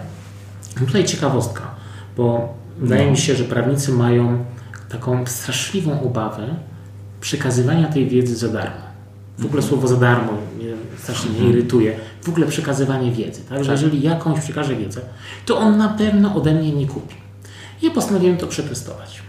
Tutaj 0.80 1.04
ciekawostka, 1.04 1.76
bo 2.18 2.60
Wydaje 2.80 3.06
no. 3.06 3.12
mi 3.12 3.18
się, 3.18 3.36
że 3.36 3.44
prawnicy 3.44 3.92
mają 3.92 4.46
taką 4.90 5.26
straszliwą 5.26 6.02
obawę 6.02 6.48
przekazywania 7.22 7.88
tej 7.88 8.08
wiedzy 8.08 8.36
za 8.36 8.50
darmo. 8.50 8.89
W 9.40 9.46
ogóle 9.46 9.62
słowo 9.62 9.88
za 9.88 9.96
darmo 9.96 10.32
mnie 10.58 10.74
strasznie 10.98 11.32
mnie 11.32 11.50
irytuje. 11.50 11.96
W 12.22 12.30
ogóle 12.30 12.48
przekazywanie 12.48 13.12
wiedzy. 13.12 13.42
Tak? 13.50 13.64
Że 13.64 13.72
tak. 13.72 13.82
jeżeli 13.82 14.02
ja 14.02 14.16
komuś 14.16 14.40
przekażę 14.40 14.76
wiedzę, 14.76 15.02
to 15.46 15.58
on 15.58 15.78
na 15.78 15.90
pewno 15.90 16.36
ode 16.36 16.54
mnie 16.54 16.72
nie 16.72 16.88
kupi. 16.88 17.16
I 17.82 17.92
postanowiłem 17.92 18.38
to 18.38 18.48
przetestować. 18.48 19.22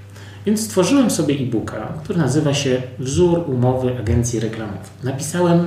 Więc 0.46 0.61
stworzyłem 0.61 1.11
sobie 1.11 1.34
e-booka, 1.34 1.92
który 2.04 2.18
nazywa 2.18 2.54
się 2.54 2.82
Wzór 2.98 3.44
umowy 3.46 3.98
agencji 3.98 4.40
reklamowej. 4.40 4.80
Napisałem 5.04 5.66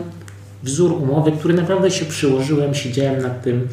wzór 0.64 0.92
umowy, 0.92 1.32
który 1.32 1.54
naprawdę 1.54 1.92
się 1.92 2.06
przyłożyłem, 2.06 2.76
siedziałem 2.76 3.22
nad 3.22 3.44
tym 3.44 3.68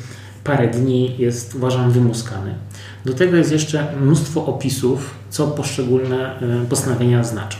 parę 0.44 0.68
dni, 0.68 1.14
jest 1.18 1.54
uważam 1.54 1.90
wymuskany. 1.90 2.54
Do 3.04 3.12
tego 3.12 3.36
jest 3.36 3.52
jeszcze 3.52 3.86
mnóstwo 4.00 4.46
opisów, 4.46 5.14
co 5.30 5.46
poszczególne 5.46 6.40
e, 6.40 6.66
postanowienia 6.68 7.24
znaczą. 7.24 7.58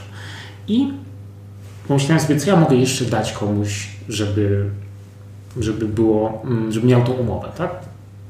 I 0.68 0.92
pomyślałem 1.88 2.20
sobie, 2.20 2.40
co 2.40 2.50
ja 2.50 2.56
mogę 2.56 2.76
jeszcze 2.76 3.04
dać 3.04 3.32
komuś, 3.32 3.88
żeby, 4.08 4.70
żeby 5.60 5.88
było, 5.88 6.42
mm, 6.44 6.72
żeby 6.72 6.86
miał 6.86 7.04
tą 7.04 7.12
umowę, 7.12 7.48
tak? 7.56 7.70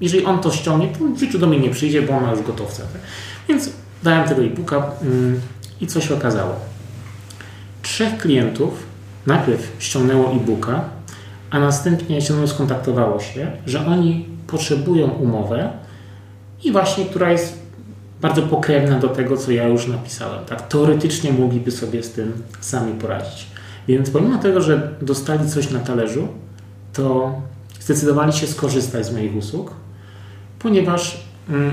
Jeżeli 0.00 0.24
on 0.24 0.38
to 0.38 0.50
ściągnie, 0.50 0.88
to 0.88 1.04
w 1.04 1.18
życiu 1.18 1.38
do 1.38 1.46
mnie 1.46 1.60
nie 1.60 1.70
przyjdzie, 1.70 2.02
bo 2.02 2.16
on 2.16 2.24
ma 2.24 2.30
już 2.30 2.42
gotowce. 2.42 2.82
Tak? 2.82 3.02
Więc 3.48 3.70
dałem 4.02 4.28
tego 4.28 4.42
e-booka 4.42 4.90
mm, 5.02 5.40
i 5.80 5.86
co 5.86 6.00
się 6.00 6.14
okazało? 6.14 6.54
Trzech 7.82 8.18
klientów 8.18 8.86
najpierw 9.26 9.72
ściągnęło 9.78 10.32
e-booka, 10.32 10.84
a 11.50 11.58
następnie 11.58 12.22
się 12.22 12.48
skontaktowało 12.48 13.20
się, 13.20 13.52
że 13.66 13.86
oni 13.86 14.26
potrzebują 14.46 15.08
umowę 15.08 15.70
i 16.64 16.72
właśnie, 16.72 17.04
która 17.04 17.32
jest 17.32 17.59
bardzo 18.20 18.42
pokrewna 18.42 18.98
do 18.98 19.08
tego, 19.08 19.36
co 19.36 19.50
ja 19.50 19.68
już 19.68 19.86
napisałem. 19.86 20.44
Tak, 20.44 20.68
teoretycznie 20.68 21.32
mogliby 21.32 21.70
sobie 21.70 22.02
z 22.02 22.12
tym 22.12 22.32
sami 22.60 22.92
poradzić. 22.92 23.46
Więc 23.88 24.10
pomimo 24.10 24.38
tego, 24.38 24.60
że 24.60 24.90
dostali 25.02 25.48
coś 25.48 25.70
na 25.70 25.78
talerzu, 25.78 26.28
to 26.92 27.34
zdecydowali 27.80 28.32
się 28.32 28.46
skorzystać 28.46 29.06
z 29.06 29.12
moich 29.12 29.36
usług, 29.36 29.74
ponieważ 30.58 31.24
mm, 31.48 31.70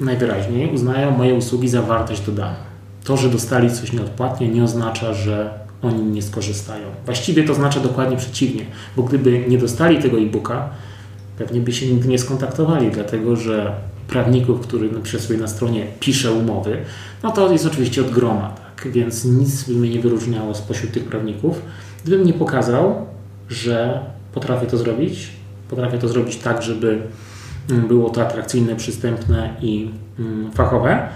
najwyraźniej 0.00 0.74
uznają 0.74 1.10
moje 1.10 1.34
usługi 1.34 1.68
za 1.68 1.82
wartość 1.82 2.20
dodaną. 2.20 2.56
To, 3.04 3.16
że 3.16 3.28
dostali 3.28 3.70
coś 3.70 3.92
nieodpłatnie, 3.92 4.48
nie 4.48 4.64
oznacza, 4.64 5.14
że 5.14 5.50
oni 5.82 6.02
nie 6.02 6.22
skorzystają. 6.22 6.86
Właściwie 7.04 7.44
to 7.44 7.52
oznacza 7.52 7.80
dokładnie 7.80 8.16
przeciwnie, 8.16 8.64
bo 8.96 9.02
gdyby 9.02 9.44
nie 9.48 9.58
dostali 9.58 10.02
tego 10.02 10.18
e-booka, 10.18 10.68
pewnie 11.38 11.60
by 11.60 11.72
się 11.72 11.86
nigdy 11.86 12.08
nie 12.08 12.18
skontaktowali, 12.18 12.90
dlatego 12.90 13.36
że 13.36 13.72
prawników, 14.08 14.60
który 14.60 14.90
sobie 15.18 15.38
na 15.38 15.48
stronie 15.48 15.86
pisze 16.00 16.32
umowy, 16.32 16.78
no 17.22 17.30
to 17.30 17.52
jest 17.52 17.66
oczywiście 17.66 18.00
od 18.00 18.10
groma, 18.10 18.54
tak? 18.76 18.92
więc 18.92 19.24
nic 19.24 19.64
by 19.68 19.74
mnie 19.74 19.90
nie 19.90 20.00
wyróżniało 20.00 20.54
spośród 20.54 20.92
tych 20.92 21.04
prawników, 21.04 21.62
gdybym 22.04 22.26
nie 22.26 22.32
pokazał, 22.32 23.06
że 23.48 24.00
potrafię 24.32 24.66
to 24.66 24.78
zrobić, 24.78 25.28
potrafię 25.70 25.98
to 25.98 26.08
zrobić 26.08 26.36
tak, 26.36 26.62
żeby 26.62 27.02
mm, 27.70 27.88
było 27.88 28.10
to 28.10 28.22
atrakcyjne, 28.22 28.76
przystępne 28.76 29.56
i 29.60 29.90
mm, 30.18 30.52
fachowe. 30.52 31.08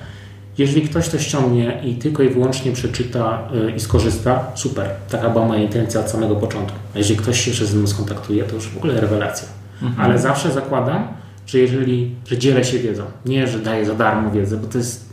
Jeżeli 0.58 0.82
ktoś 0.82 1.08
to 1.08 1.18
ściągnie 1.18 1.80
i 1.84 1.94
tylko 1.94 2.22
i 2.22 2.28
wyłącznie 2.28 2.72
przeczyta 2.72 3.48
y, 3.68 3.72
i 3.76 3.80
skorzysta, 3.80 4.52
super. 4.54 4.90
Taka 5.10 5.30
była 5.30 5.46
moja 5.46 5.62
intencja 5.62 6.00
od 6.00 6.10
samego 6.10 6.36
początku. 6.36 6.78
A 6.94 6.98
jeżeli 6.98 7.18
ktoś 7.20 7.40
się 7.40 7.50
jeszcze 7.50 7.66
ze 7.66 7.76
mną 7.76 7.86
skontaktuje, 7.86 8.44
to 8.44 8.54
już 8.54 8.68
w 8.68 8.76
ogóle 8.76 9.00
rewelacja. 9.00 9.48
Mhm. 9.82 10.00
Ale 10.00 10.18
zawsze 10.18 10.52
zakładam, 10.52 11.08
że 11.50 11.58
jeżeli, 11.58 12.14
że 12.26 12.38
dzielę 12.38 12.64
się 12.64 12.78
wiedzą. 12.78 13.04
Nie, 13.26 13.46
że 13.46 13.58
daję 13.58 13.86
za 13.86 13.94
darmo 13.94 14.30
wiedzę, 14.30 14.56
bo 14.56 14.66
to 14.66 14.78
jest 14.78 15.04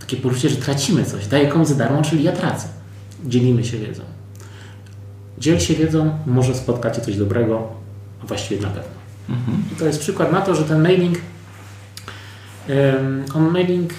takie 0.00 0.16
poczucie, 0.16 0.48
że 0.48 0.56
tracimy 0.56 1.04
coś. 1.04 1.26
Daję 1.26 1.46
komuś 1.48 1.68
za 1.68 1.74
darmo, 1.74 2.02
czyli 2.02 2.24
ja 2.24 2.32
tracę. 2.32 2.68
Dzielimy 3.24 3.64
się 3.64 3.78
wiedzą. 3.78 4.02
Dziel 5.38 5.60
się 5.60 5.74
wiedzą, 5.74 6.18
może 6.26 6.54
spotkacie 6.54 7.00
coś 7.00 7.16
dobrego, 7.16 7.68
a 8.22 8.26
właściwie 8.26 8.62
na 8.62 8.68
pewno. 8.68 8.90
Mhm. 9.28 9.62
I 9.72 9.76
to 9.76 9.86
jest 9.86 10.00
przykład 10.00 10.32
na 10.32 10.40
to, 10.40 10.54
że 10.54 10.64
ten 10.64 10.82
mailing, 10.82 11.18
on 13.34 13.50
mailing 13.50 13.90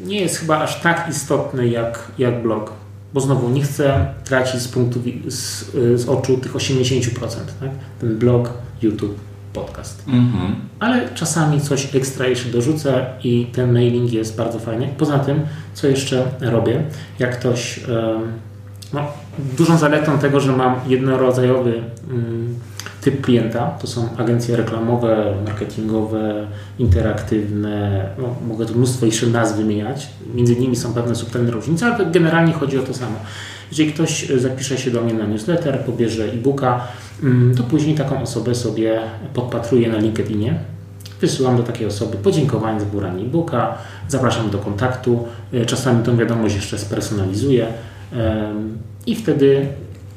nie 0.00 0.20
jest 0.20 0.36
chyba 0.36 0.58
aż 0.58 0.80
tak 0.80 1.06
istotny 1.10 1.68
jak, 1.68 2.12
jak 2.18 2.42
blog. 2.42 2.72
Bo 3.14 3.20
znowu 3.20 3.50
nie 3.50 3.62
chcę 3.62 4.14
tracić 4.24 4.60
z 4.60 4.68
punktu 4.68 5.00
z, 5.28 5.64
z 6.00 6.08
oczu 6.08 6.36
tych 6.36 6.52
80%. 6.52 7.10
Tak? 7.60 7.70
Ten 8.00 8.18
blog, 8.18 8.52
YouTube, 8.82 9.31
podcast. 9.52 10.04
Mhm. 10.08 10.54
Ale 10.80 11.08
czasami 11.14 11.60
coś 11.60 11.94
ekstra 11.94 12.26
jeszcze 12.26 12.48
dorzucę 12.48 13.06
i 13.24 13.46
ten 13.46 13.72
mailing 13.72 14.12
jest 14.12 14.36
bardzo 14.36 14.58
fajny. 14.58 14.88
Poza 14.98 15.18
tym, 15.18 15.40
co 15.74 15.86
jeszcze 15.86 16.24
robię, 16.40 16.82
jak 17.18 17.38
ktoś. 17.38 17.80
No, 18.92 19.06
dużą 19.58 19.78
zaletą 19.78 20.18
tego, 20.18 20.40
że 20.40 20.56
mam 20.56 20.74
jednorodzajowy 20.86 21.82
mm, 22.10 22.54
typ 23.00 23.20
klienta, 23.20 23.66
to 23.66 23.86
są 23.86 24.08
agencje 24.16 24.56
reklamowe, 24.56 25.34
marketingowe, 25.46 26.46
interaktywne, 26.78 28.08
no, 28.18 28.34
mogę 28.48 28.66
tu 28.66 28.74
mnóstwo 28.74 29.06
jeszcze 29.06 29.26
nazw 29.26 29.56
wymieniać, 29.56 30.08
między 30.34 30.56
nimi 30.56 30.76
są 30.76 30.94
pewne 30.94 31.14
subtelne 31.14 31.50
różnice, 31.50 31.86
ale 31.86 32.06
generalnie 32.06 32.52
chodzi 32.52 32.78
o 32.78 32.82
to 32.82 32.94
samo. 32.94 33.16
Jeżeli 33.72 33.92
ktoś 33.92 34.28
zapisze 34.28 34.78
się 34.78 34.90
do 34.90 35.02
mnie 35.02 35.14
na 35.14 35.26
newsletter, 35.26 35.84
pobierze 35.84 36.24
e-booka, 36.24 36.88
mm, 37.22 37.54
to 37.54 37.62
później 37.62 37.94
taką 37.94 38.22
osobę 38.22 38.54
sobie 38.54 39.00
podpatruję 39.34 39.88
na 39.88 39.98
LinkedInie. 39.98 40.58
Wysyłam 41.20 41.56
do 41.56 41.62
takiej 41.62 41.86
osoby 41.86 42.16
podziękowanie 42.16 42.80
za 42.80 42.86
pobranie 42.86 43.22
e-booka, 43.22 43.78
zapraszam 44.08 44.50
do 44.50 44.58
kontaktu, 44.58 45.24
e, 45.52 45.66
czasami 45.66 46.04
tą 46.04 46.16
wiadomość 46.16 46.54
jeszcze 46.54 46.78
spersonalizuję 46.78 47.66
i 49.06 49.14
wtedy 49.14 49.66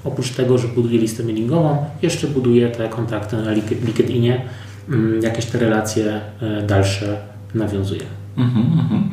oprócz 0.03 0.29
tego, 0.29 0.57
że 0.57 0.67
buduję 0.67 0.99
listę 0.99 1.23
mailingową, 1.23 1.85
jeszcze 2.01 2.27
buduję 2.27 2.69
te 2.69 2.89
kontakty 2.89 3.35
na 3.37 3.51
LinkedInie, 3.85 4.41
mm, 4.89 5.21
jakieś 5.21 5.45
te 5.45 5.59
relacje 5.59 6.21
e, 6.41 6.61
dalsze 6.61 7.17
nawiązuję. 7.55 8.01
Mm 8.37 8.49
-hmm. 8.49 8.59
E, 8.79 9.09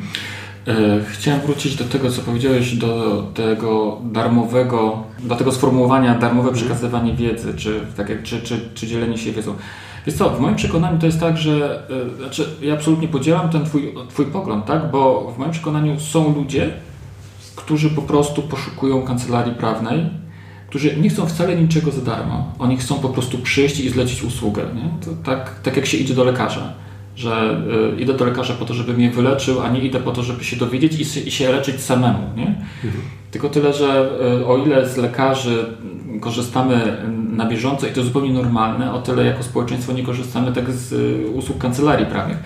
chciałem 1.09 1.41
wrócić 1.41 1.75
do 1.75 1.83
tego, 1.83 2.11
co 2.11 2.21
powiedziałeś, 2.21 2.75
do 2.75 3.23
tego 3.33 4.01
darmowego, 4.03 5.03
do 5.19 5.35
tego 5.35 5.51
sformułowania 5.51 6.15
darmowe 6.15 6.49
mhm. 6.49 6.55
przekazywanie 6.55 7.13
wiedzy, 7.13 7.53
czy, 7.53 7.81
tak 7.97 8.09
jak, 8.09 8.23
czy, 8.23 8.41
czy, 8.41 8.69
czy 8.73 8.87
dzielenie 8.87 9.17
się 9.17 9.31
wiedzą. 9.31 9.55
Wiesz 10.05 10.15
co, 10.15 10.29
w 10.29 10.39
moim 10.39 10.55
przekonaniu 10.55 10.99
to 10.99 11.05
jest 11.05 11.19
tak, 11.19 11.37
że 11.37 11.83
e, 12.13 12.17
znaczy, 12.17 12.45
ja 12.61 12.73
absolutnie 12.73 13.07
podzielam 13.07 13.49
ten 13.49 13.65
twój, 13.65 13.93
twój 14.09 14.25
pogląd, 14.25 14.65
tak? 14.65 14.91
bo 14.91 15.31
w 15.35 15.39
moim 15.39 15.51
przekonaniu 15.51 15.99
są 15.99 16.35
ludzie, 16.35 16.73
którzy 17.55 17.89
po 17.89 18.01
prostu 18.01 18.41
poszukują 18.41 19.01
kancelarii 19.01 19.53
prawnej, 19.53 20.09
którzy 20.69 20.97
nie 20.97 21.09
chcą 21.09 21.25
wcale 21.25 21.55
niczego 21.55 21.91
za 21.91 22.01
darmo. 22.01 22.53
Oni 22.59 22.77
chcą 22.77 22.95
po 22.95 23.09
prostu 23.09 23.37
przyjść 23.37 23.79
i 23.79 23.89
zlecić 23.89 24.23
usługę. 24.23 24.63
Nie? 24.75 24.89
To 25.05 25.11
tak, 25.23 25.59
tak 25.63 25.75
jak 25.75 25.85
się 25.85 25.97
idzie 25.97 26.13
do 26.13 26.23
lekarza 26.23 26.73
że 27.15 27.61
y, 27.97 28.01
idę 28.01 28.13
do 28.13 28.25
lekarza 28.25 28.53
po 28.53 28.65
to, 28.65 28.73
żeby 28.73 28.93
mnie 28.93 29.11
wyleczył, 29.11 29.61
a 29.61 29.69
nie 29.69 29.79
idę 29.79 29.99
po 29.99 30.11
to, 30.11 30.23
żeby 30.23 30.43
się 30.43 30.55
dowiedzieć 30.55 31.17
i, 31.27 31.31
się 31.31 31.51
leczyć 31.51 31.81
samemu. 31.81 32.19
Nie? 32.37 32.47
Mhm. 32.83 33.03
Tylko 33.31 33.49
tyle, 33.49 33.73
że 33.73 34.09
y, 34.41 34.45
o 34.45 34.57
ile 34.57 34.89
z 34.89 34.97
lekarzy 34.97 35.65
korzystamy 36.21 36.97
na 37.31 37.45
bieżąco 37.45 37.87
i 37.87 37.91
to 37.91 38.03
zupełnie 38.03 38.33
normalne, 38.33 38.93
o 38.93 39.01
tyle 39.01 39.25
jako 39.25 39.43
społeczeństwo 39.43 39.93
nie 39.93 40.03
korzystamy 40.03 40.51
tak 40.51 40.71
z 40.71 40.93
y, 40.93 41.27
usług 41.33 41.57
kancelarii 41.57 42.05
prawnych. 42.05 42.37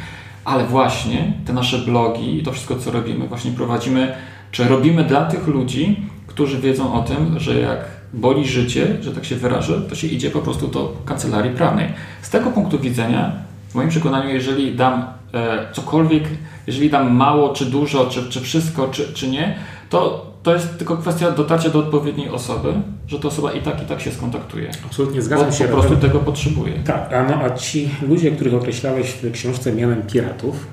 Ale 0.45 0.65
właśnie 0.65 1.33
te 1.45 1.53
nasze 1.53 1.77
blogi 1.77 2.37
i 2.37 2.43
to 2.43 2.51
wszystko, 2.51 2.75
co 2.75 2.91
robimy, 2.91 3.27
właśnie 3.27 3.51
prowadzimy, 3.51 4.15
czy 4.51 4.63
robimy 4.63 5.03
dla 5.03 5.25
tych 5.25 5.47
ludzi, 5.47 5.99
którzy 6.27 6.61
wiedzą 6.61 6.93
o 6.93 7.03
tym, 7.03 7.39
że 7.39 7.59
jak 7.59 7.79
boli 8.13 8.47
życie, 8.47 8.97
że 9.01 9.11
tak 9.11 9.25
się 9.25 9.35
wyrażę, 9.35 9.81
to 9.81 9.95
się 9.95 10.07
idzie 10.07 10.31
po 10.31 10.39
prostu 10.39 10.67
do 10.67 10.97
kancelarii 11.05 11.51
prawnej. 11.51 11.87
Z 12.21 12.29
tego 12.29 12.51
punktu 12.51 12.79
widzenia 12.79 13.46
w 13.69 13.75
moim 13.75 13.89
przekonaniu, 13.89 14.29
jeżeli 14.29 14.75
dam 14.75 15.05
e, 15.33 15.73
cokolwiek, 15.73 16.23
jeżeli 16.67 16.89
dam 16.89 17.15
mało, 17.15 17.53
czy 17.53 17.65
dużo, 17.65 18.05
czy, 18.05 18.29
czy 18.29 18.41
wszystko, 18.41 18.87
czy, 18.87 19.13
czy 19.13 19.27
nie, 19.27 19.55
to 19.89 20.27
to 20.47 20.53
jest 20.53 20.77
tylko 20.77 20.97
kwestia 20.97 21.31
dotarcia 21.31 21.69
do 21.69 21.79
odpowiedniej 21.79 22.29
osoby, 22.29 22.73
że 23.07 23.19
ta 23.19 23.27
osoba 23.27 23.53
i 23.53 23.61
tak, 23.61 23.83
i 23.83 23.85
tak 23.85 24.01
się 24.01 24.11
skontaktuje. 24.11 24.71
Absolutnie 24.85 25.21
zgadzam 25.21 25.49
bo, 25.49 25.55
się. 25.55 25.65
Po 25.65 25.71
prostu 25.71 25.95
tego 25.95 26.19
potrzebuje. 26.19 26.73
Tak, 26.73 27.13
a, 27.13 27.23
no, 27.23 27.35
a 27.35 27.49
ci 27.49 27.89
ludzie, 28.07 28.31
których 28.31 28.53
określałeś 28.53 29.11
w 29.11 29.31
książce 29.31 29.73
mianem 29.73 30.01
piratów, 30.01 30.67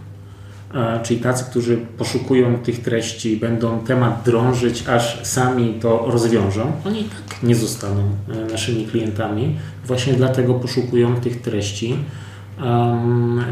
czyli 1.03 1.21
tacy, 1.21 1.45
którzy 1.51 1.77
poszukują 1.77 2.59
tych 2.59 2.83
treści, 2.83 3.37
będą 3.37 3.79
temat 3.79 4.23
drążyć, 4.25 4.89
aż 4.89 5.27
sami 5.27 5.75
to 5.81 6.05
rozwiążą, 6.07 6.73
oni 6.87 7.01
i 7.01 7.05
tak 7.05 7.43
nie 7.43 7.55
zostaną 7.55 8.03
e, 8.29 8.53
naszymi 8.53 8.87
klientami. 8.87 9.57
Właśnie 9.87 10.13
dlatego 10.13 10.55
poszukują 10.55 11.17
tych 11.17 11.43
treści 11.43 11.97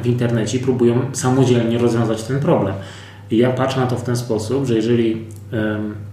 w 0.03 0.07
internecie 0.07 0.59
próbują 0.59 1.00
samodzielnie 1.12 1.78
rozwiązać 1.78 2.22
ten 2.22 2.40
problem. 2.40 2.74
I 3.30 3.36
ja 3.36 3.50
patrzę 3.50 3.80
na 3.80 3.86
to 3.86 3.96
w 3.96 4.03
ten 4.03 4.16
sposób, 4.16 4.66
że 4.66 4.74
jeżeli 4.74 5.24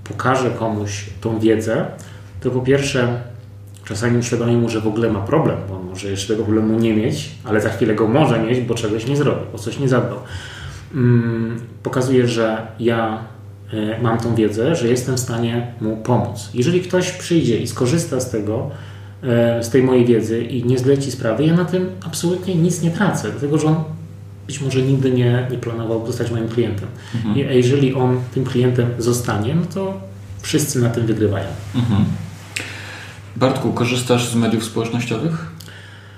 pokażę 0.03 0.51
komuś 0.51 1.05
tą 1.21 1.39
wiedzę, 1.39 1.85
to 2.41 2.51
po 2.51 2.61
pierwsze 2.61 3.21
czasami 3.85 4.17
uświadomię 4.17 4.57
mu, 4.57 4.69
że 4.69 4.81
w 4.81 4.87
ogóle 4.87 5.11
ma 5.11 5.19
problem, 5.19 5.57
bo 5.69 5.75
on 5.75 5.85
może 5.85 6.09
jeszcze 6.09 6.33
tego 6.33 6.43
problemu 6.43 6.79
nie 6.79 6.93
mieć, 6.95 7.31
ale 7.43 7.61
za 7.61 7.69
chwilę 7.69 7.95
go 7.95 8.07
może 8.07 8.39
mieć, 8.39 8.61
bo 8.61 8.75
czegoś 8.75 9.07
nie 9.07 9.17
zrobił, 9.17 9.45
bo 9.51 9.57
coś 9.57 9.79
nie 9.79 9.89
zadbał. 9.89 10.19
mm, 10.93 11.59
pokazuje, 11.83 12.27
że 12.27 12.67
ja 12.79 13.23
e, 13.73 14.01
mam 14.01 14.17
tą 14.17 14.35
wiedzę, 14.35 14.75
że 14.75 14.87
jestem 14.87 15.15
w 15.15 15.19
stanie 15.19 15.73
mu 15.81 15.97
pomóc. 15.97 16.49
Jeżeli 16.53 16.81
ktoś 16.81 17.11
przyjdzie 17.11 17.57
i 17.57 17.67
skorzysta 17.67 18.19
z 18.19 18.31
tego, 18.31 18.71
z 19.61 19.69
tej 19.69 19.83
mojej 19.83 20.05
wiedzy 20.05 20.43
i 20.43 20.65
nie 20.65 20.79
zleci 20.79 21.11
sprawy, 21.11 21.45
ja 21.45 21.53
na 21.53 21.65
tym 21.65 21.89
absolutnie 22.05 22.55
nic 22.55 22.81
nie 22.81 22.91
tracę, 22.91 23.31
dlatego 23.31 23.57
że 23.57 23.67
on 23.67 23.75
być 24.47 24.61
może 24.61 24.81
nigdy 24.81 25.11
nie, 25.11 25.47
nie 25.51 25.57
planował 25.57 26.07
zostać 26.07 26.31
moim 26.31 26.47
klientem. 26.47 26.87
Mhm. 27.15 27.35
I, 27.35 27.39
jeżeli 27.39 27.93
on 27.93 28.19
tym 28.33 28.45
klientem 28.45 28.89
zostanie, 28.97 29.55
no 29.55 29.61
to 29.73 30.01
wszyscy 30.41 30.81
na 30.81 30.89
tym 30.89 31.05
wygrywają. 31.05 31.47
Mhm. 31.75 32.05
Bartku, 33.35 33.73
korzystasz 33.73 34.29
z 34.29 34.35
mediów 34.35 34.63
społecznościowych? 34.63 35.51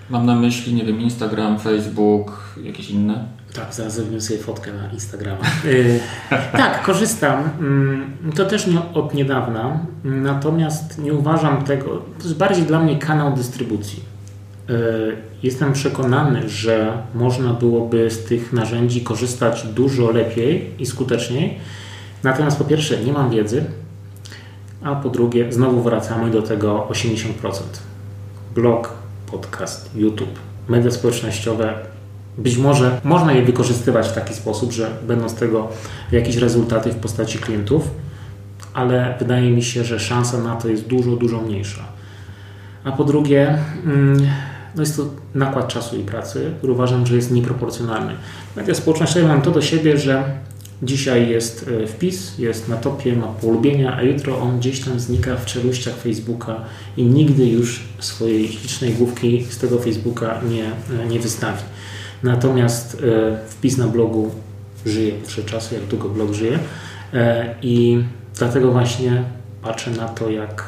Mam 0.10 0.26
na 0.26 0.36
myśli, 0.36 0.74
nie 0.74 0.86
wiem, 0.86 1.02
Instagram, 1.02 1.60
Facebook, 1.60 2.56
jakieś 2.64 2.90
inne? 2.90 3.26
Tak, 3.54 3.74
zaraz 3.74 3.96
zrobimy 3.96 4.22
sobie 4.22 4.40
fotkę 4.40 4.74
na 4.74 4.92
Instagrama. 4.92 5.40
Yy, 5.66 6.00
tak, 6.52 6.84
korzystam. 6.84 7.50
Yy, 8.26 8.34
to 8.34 8.46
też 8.46 8.68
nie 8.68 8.80
od 8.94 9.14
niedawna, 9.14 9.80
natomiast 10.04 10.98
nie 10.98 11.14
uważam 11.14 11.64
tego. 11.64 11.90
To 12.18 12.24
jest 12.24 12.38
bardziej 12.38 12.66
dla 12.66 12.80
mnie 12.80 13.00
kanał 13.00 13.36
dystrybucji. 13.36 14.04
Yy, 14.70 15.18
jestem 15.44 15.74
przekonany, 15.74 16.50
że 16.50 16.98
można 17.16 17.54
byłoby 17.54 18.12
z 18.12 18.24
tych 18.24 18.54
narzędzi 18.54 19.02
korzystać 19.02 19.64
dużo 19.64 20.12
lepiej 20.12 20.72
i 20.80 20.86
skuteczniej. 20.86 21.58
Natomiast 22.24 22.58
po 22.58 22.64
pierwsze, 22.64 23.04
nie 23.04 23.14
mam 23.14 23.30
wiedzy, 23.30 23.66
a 24.84 24.96
po 24.96 25.10
drugie, 25.10 25.54
znowu 25.54 25.82
wracamy 25.82 26.32
do 26.32 26.42
tego 26.42 26.88
80%. 26.90 27.28
Blog, 28.56 28.94
podcast, 29.32 29.96
YouTube, 29.96 30.40
media 30.68 30.92
społecznościowe. 30.92 31.91
Być 32.44 32.58
może 32.58 33.02
można 33.04 33.34
je 33.34 33.42
wykorzystywać 33.42 34.08
w 34.08 34.14
taki 34.14 34.34
sposób, 34.34 34.72
że 34.72 34.90
będą 35.08 35.30
z 35.30 35.34
tego 35.34 35.68
jakieś 36.12 36.36
rezultaty 36.36 36.92
w 36.92 36.96
postaci 36.96 37.40
klientów, 37.40 37.92
ale 38.74 39.16
wydaje 39.20 39.52
mi 39.52 39.64
się, 39.64 39.84
że 39.84 40.00
szansa 40.00 40.38
na 40.38 40.56
to 40.56 40.68
jest 40.68 40.88
dużo, 40.88 41.16
dużo 41.16 41.42
mniejsza. 41.42 41.82
A 42.84 42.92
po 42.92 43.04
drugie, 43.04 43.58
mm, 43.86 44.28
no 44.76 44.82
jest 44.82 44.98
to 44.98 45.06
nakład 45.36 45.68
czasu 45.68 45.96
i 45.96 46.04
pracy, 46.04 46.52
który 46.58 46.74
uważam, 46.74 47.08
że 47.08 47.16
jest 47.16 47.32
nieproporcjonalny. 47.32 48.14
Media 48.56 48.76
społecznościowe 48.76 49.28
mam 49.28 49.42
to 49.42 49.52
do 49.52 49.62
siebie, 49.62 49.98
że 49.98 50.24
Dzisiaj 50.84 51.30
jest 51.30 51.70
e, 51.84 51.88
wpis, 51.88 52.38
jest 52.38 52.68
na 52.68 52.78
topie, 52.78 53.16
ma 53.16 53.28
polubienia, 53.28 53.96
a 53.98 54.02
jutro 54.02 54.40
on 54.40 54.60
gdzieś 54.60 54.80
tam 54.80 55.00
znika 55.00 55.36
w 55.36 55.46
czeluściach 55.46 55.96
Facebooka 55.96 56.56
i 56.98 57.04
nigdy 57.04 57.46
już 57.46 57.84
swojej 58.00 58.48
licznej 58.48 58.94
główki 58.94 59.46
z 59.50 59.58
tego 59.58 59.80
Facebooka 59.80 60.42
nie, 60.50 60.66
e, 61.04 61.06
nie 61.06 61.20
wystawi. 61.20 61.64
Natomiast 62.24 62.98
e, 63.04 63.38
wpis 63.48 63.78
na 63.78 63.88
blogu 63.88 64.32
żyje 64.86 65.14
przez 65.28 65.46
czasu, 65.46 65.76
jak 65.76 65.84
długo 65.84 66.10
blog 66.10 66.34
żyje 66.34 66.60
i 67.62 68.04
dlatego 68.38 68.72
właśnie 68.72 69.24
patrzę 69.62 69.92
na 69.92 70.08
to 70.08 70.30
jak, 70.30 70.64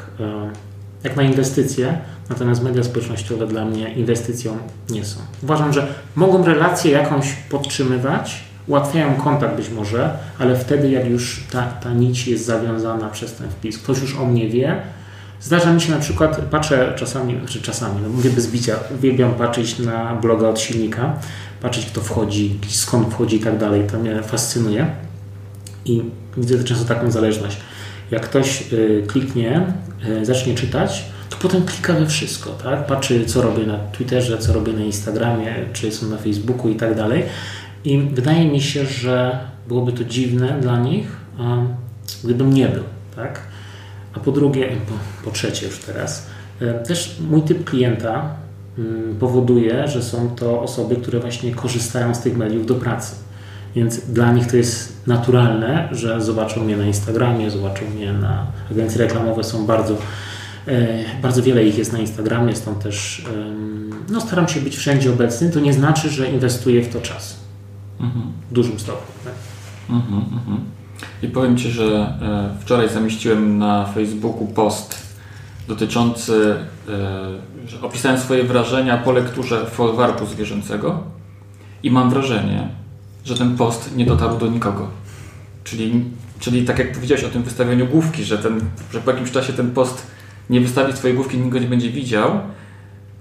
jak 1.04 1.16
na 1.16 1.24
inwestycje, 1.24 1.97
natomiast 2.30 2.64
media 2.64 2.84
społecznościowe 2.84 3.47
dla 3.47 3.66
mnie 3.66 3.93
inwestycją 3.93 4.58
nie 4.89 5.06
są. 5.06 5.20
Uważam, 5.43 5.74
że 5.74 5.88
mogą 6.16 6.45
relację 6.45 6.91
jakąś 6.91 7.34
podtrzymywać, 7.34 8.43
ułatwiają 8.68 9.16
kontakt 9.16 9.56
być 9.56 9.70
może, 9.70 10.18
ale 10.39 10.56
wtedy 10.56 10.89
jak 10.89 11.10
już 11.10 11.43
ta, 11.51 11.62
ta 11.62 11.93
nić 11.93 12.28
jest 12.28 12.45
zawiązana 12.45 13.10
przez 13.10 13.34
ten 13.34 13.49
wpis, 13.49 13.78
ktoś 13.78 14.01
już 14.01 14.16
o 14.16 14.26
mnie 14.26 14.49
wie, 14.49 14.82
Zdarza 15.44 15.74
mi 15.74 15.82
się 15.82 15.91
na 15.91 16.00
przykład, 16.00 16.41
patrzę 16.52 16.94
czasami, 16.96 17.39
znaczy 17.39 17.62
czasami, 17.62 18.02
no 18.04 18.10
mówię 18.10 18.30
bez 18.30 18.48
bicia, 18.48 18.76
uwielbiam 18.96 19.34
patrzeć 19.34 19.80
na 19.80 20.16
bloga 20.16 20.48
od 20.48 20.60
silnika, 20.60 21.20
patrzeć 21.62 21.86
kto 21.86 22.02
wchodzi, 22.02 22.60
skąd 22.70 23.14
wchodzi 23.14 23.36
i 23.36 23.39
tak 23.39 23.58
dalej, 23.58 23.84
to 23.91 24.00
mnie 24.00 24.24
fascynuje 24.24 24.88
i 25.86 26.02
widzę 26.38 26.64
często 26.64 26.86
taką 26.86 27.12
zależność. 27.12 27.58
Jak 28.12 28.22
ktoś 28.22 28.74
y, 28.74 29.04
kliknie, 29.08 29.74
y, 30.22 30.26
zacznie 30.26 30.56
czytać, 30.56 31.04
to 31.30 31.38
potem 31.38 31.66
klika 31.66 31.94
we 31.94 32.08
wszystko, 32.08 32.50
tak? 32.50 32.86
Patrzy 32.86 33.26
co 33.26 33.41
robię 33.41 33.66
na 33.66 33.78
Twitterze, 33.78 34.38
co 34.38 34.54
robię 34.54 34.74
na 34.74 34.84
Instagramie, 34.84 35.56
czy 35.74 35.91
są 35.91 36.10
na 36.10 36.18
Facebooku 36.18 36.70
i 36.70 36.76
tak 36.76 36.96
dalej 36.96 37.24
i 37.86 38.00
wydaje 38.00 38.46
mi 38.46 38.62
się, 38.62 38.86
że 38.86 39.39
byłoby 39.68 39.94
to 39.94 40.04
dziwne 40.04 40.60
dla 40.62 40.80
nich, 40.80 41.08
gdybym 42.24 42.54
nie 42.54 42.68
był. 42.68 42.84
Tak? 43.16 43.53
A 44.14 44.20
po 44.20 44.32
drugie, 44.32 44.68
po, 44.68 45.26
po 45.26 45.32
trzecie 45.32 45.66
już 45.66 45.80
teraz, 45.80 46.28
e, 46.61 46.74
też 46.74 47.20
mój 47.30 47.41
typ 47.41 47.64
klienta 47.64 48.30
mm, 48.78 49.16
powoduje, 49.20 49.88
że 49.88 50.03
są 50.03 50.30
to 50.30 50.61
osoby, 50.61 50.95
które 50.95 51.20
właśnie 51.20 51.55
korzystają 51.55 52.16
z 52.16 52.20
tych 52.20 52.38
mediów 52.38 52.66
do 52.66 52.76
pracy. 52.76 53.16
Więc 53.76 53.99
dla 53.99 54.32
nich 54.32 54.47
to 54.47 54.57
jest 54.57 55.07
naturalne, 55.07 55.89
że 55.91 56.22
zobaczą 56.22 56.64
mnie 56.64 56.78
na 56.78 56.86
Instagramie, 56.86 57.51
zobaczą 57.51 57.89
mnie 57.95 58.14
na 58.14 58.47
agencje 58.72 58.97
reklamowe, 58.97 59.43
są 59.43 59.66
bardzo, 59.66 59.97
e, 60.68 60.88
bardzo 61.22 61.43
wiele 61.43 61.64
ich 61.64 61.78
jest 61.78 61.93
na 61.93 61.99
Instagramie, 61.99 62.55
stąd 62.55 62.80
też 62.80 63.26
no, 64.09 64.22
staram 64.22 64.47
się 64.47 64.61
być 64.61 64.78
wszędzie 64.78 65.14
obecny. 65.14 65.49
To 65.49 65.59
nie 65.59 65.74
znaczy, 65.74 66.09
że 66.09 66.28
inwestuję 66.28 66.82
w 66.84 66.93
to 66.93 67.01
czas 67.01 67.39
mhm. 67.99 68.26
w 68.51 68.53
dużym 68.53 68.80
stopniu. 68.80 69.14
Tak? 69.24 69.34
Mhm, 69.89 70.24
mhm. 70.34 70.59
I 71.24 71.28
powiem 71.28 71.58
Ci, 71.58 71.72
że 71.72 72.14
e, 72.22 72.62
wczoraj 72.62 72.89
zamieściłem 72.89 73.58
na 73.58 73.86
Facebooku 73.86 74.47
post 74.47 75.04
dotyczący, 75.68 76.56
e, 76.89 77.68
że 77.68 77.82
opisałem 77.82 78.20
swoje 78.20 78.43
wrażenia 78.43 78.97
po 78.97 79.12
lekturze 79.12 79.66
folwarku 79.66 80.26
zwierzęcego 80.26 81.04
i 81.84 81.91
mam 81.91 82.10
wrażenie, 82.10 82.68
że 83.26 83.38
ten 83.38 83.58
post 83.58 83.95
nie 83.95 84.06
dotarł 84.06 84.38
do 84.38 84.47
nikogo. 84.47 84.88
Czyli, 85.64 86.04
czyli 86.39 86.66
tak 86.66 86.80
jak 86.80 86.91
powiedziałeś 86.91 87.24
o 87.24 87.30
tym 87.30 87.43
wystawieniu 87.43 87.88
główki, 87.88 88.24
że, 88.24 88.38
ten, 88.38 88.60
że 88.91 89.01
po 89.01 89.12
jakimś 89.12 89.32
czasie 89.32 89.54
ten 89.54 89.72
post 89.72 90.08
nie 90.49 90.62
wystawi 90.62 90.93
swojej 90.93 91.16
główki, 91.16 91.38
nikt 91.38 91.49
go 91.49 91.60
nie 91.60 91.68
będzie 91.68 91.89
widział, 91.89 92.39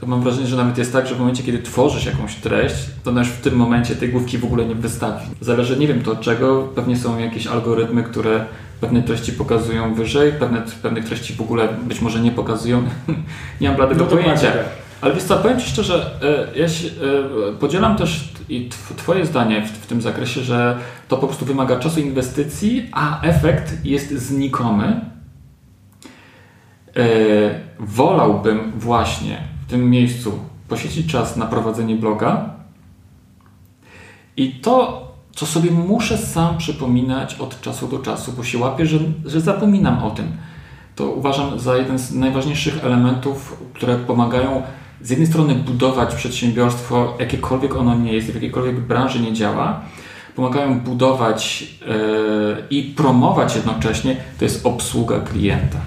to 0.03 0.07
mam 0.07 0.23
wrażenie, 0.23 0.47
że 0.47 0.57
nawet 0.57 0.79
jest 0.79 0.93
tak, 0.93 1.07
że 1.07 1.15
w 1.15 1.19
momencie, 1.19 1.43
kiedy 1.43 1.59
tworzysz 1.59 2.07
jakąś 2.07 2.35
treść, 2.35 2.75
to 3.05 3.13
też 3.13 3.29
w 3.29 3.41
tym 3.41 3.57
momencie 3.57 3.97
tej 3.97 4.09
główki 4.09 4.39
w 4.39 4.45
ogóle 4.45 4.65
nie 4.65 4.75
wystawi. 4.75 5.27
Zależy, 5.41 5.79
nie 5.79 5.89
wiem 5.89 6.03
to 6.03 6.13
od 6.13 6.21
czego, 6.21 6.69
pewnie 6.75 6.97
są 6.97 7.19
jakieś 7.19 7.47
algorytmy, 7.47 8.03
które 8.03 8.45
pewne 8.81 9.03
treści 9.03 9.33
pokazują 9.33 9.95
wyżej, 9.95 10.33
pewne, 10.33 10.63
pewnych 10.83 11.05
treści 11.05 11.35
w 11.35 11.41
ogóle 11.41 11.69
być 11.83 12.01
może 12.01 12.21
nie 12.21 12.33
pokazują. 12.33 12.83
nie 13.61 13.69
mam 13.69 13.77
bladego 13.77 14.05
no 14.05 14.11
pojęcia. 14.11 14.53
Tak. 14.53 14.65
Ale 15.01 15.15
wiesz 15.15 15.23
co, 15.23 15.37
powiem 15.37 15.61
Ci 15.61 15.69
szczerze, 15.69 16.11
e, 16.55 16.59
ja 16.59 16.69
się, 16.69 16.89
e, 16.89 17.53
podzielam 17.53 17.97
też 17.97 18.33
i 18.49 18.69
Twoje 18.97 19.27
zdanie 19.27 19.63
w, 19.63 19.71
w, 19.71 19.87
tym 19.87 20.03
zakresie, 20.03 20.41
że 20.41 20.79
to 21.09 21.17
po 21.17 21.27
prostu 21.27 21.45
wymaga 21.45 21.77
czasu 21.77 22.01
inwestycji, 22.01 22.89
a 22.93 23.23
efekt 23.23 23.85
jest 23.85 24.11
znikomy. 24.11 25.01
E, 26.97 27.05
wolałbym 27.79 28.73
właśnie 28.77 29.52
tym 29.73 29.91
miejscu 29.91 30.39
poświęcić 30.69 31.13
czas 31.13 31.37
na 31.37 31.47
prowadzenie 31.47 31.97
bloga 31.97 32.51
i 34.37 34.51
to, 34.51 35.09
co 35.35 35.47
sobie 35.47 35.71
muszę 35.71 36.19
sam 36.19 36.59
przypominać 36.59 37.35
od 37.35 37.61
czasu 37.61 37.89
do 37.89 37.99
czasu, 37.99 38.33
bo 38.33 38.45
się 38.45 38.59
łapię, 38.59 38.87
że, 38.87 38.99
że 39.25 39.41
zapominam 39.41 40.03
o 40.05 40.11
tym. 40.11 40.27
To 40.97 41.11
uważam 41.11 41.59
za 41.59 41.77
jeden 41.77 41.99
z 41.99 42.15
najważniejszych 42.15 42.85
elementów, 42.85 43.57
które 43.75 43.97
pomagają 43.97 44.63
z 45.01 45.11
jednej 45.11 45.29
strony 45.29 45.55
budować 45.55 46.15
przedsiębiorstwo, 46.15 47.17
jakiekolwiek 47.21 47.77
ono 47.77 47.95
nie 47.95 48.13
jest, 48.13 48.31
w 48.31 48.35
jakiejkolwiek 48.35 48.81
branży 48.81 49.21
nie 49.21 49.33
działa, 49.33 49.81
pomagają 50.37 50.81
budować 50.81 51.63
yy, 51.63 52.65
i 52.71 52.83
promować 52.83 53.57
jednocześnie, 53.57 54.17
to 54.39 54.45
jest 54.45 54.67
obsługa 54.67 55.21
klienta. 55.21 55.79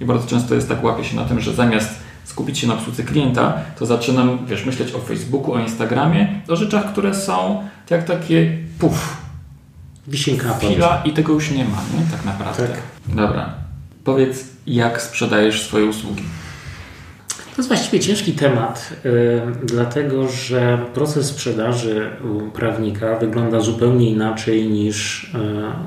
I 0.00 0.04
bardzo 0.04 0.26
często 0.26 0.54
jest 0.54 0.68
tak, 0.68 0.84
łapię 0.84 1.04
się 1.04 1.16
na 1.16 1.24
tym, 1.24 1.40
że 1.40 1.54
zamiast 1.54 2.07
skupić 2.28 2.58
się 2.58 2.66
na 2.66 2.74
obsłudze 2.74 3.02
klienta, 3.02 3.58
to 3.78 3.86
zaczynam, 3.86 4.46
wiesz, 4.46 4.66
myśleć 4.66 4.92
o 4.94 4.98
Facebooku, 4.98 5.54
o 5.54 5.58
Instagramie, 5.58 6.28
o 6.48 6.56
rzeczach, 6.56 6.92
które 6.92 7.14
są 7.14 7.62
jak 7.90 8.04
takie 8.04 8.58
puf. 8.78 9.16
Wisienka. 10.06 10.54
Chwila 10.54 11.02
i 11.04 11.12
tego 11.12 11.32
już 11.32 11.50
nie 11.50 11.64
ma, 11.64 11.76
nie? 11.94 12.10
Tak 12.10 12.24
naprawdę. 12.24 12.68
Tak. 12.68 12.80
Dobra. 13.06 13.54
Powiedz, 14.04 14.44
jak 14.66 15.02
sprzedajesz 15.02 15.62
swoje 15.62 15.84
usługi? 15.84 16.22
To 17.58 17.62
jest 17.62 17.68
właściwie 17.68 18.00
ciężki 18.00 18.32
temat, 18.32 18.92
yy, 19.04 19.42
dlatego 19.64 20.28
że 20.28 20.78
proces 20.94 21.26
sprzedaży 21.26 22.10
prawnika 22.54 23.16
wygląda 23.16 23.60
zupełnie 23.60 24.10
inaczej 24.10 24.68
niż 24.68 25.30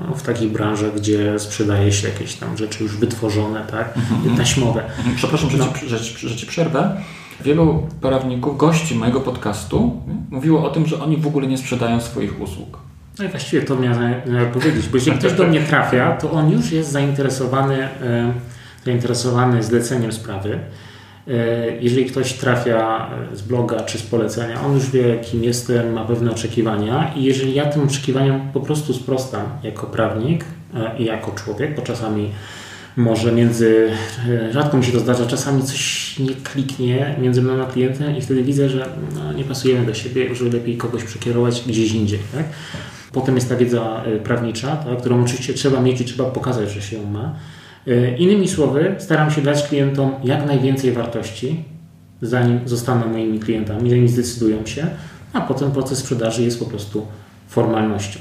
yy, 0.09 0.15
w 0.15 0.21
takich 0.21 0.51
branżach, 0.51 0.95
gdzie 0.95 1.39
sprzedaje 1.39 1.91
się 1.91 2.07
jakieś 2.07 2.33
tam 2.33 2.57
rzeczy 2.57 2.83
już 2.83 2.97
wytworzone, 2.97 3.63
tak, 3.71 3.93
mm-hmm. 3.95 4.37
taśmowe. 4.37 4.83
Mhm. 4.97 5.15
Przepraszam, 5.15 5.49
że, 5.49 5.57
no. 5.57 5.67
ci, 5.79 5.89
że, 5.89 5.97
że 5.97 6.35
ci 6.35 6.45
przerwę. 6.45 7.01
Wielu 7.41 7.87
prawników, 8.01 8.57
gości 8.57 8.95
mojego 8.95 9.19
podcastu 9.19 10.01
mówiło 10.29 10.65
o 10.65 10.69
tym, 10.69 10.85
że 10.85 11.03
oni 11.03 11.17
w 11.17 11.27
ogóle 11.27 11.47
nie 11.47 11.57
sprzedają 11.57 12.01
swoich 12.01 12.41
usług. 12.41 12.77
No 13.19 13.25
i 13.25 13.27
właściwie 13.27 13.61
to 13.61 13.75
miałem 13.75 14.13
powiedzieć, 14.53 14.87
bo 14.89 14.97
jeśli 14.97 15.11
ktoś 15.11 15.33
do 15.33 15.47
mnie 15.47 15.61
trafia, 15.61 16.17
to 16.17 16.31
on 16.31 16.51
już 16.51 16.71
jest 16.71 16.91
zainteresowany, 16.91 17.77
yy, 17.77 18.33
zainteresowany 18.85 19.63
zleceniem 19.63 20.11
sprawy 20.11 20.59
jeżeli 21.81 22.05
ktoś 22.05 22.33
trafia 22.33 23.09
z 23.33 23.41
bloga 23.41 23.79
czy 23.79 23.97
z 23.97 24.01
polecenia, 24.01 24.61
on 24.65 24.75
już 24.75 24.89
wie, 24.89 25.19
kim 25.19 25.43
jestem, 25.43 25.93
ma 25.93 26.05
pewne 26.05 26.31
oczekiwania 26.31 27.13
i 27.15 27.23
jeżeli 27.23 27.53
ja 27.53 27.65
tym 27.65 27.83
oczekiwaniom 27.83 28.51
po 28.53 28.59
prostu 28.59 28.93
sprostam 28.93 29.45
jako 29.63 29.87
prawnik 29.87 30.45
i 30.99 31.05
jako 31.05 31.31
człowiek, 31.31 31.75
bo 31.75 31.81
czasami 31.81 32.29
może 32.97 33.31
między, 33.31 33.89
rzadko 34.51 34.77
mi 34.77 34.85
się 34.85 34.91
to 34.91 34.99
zdarza, 34.99 35.25
czasami 35.25 35.63
coś 35.63 36.15
nie 36.19 36.35
kliknie 36.35 37.15
między 37.21 37.41
mną 37.41 37.63
a 37.63 37.65
klientem 37.65 38.17
i 38.17 38.21
wtedy 38.21 38.43
widzę, 38.43 38.69
że 38.69 38.89
no, 39.15 39.33
nie 39.33 39.43
pasujemy 39.43 39.85
do 39.85 39.93
siebie, 39.93 40.35
że 40.35 40.45
lepiej 40.45 40.77
kogoś 40.77 41.03
przekierować 41.03 41.63
gdzieś 41.67 41.91
indziej. 41.91 42.19
Tak? 42.35 42.45
Potem 43.11 43.35
jest 43.35 43.49
ta 43.49 43.55
wiedza 43.55 44.03
e, 44.05 44.19
prawnicza, 44.19 44.75
tak, 44.75 44.97
którą 44.97 45.23
oczywiście 45.23 45.53
trzeba 45.53 45.81
mieć 45.81 46.01
i 46.01 46.05
trzeba 46.05 46.29
pokazać, 46.29 46.71
że 46.71 46.81
się 46.81 46.97
ją 46.97 47.05
ma. 47.05 47.35
E, 47.87 48.17
innymi 48.17 48.47
słowy, 48.47 48.95
staram 48.99 49.31
się 49.31 49.41
dać 49.41 49.63
klientom 49.63 50.11
jak 50.23 50.45
najwięcej 50.45 50.91
wartości, 50.91 51.63
zanim 52.21 52.59
zostaną 52.65 53.07
moimi 53.07 53.39
klientami, 53.39 53.89
zanim 53.89 54.07
zdecydują 54.07 54.65
się, 54.65 54.87
a 55.33 55.41
potem 55.41 55.71
proces 55.71 55.97
sprzedaży 55.97 56.43
jest 56.43 56.59
po 56.59 56.65
prostu 56.65 57.07
formalnością. 57.47 58.19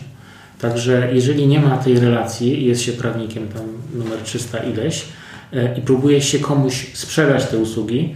Także 0.60 1.10
jeżeli 1.12 1.46
nie 1.46 1.60
ma 1.60 1.76
tej 1.78 2.00
relacji, 2.00 2.66
jest 2.66 2.82
się 2.82 2.92
prawnikiem 2.92 3.48
tam 3.48 3.62
numer 3.94 4.18
300 4.18 4.58
ileś 4.58 5.04
e, 5.52 5.78
i 5.78 5.82
próbuje 5.82 6.22
się 6.22 6.38
komuś 6.38 6.86
sprzedać 6.94 7.46
te 7.46 7.58
usługi, 7.58 8.14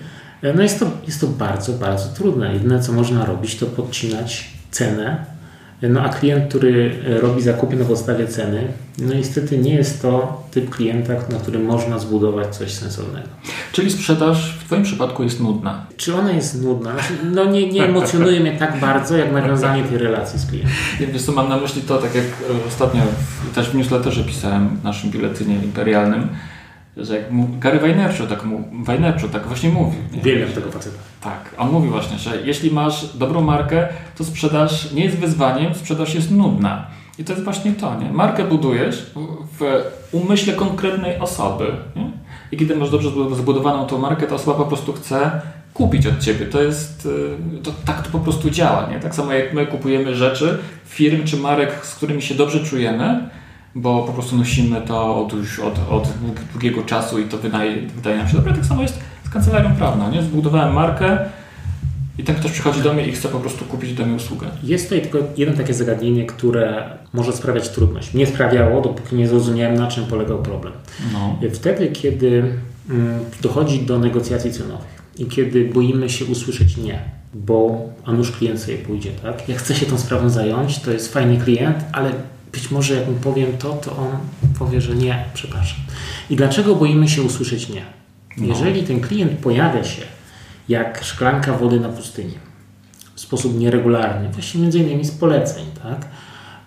no 0.55 0.63
jest 0.63 0.79
to, 0.81 0.91
jest 1.07 1.21
to 1.21 1.27
bardzo, 1.27 1.73
bardzo 1.73 2.09
trudne. 2.09 2.53
Jedyne, 2.53 2.81
co 2.81 2.93
można 2.93 3.25
robić, 3.25 3.57
to 3.57 3.67
podcinać 3.67 4.49
cenę 4.71 5.34
no 5.83 6.01
a 6.01 6.09
klient, 6.09 6.49
który 6.49 6.95
e, 7.07 7.21
robi 7.21 7.43
zakupy 7.43 7.77
na 7.77 7.85
podstawie 7.85 8.27
ceny, 8.27 8.69
no 8.99 9.15
niestety 9.15 9.59
nie 9.59 9.75
jest 9.75 10.03
to 10.03 10.43
typ 10.51 10.71
klienta, 10.71 11.13
na 11.13 11.39
którym 11.39 11.65
można 11.65 11.99
zbudować 11.99 12.57
coś 12.57 12.73
sensownego. 12.73 13.29
Czyli 13.73 13.91
sprzedaż 13.91 14.57
w 14.61 14.65
Twoim 14.65 14.83
przypadku 14.83 15.23
jest 15.23 15.41
nudna? 15.41 15.87
Czy 15.97 16.15
ona 16.15 16.33
jest 16.33 16.63
nudna? 16.63 16.93
Znaczy, 16.93 17.15
no 17.35 17.45
nie, 17.45 17.73
nie 17.73 17.85
emocjonuje 17.85 18.41
mnie 18.41 18.53
tak 18.53 18.81
bardzo, 18.81 19.17
jak 19.17 19.33
nawiązanie 19.33 19.83
tej 19.83 19.99
relacji 19.99 20.39
z 20.39 20.47
klientem. 20.47 20.73
Wiesz 21.13 21.23
co, 21.23 21.33
mam 21.33 21.49
na 21.49 21.57
myśli 21.57 21.83
to, 21.83 21.99
tak 21.99 22.15
jak 22.15 22.25
ostatnio 22.69 23.03
też 23.55 23.71
w 23.71 23.75
newsletterze 23.75 24.25
pisałem 24.25 24.69
w 24.69 24.85
naszym 24.85 25.11
biuletynie 25.11 25.55
imperialnym, 25.55 26.29
że 26.97 27.19
jak 27.19 27.31
mu, 27.31 27.49
Gary 27.61 27.81
Vaynerchuk 27.81 28.29
tak, 28.29 28.45
mu, 28.45 28.65
Vaynerchuk 28.73 29.31
tak 29.31 29.47
właśnie 29.47 29.71
mówi. 29.71 29.97
Uwielbiam 30.19 30.53
tego 30.53 30.71
faceta. 30.71 30.97
Tak, 31.21 31.55
on 31.59 31.71
mówi 31.71 31.89
właśnie, 31.89 32.19
że 32.19 32.43
jeśli 32.45 32.71
masz 32.71 33.17
dobrą 33.17 33.41
markę, 33.41 33.89
to 34.17 34.25
sprzedaż 34.25 34.93
nie 34.93 35.05
jest 35.05 35.17
wyzwaniem, 35.17 35.75
sprzedaż 35.75 36.15
jest 36.15 36.31
nudna. 36.31 36.87
I 37.19 37.25
to 37.25 37.33
jest 37.33 37.45
właśnie 37.45 37.73
to, 37.73 38.01
nie? 38.01 38.13
Markę 38.13 38.45
budujesz 38.45 39.11
w 39.59 39.85
umyśle 40.13 40.53
konkretnej 40.53 41.19
osoby. 41.19 41.67
Nie? 41.97 42.11
I 42.53 42.57
kiedy 42.57 42.77
masz 42.77 42.91
dobrze 42.91 43.11
zbudowaną 43.37 43.87
tą 43.87 43.99
markę, 43.99 44.27
ta 44.27 44.35
osoba 44.35 44.59
po 44.59 44.65
prostu 44.65 44.93
chce 44.93 45.41
kupić 45.75 46.07
od 46.07 46.19
Ciebie. 46.19 46.47
To 46.47 46.63
jest, 46.63 47.07
y, 47.07 47.63
to, 47.63 47.71
tak 47.85 48.03
to 48.03 48.11
po 48.11 48.19
prostu 48.19 48.51
działa, 48.51 48.89
nie? 48.91 49.01
Tak 49.01 49.15
samo 49.15 49.33
jak 49.33 49.55
my 49.55 49.67
kupujemy 49.67 50.15
rzeczy, 50.15 50.59
firm 50.85 51.25
czy 51.25 51.37
marek, 51.37 51.87
z 51.87 51.95
którymi 51.95 52.23
się 52.23 52.35
dobrze 52.35 52.65
czujemy, 52.65 53.29
bo 53.75 54.03
po 54.03 54.13
prostu 54.13 54.37
nosimy 54.37 54.83
to 54.83 55.17
od, 55.25 55.33
już 55.33 55.61
od, 55.61 55.79
od 55.91 56.09
długiego 56.53 56.83
czasu 56.83 57.19
i 57.19 57.25
to 57.25 57.39
wydaje, 57.39 57.77
wydaje 57.97 58.17
nam 58.17 58.29
się 58.29 58.37
dobre. 58.37 58.53
Tak 58.53 58.67
samo 58.67 58.83
jest 58.83 58.99
z 59.27 59.31
kancelarią 59.31 59.77
prawną. 59.77 60.11
Nie? 60.11 60.23
Zbudowałem 60.23 60.75
markę 60.75 61.19
i 62.19 62.25
ten 62.25 62.37
ktoś 62.37 62.53
przychodzi 62.53 62.83
do 62.83 62.95
mnie 62.95 63.07
i 63.07 63.13
chce 63.13 63.29
po 63.29 63.41
prostu 63.41 63.65
kupić 63.65 63.95
do 63.95 64.07
mnie 64.07 64.17
usługę. 64.17 64.47
Jest 64.63 64.85
tutaj 64.85 65.03
tylko 65.03 65.19
jedno 65.37 65.57
takie 65.57 65.75
zagadnienie, 65.75 66.27
które 66.27 66.85
może 67.13 67.33
sprawiać 67.33 67.69
trudność. 67.69 68.15
Mnie 68.15 68.27
sprawiało, 68.27 68.81
dopóki 68.81 69.17
nie 69.17 69.29
zrozumiałem, 69.29 69.75
na 69.75 69.87
czym 69.87 70.07
polegał 70.07 70.43
problem. 70.43 70.73
No. 71.13 71.39
Wtedy, 71.53 71.89
kiedy 71.89 72.53
mm, 72.91 73.21
dochodzi 73.43 73.81
do 73.81 73.99
negocjacji 73.99 74.53
cenowych 74.53 75.05
i 75.19 75.27
kiedy 75.27 75.65
boimy 75.65 76.11
się 76.11 76.25
usłyszeć 76.25 76.77
nie, 76.77 76.99
bo 77.35 77.83
a 78.05 78.13
nuż 78.13 78.33
klient 78.33 78.61
sobie 78.61 78.79
pójdzie, 78.79 79.11
tak? 79.23 79.49
Ja 79.49 79.57
chcę 79.57 79.75
się 79.75 79.87
tą 79.87 79.99
sprawą 79.99 80.31
zająć, 80.31 80.79
to 80.79 80.91
jest 80.91 81.13
fajny 81.13 81.37
klient, 81.37 81.77
ale 81.93 82.13
być 82.55 82.71
może 82.71 82.95
jak 82.95 83.09
mu 83.09 83.15
powiem 83.15 83.59
to, 83.59 83.73
to 83.73 83.97
on 83.97 84.11
powie, 84.59 84.81
że 84.81 84.95
nie, 84.95 85.25
przepraszam. 85.35 85.79
I 86.31 86.37
dlaczego 86.37 86.75
boimy 86.75 87.09
się 87.09 87.23
usłyszeć 87.23 87.69
nie? 87.69 87.85
No. 88.37 88.47
Jeżeli 88.47 88.83
ten 88.83 89.01
klient 89.01 89.33
pojawia 89.33 89.85
się 89.85 90.03
jak 90.69 91.05
szklanka 91.05 91.59
wody 91.59 91.81
na 91.81 91.89
pustyni 91.89 92.35
w 93.15 93.21
sposób 93.21 93.59
nieregularny, 93.59 94.29
właśnie 94.29 94.61
między 94.61 94.79
innymi 94.79 95.05
z 95.05 95.11
poleceń, 95.11 95.65
tak, 95.83 96.07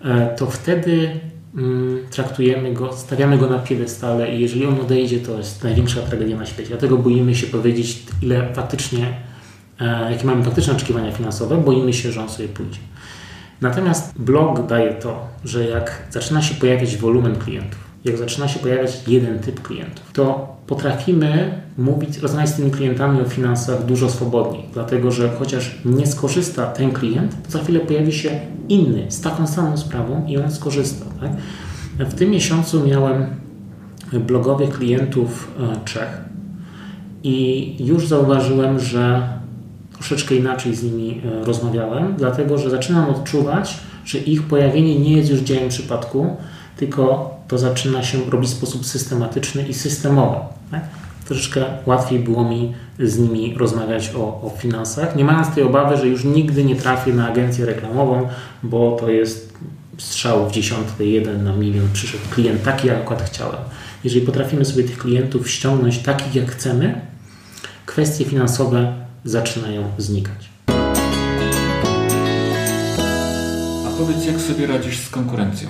e, 0.04 0.36
to 0.36 0.46
wtedy 0.46 1.20
mm, 1.56 1.98
traktujemy 2.10 2.74
go, 2.74 2.92
stawiamy 2.92 3.38
go 3.38 3.48
na 3.48 3.58
piedestale 3.58 4.34
i 4.34 4.40
jeżeli 4.40 4.66
on 4.66 4.80
odejdzie, 4.80 5.20
to 5.20 5.38
jest 5.38 5.64
największa 5.64 6.02
tragedia 6.02 6.36
na 6.36 6.46
świecie. 6.46 6.68
Dlatego 6.68 6.96
boimy 6.96 7.34
się 7.34 7.46
powiedzieć, 7.46 8.02
ile 8.22 8.54
faktycznie, 8.54 9.14
e, 9.80 10.12
jakie 10.12 10.26
mamy 10.26 10.44
faktyczne 10.44 10.72
oczekiwania 10.72 11.12
finansowe, 11.12 11.56
boimy 11.56 11.92
się, 11.92 12.12
że 12.12 12.20
on 12.20 12.28
sobie 12.28 12.48
pójdzie. 12.48 12.80
Natomiast 13.60 14.18
blog 14.18 14.66
daje 14.66 14.94
to, 14.94 15.26
że 15.44 15.64
jak 15.64 16.02
zaczyna 16.10 16.42
się 16.42 16.54
pojawiać 16.54 16.96
wolumen 16.96 17.36
klientów, 17.36 17.80
jak 18.04 18.16
zaczyna 18.16 18.48
się 18.48 18.58
pojawiać 18.58 19.08
jeden 19.08 19.38
typ 19.38 19.62
klientów, 19.62 20.12
to 20.12 20.56
potrafimy 20.66 21.60
mówić, 21.78 22.18
rozmawiać 22.18 22.50
z 22.50 22.54
tymi 22.54 22.70
klientami 22.70 23.20
o 23.20 23.24
finansach 23.24 23.84
dużo 23.84 24.10
swobodniej, 24.10 24.64
dlatego 24.72 25.10
że 25.10 25.30
chociaż 25.38 25.78
nie 25.84 26.06
skorzysta 26.06 26.66
ten 26.66 26.92
klient, 26.92 27.36
to 27.44 27.50
za 27.50 27.58
chwilę 27.58 27.80
pojawi 27.80 28.12
się 28.12 28.40
inny 28.68 29.06
z 29.08 29.20
taką 29.20 29.46
samą 29.46 29.76
sprawą 29.76 30.26
i 30.26 30.38
on 30.38 30.50
skorzysta. 30.50 31.06
Tak? 31.20 31.30
W 32.08 32.14
tym 32.14 32.30
miesiącu 32.30 32.86
miałem 32.86 33.26
blogowych 34.12 34.70
klientów 34.70 35.50
e, 35.60 35.84
Czech 35.84 36.20
i 37.22 37.76
już 37.86 38.06
zauważyłem, 38.06 38.80
że 38.80 39.28
troszeczkę 39.98 40.34
inaczej 40.34 40.74
z 40.74 40.82
nimi 40.82 41.20
e, 41.24 41.44
rozmawiałem, 41.44 42.14
dlatego 42.18 42.58
że 42.58 42.70
zaczynam 42.70 43.10
odczuwać, 43.10 43.78
że 44.04 44.18
ich 44.18 44.42
pojawienie 44.42 44.98
nie 44.98 45.12
jest 45.12 45.30
już 45.30 45.40
dziełem 45.40 45.68
przypadku, 45.68 46.36
tylko 46.76 47.34
to 47.48 47.58
zaczyna 47.58 48.02
się 48.02 48.18
robić 48.30 48.50
w 48.50 48.54
sposób 48.54 48.86
systematyczny 48.86 49.68
i 49.68 49.74
systemowy. 49.74 50.36
Tak? 50.70 50.82
Troszeczkę 51.26 51.64
łatwiej 51.86 52.18
było 52.18 52.44
mi 52.44 52.74
z 52.98 53.18
nimi 53.18 53.54
rozmawiać 53.58 54.10
o, 54.16 54.20
o 54.20 54.52
finansach, 54.58 55.16
nie 55.16 55.24
mając 55.24 55.54
tej 55.54 55.64
obawy, 55.64 55.96
że 55.96 56.08
już 56.08 56.24
nigdy 56.24 56.64
nie 56.64 56.76
trafię 56.76 57.12
na 57.12 57.28
agencję 57.28 57.66
reklamową, 57.66 58.28
bo 58.62 58.96
to 59.00 59.10
jest 59.10 59.52
strzał 59.98 60.48
w 60.48 60.52
dziesiątkę, 60.52 61.04
jeden 61.04 61.44
na 61.44 61.52
milion, 61.52 61.88
przyszedł 61.92 62.22
klient 62.30 62.62
taki, 62.62 62.88
jak 62.88 62.96
akurat 62.96 63.22
chciałem. 63.22 63.60
Jeżeli 64.04 64.26
potrafimy 64.26 64.64
sobie 64.64 64.84
tych 64.84 64.98
klientów 64.98 65.50
ściągnąć 65.50 65.98
takich, 65.98 66.34
jak 66.34 66.50
chcemy, 66.50 67.00
kwestie 67.86 68.24
finansowe 68.24 69.07
zaczynają 69.24 69.84
znikać. 69.98 70.48
A 73.86 73.90
powiedz, 73.98 74.26
jak 74.26 74.40
sobie 74.40 74.66
radzisz 74.66 74.98
z 75.00 75.10
konkurencją? 75.10 75.68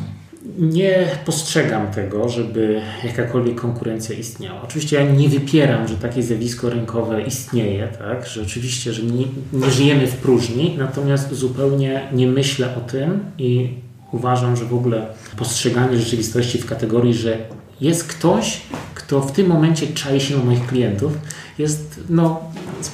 Nie 0.58 1.06
postrzegam 1.24 1.86
tego, 1.86 2.28
żeby 2.28 2.80
jakakolwiek 3.04 3.60
konkurencja 3.60 4.16
istniała. 4.16 4.62
Oczywiście 4.62 4.96
ja 4.96 5.12
nie 5.12 5.28
wypieram, 5.28 5.88
że 5.88 5.94
takie 5.94 6.22
zjawisko 6.22 6.70
rynkowe 6.70 7.22
istnieje, 7.22 7.88
tak? 7.98 8.26
że 8.26 8.42
oczywiście, 8.42 8.92
że 8.92 9.02
nie, 9.02 9.24
nie 9.52 9.70
żyjemy 9.70 10.06
w 10.06 10.16
próżni, 10.16 10.74
natomiast 10.78 11.34
zupełnie 11.34 12.08
nie 12.12 12.26
myślę 12.26 12.76
o 12.76 12.80
tym 12.80 13.20
i 13.38 13.74
uważam, 14.12 14.56
że 14.56 14.64
w 14.64 14.74
ogóle 14.74 15.06
postrzeganie 15.36 15.98
rzeczywistości 15.98 16.58
w 16.58 16.66
kategorii, 16.66 17.14
że 17.14 17.38
jest 17.80 18.04
ktoś, 18.04 18.60
kto 18.94 19.20
w 19.20 19.32
tym 19.32 19.46
momencie 19.46 19.86
czai 19.86 20.20
się 20.20 20.36
na 20.36 20.44
moich 20.44 20.66
klientów, 20.66 21.12
jest 21.58 22.00
no, 22.08 22.40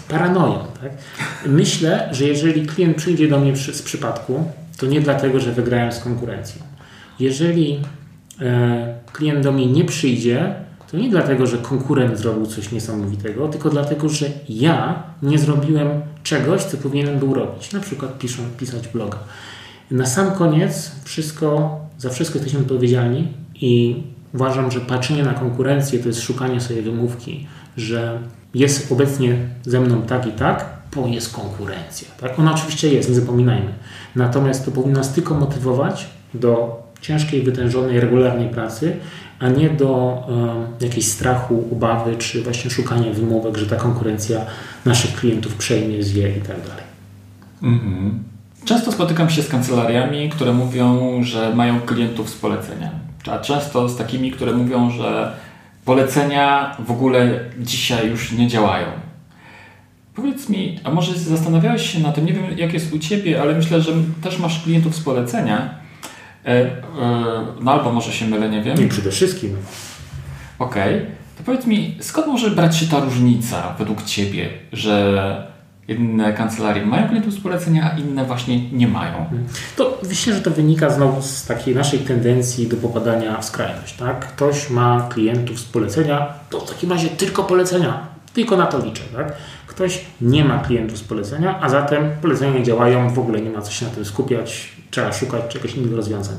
paranoją. 0.09 0.59
Tak? 0.81 0.93
Myślę, 1.47 2.09
że 2.13 2.25
jeżeli 2.25 2.67
klient 2.67 2.97
przyjdzie 2.97 3.29
do 3.29 3.41
mnie 3.41 3.53
przy, 3.53 3.75
z 3.75 3.83
przypadku, 3.83 4.45
to 4.79 4.87
nie 4.87 5.01
dlatego, 5.01 5.41
że 5.41 5.53
wygrałem 5.53 5.93
z 5.93 5.99
konkurencją. 5.99 6.63
Jeżeli 7.21 7.81
e, 8.41 8.95
klient 9.13 9.45
do 9.45 9.53
mnie 9.53 9.67
nie 9.67 9.85
przyjdzie, 9.85 10.55
to 10.91 10.97
nie 10.97 11.11
dlatego, 11.11 11.47
że 11.47 11.59
konkurent 11.59 12.19
zrobił 12.19 12.47
coś 12.47 12.73
niesamowitego, 12.73 13.49
tylko 13.49 13.71
dlatego, 13.71 14.09
że 14.09 14.27
ja 14.49 15.03
nie 15.23 15.39
zrobiłem 15.39 15.89
czegoś, 16.23 16.63
co 16.63 16.77
powinienem 16.77 17.19
był 17.19 17.35
robić. 17.35 17.73
Na 17.73 17.81
przykład 17.81 18.19
piszę, 18.19 18.43
pisać 18.59 18.89
bloga. 18.89 19.19
Na 19.91 20.07
sam 20.07 20.33
koniec 20.33 20.93
wszystko, 21.05 21.81
za 21.99 22.11
wszystko 22.11 22.39
jesteśmy 22.39 22.61
odpowiedzialni 22.61 23.29
i 23.55 24.03
uważam, 24.35 24.71
że 24.71 24.81
patrzenie 24.81 25.23
na 25.23 25.35
konkurencję 25.35 25.99
to 25.99 26.09
jest 26.09 26.21
szukanie 26.21 26.61
sobie 26.61 26.83
wymówki, 26.83 27.47
że 27.77 28.19
jest 28.55 28.93
obecnie 28.93 29.37
ze 29.63 29.81
mną 29.81 30.03
tak 30.03 30.27
i 30.27 30.33
tak, 30.33 30.67
bo 30.97 31.07
jest 31.07 31.33
konkurencja. 31.33 32.09
Tak? 32.21 32.39
Ona 32.39 32.55
oczywiście 32.55 32.95
jest, 32.95 33.09
nie 33.09 33.15
zapominajmy. 33.15 33.73
Natomiast 34.17 34.65
to 34.65 34.71
powinno 34.71 34.99
nas 34.99 35.13
tylko 35.13 35.35
motywować 35.35 36.07
do 36.35 36.83
ciężkiej, 37.01 37.43
wytężonej, 37.43 38.01
regularnej 38.01 38.49
pracy, 38.49 38.97
a 39.39 39.49
nie 39.49 39.71
do 39.71 40.23
jakiejś 40.81 41.07
strachu, 41.07 41.69
obawy, 41.73 42.17
czy 42.17 42.43
właśnie 42.43 42.71
szukania 42.71 43.13
wymówek, 43.13 43.57
że 43.57 43.67
ta 43.67 43.77
konkurencja 43.77 44.41
naszych 44.85 45.15
klientów 45.15 45.55
przejmie, 45.55 46.03
zje 46.03 46.29
i 46.29 46.41
tak 46.41 46.57
dalej. 46.69 46.85
Mhm. 47.63 48.25
Często 48.65 48.93
spotykam 48.93 49.31
się 49.31 49.43
z 49.43 49.49
kancelariami, 49.49 50.31
które 50.31 50.53
mówią, 50.53 51.19
że 51.23 51.55
mają 51.55 51.81
klientów 51.81 52.31
z 52.31 52.35
polecenia. 52.35 52.91
A 53.31 53.39
często 53.39 53.89
z 53.89 53.97
takimi, 53.97 54.31
które 54.31 54.53
mówią, 54.53 54.91
że 54.91 55.33
polecenia 55.85 56.77
w 56.79 56.91
ogóle 56.91 57.41
dzisiaj 57.59 58.11
już 58.11 58.33
nie 58.33 58.49
działają. 58.49 58.87
Powiedz 60.15 60.49
mi, 60.49 60.81
a 60.85 60.91
może 60.91 61.19
zastanawiałeś 61.19 61.93
się 61.93 62.01
na 62.01 62.13
tym, 62.13 62.27
nie 62.27 62.33
wiem 62.33 62.59
jak 62.59 62.73
jest 62.73 62.93
u 62.93 62.99
Ciebie, 62.99 63.43
ale 63.43 63.55
myślę, 63.55 63.81
że 63.81 63.93
też 64.23 64.39
masz 64.39 64.63
klientów 64.63 64.97
z 64.97 65.01
polecenia. 65.01 65.75
E, 66.45 66.51
e, 66.51 66.71
no 67.61 67.73
albo 67.73 67.93
może 67.93 68.13
się 68.13 68.27
mylę, 68.27 68.51
nie 68.51 68.63
wiem. 68.63 68.85
I 68.85 68.89
przede 68.89 69.11
wszystkim. 69.11 69.57
Okej. 70.59 70.97
Okay. 70.97 71.07
To 71.39 71.43
powiedz 71.45 71.67
mi, 71.67 71.97
skąd 72.01 72.27
może 72.27 72.51
brać 72.51 72.77
się 72.77 72.87
ta 72.87 73.01
różnica 73.01 73.75
według 73.79 74.03
Ciebie, 74.03 74.49
że 74.73 75.54
Inne 75.89 76.33
kancelarie 76.33 76.87
mają 76.87 77.09
klientów 77.09 77.35
z 77.35 77.41
polecenia, 77.41 77.91
a 77.93 77.99
inne 77.99 78.25
właśnie 78.25 78.71
nie 78.71 78.89
mają. 78.89 79.27
To 79.77 80.01
myślę, 80.09 80.35
że 80.35 80.41
to 80.41 80.51
wynika 80.51 80.91
znowu 80.91 81.23
z 81.23 81.47
takiej 81.47 81.75
naszej 81.75 81.99
tendencji 81.99 82.67
do 82.67 82.77
popadania 82.77 83.41
w 83.41 83.45
skrajność. 83.45 83.97
Tak? 83.97 84.21
Ktoś 84.21 84.71
ma 84.71 85.09
klientów 85.11 85.61
z 85.61 85.65
polecenia, 85.65 86.29
to 86.51 86.61
w 86.61 86.71
takim 86.71 86.91
razie 86.91 87.09
tylko 87.09 87.45
polecenia, 87.45 88.07
tylko 88.35 88.57
na 88.57 88.67
to 88.67 88.85
liczę. 88.85 89.03
Tak? 89.17 89.33
Ktoś 89.67 90.05
nie 90.21 90.45
ma 90.45 90.59
klientów 90.59 90.99
z 90.99 91.03
polecenia, 91.03 91.61
a 91.61 91.69
zatem 91.69 92.11
polecenia 92.23 92.59
nie 92.59 92.65
działają, 92.65 93.15
w 93.15 93.19
ogóle 93.19 93.41
nie 93.41 93.51
ma 93.51 93.63
co 93.63 93.73
się 93.73 93.87
na 93.87 93.93
tym 93.93 94.05
skupiać, 94.05 94.73
trzeba 94.91 95.13
szukać 95.13 95.43
czegoś 95.49 95.75
innego 95.75 95.97
rozwiązań. 95.97 96.37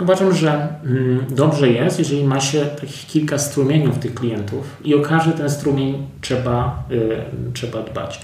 Uważam, 0.00 0.34
że 0.34 0.68
mm, 0.84 1.26
dobrze 1.30 1.68
jest, 1.68 1.98
jeżeli 1.98 2.24
ma 2.24 2.40
się 2.40 2.66
takich 2.66 3.06
kilka 3.06 3.38
strumieniów 3.38 3.98
tych 3.98 4.14
klientów 4.14 4.76
i 4.84 4.94
o 4.94 5.00
każdy 5.00 5.32
ten 5.32 5.50
strumień 5.50 6.06
trzeba, 6.20 6.84
y, 6.90 7.52
trzeba 7.54 7.82
dbać. 7.82 8.20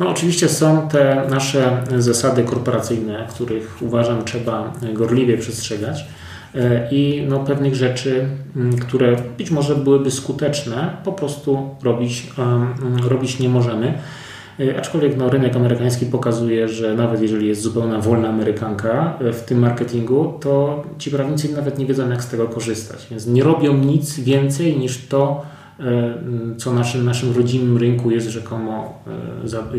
No 0.00 0.08
oczywiście 0.08 0.48
są 0.48 0.88
te 0.88 1.26
nasze 1.30 1.82
zasady 1.98 2.44
korporacyjne, 2.44 3.26
których 3.30 3.76
uważam 3.80 4.24
trzeba 4.24 4.72
gorliwie 4.92 5.38
przestrzegać 5.38 6.04
e, 6.54 6.88
i 6.90 7.26
no, 7.28 7.38
pewnych 7.38 7.74
rzeczy, 7.74 8.28
mm, 8.56 8.78
które 8.78 9.16
być 9.38 9.50
może 9.50 9.76
byłyby 9.76 10.10
skuteczne, 10.10 10.96
po 11.04 11.12
prostu 11.12 11.70
robić, 11.82 12.32
robić 13.08 13.38
nie 13.38 13.48
możemy. 13.48 13.98
E, 14.60 14.78
aczkolwiek 14.78 15.16
no, 15.16 15.30
rynek 15.30 15.56
amerykański 15.56 16.06
pokazuje, 16.06 16.68
że 16.68 16.94
nawet 16.94 17.22
jeżeli 17.22 17.48
jest 17.48 17.62
zupełna 17.62 18.00
wolna 18.00 18.28
amerykanka 18.28 19.18
e, 19.20 19.32
w 19.32 19.44
tym 19.44 19.58
marketingu, 19.58 20.34
to 20.40 20.82
ci 20.98 21.10
prawnicy 21.10 21.52
nawet 21.52 21.78
nie 21.78 21.86
wiedzą, 21.86 22.10
jak 22.10 22.24
z 22.24 22.28
tego 22.28 22.48
korzystać. 22.48 23.06
Więc 23.10 23.26
nie 23.26 23.42
robią 23.42 23.76
nic 23.76 24.20
więcej 24.20 24.78
niż 24.78 25.06
to, 25.06 25.42
co 26.56 26.72
naszym, 26.72 27.04
naszym 27.04 27.36
rodzimym 27.36 27.76
rynku 27.76 28.10
jest 28.10 28.28
rzekomo 28.28 29.02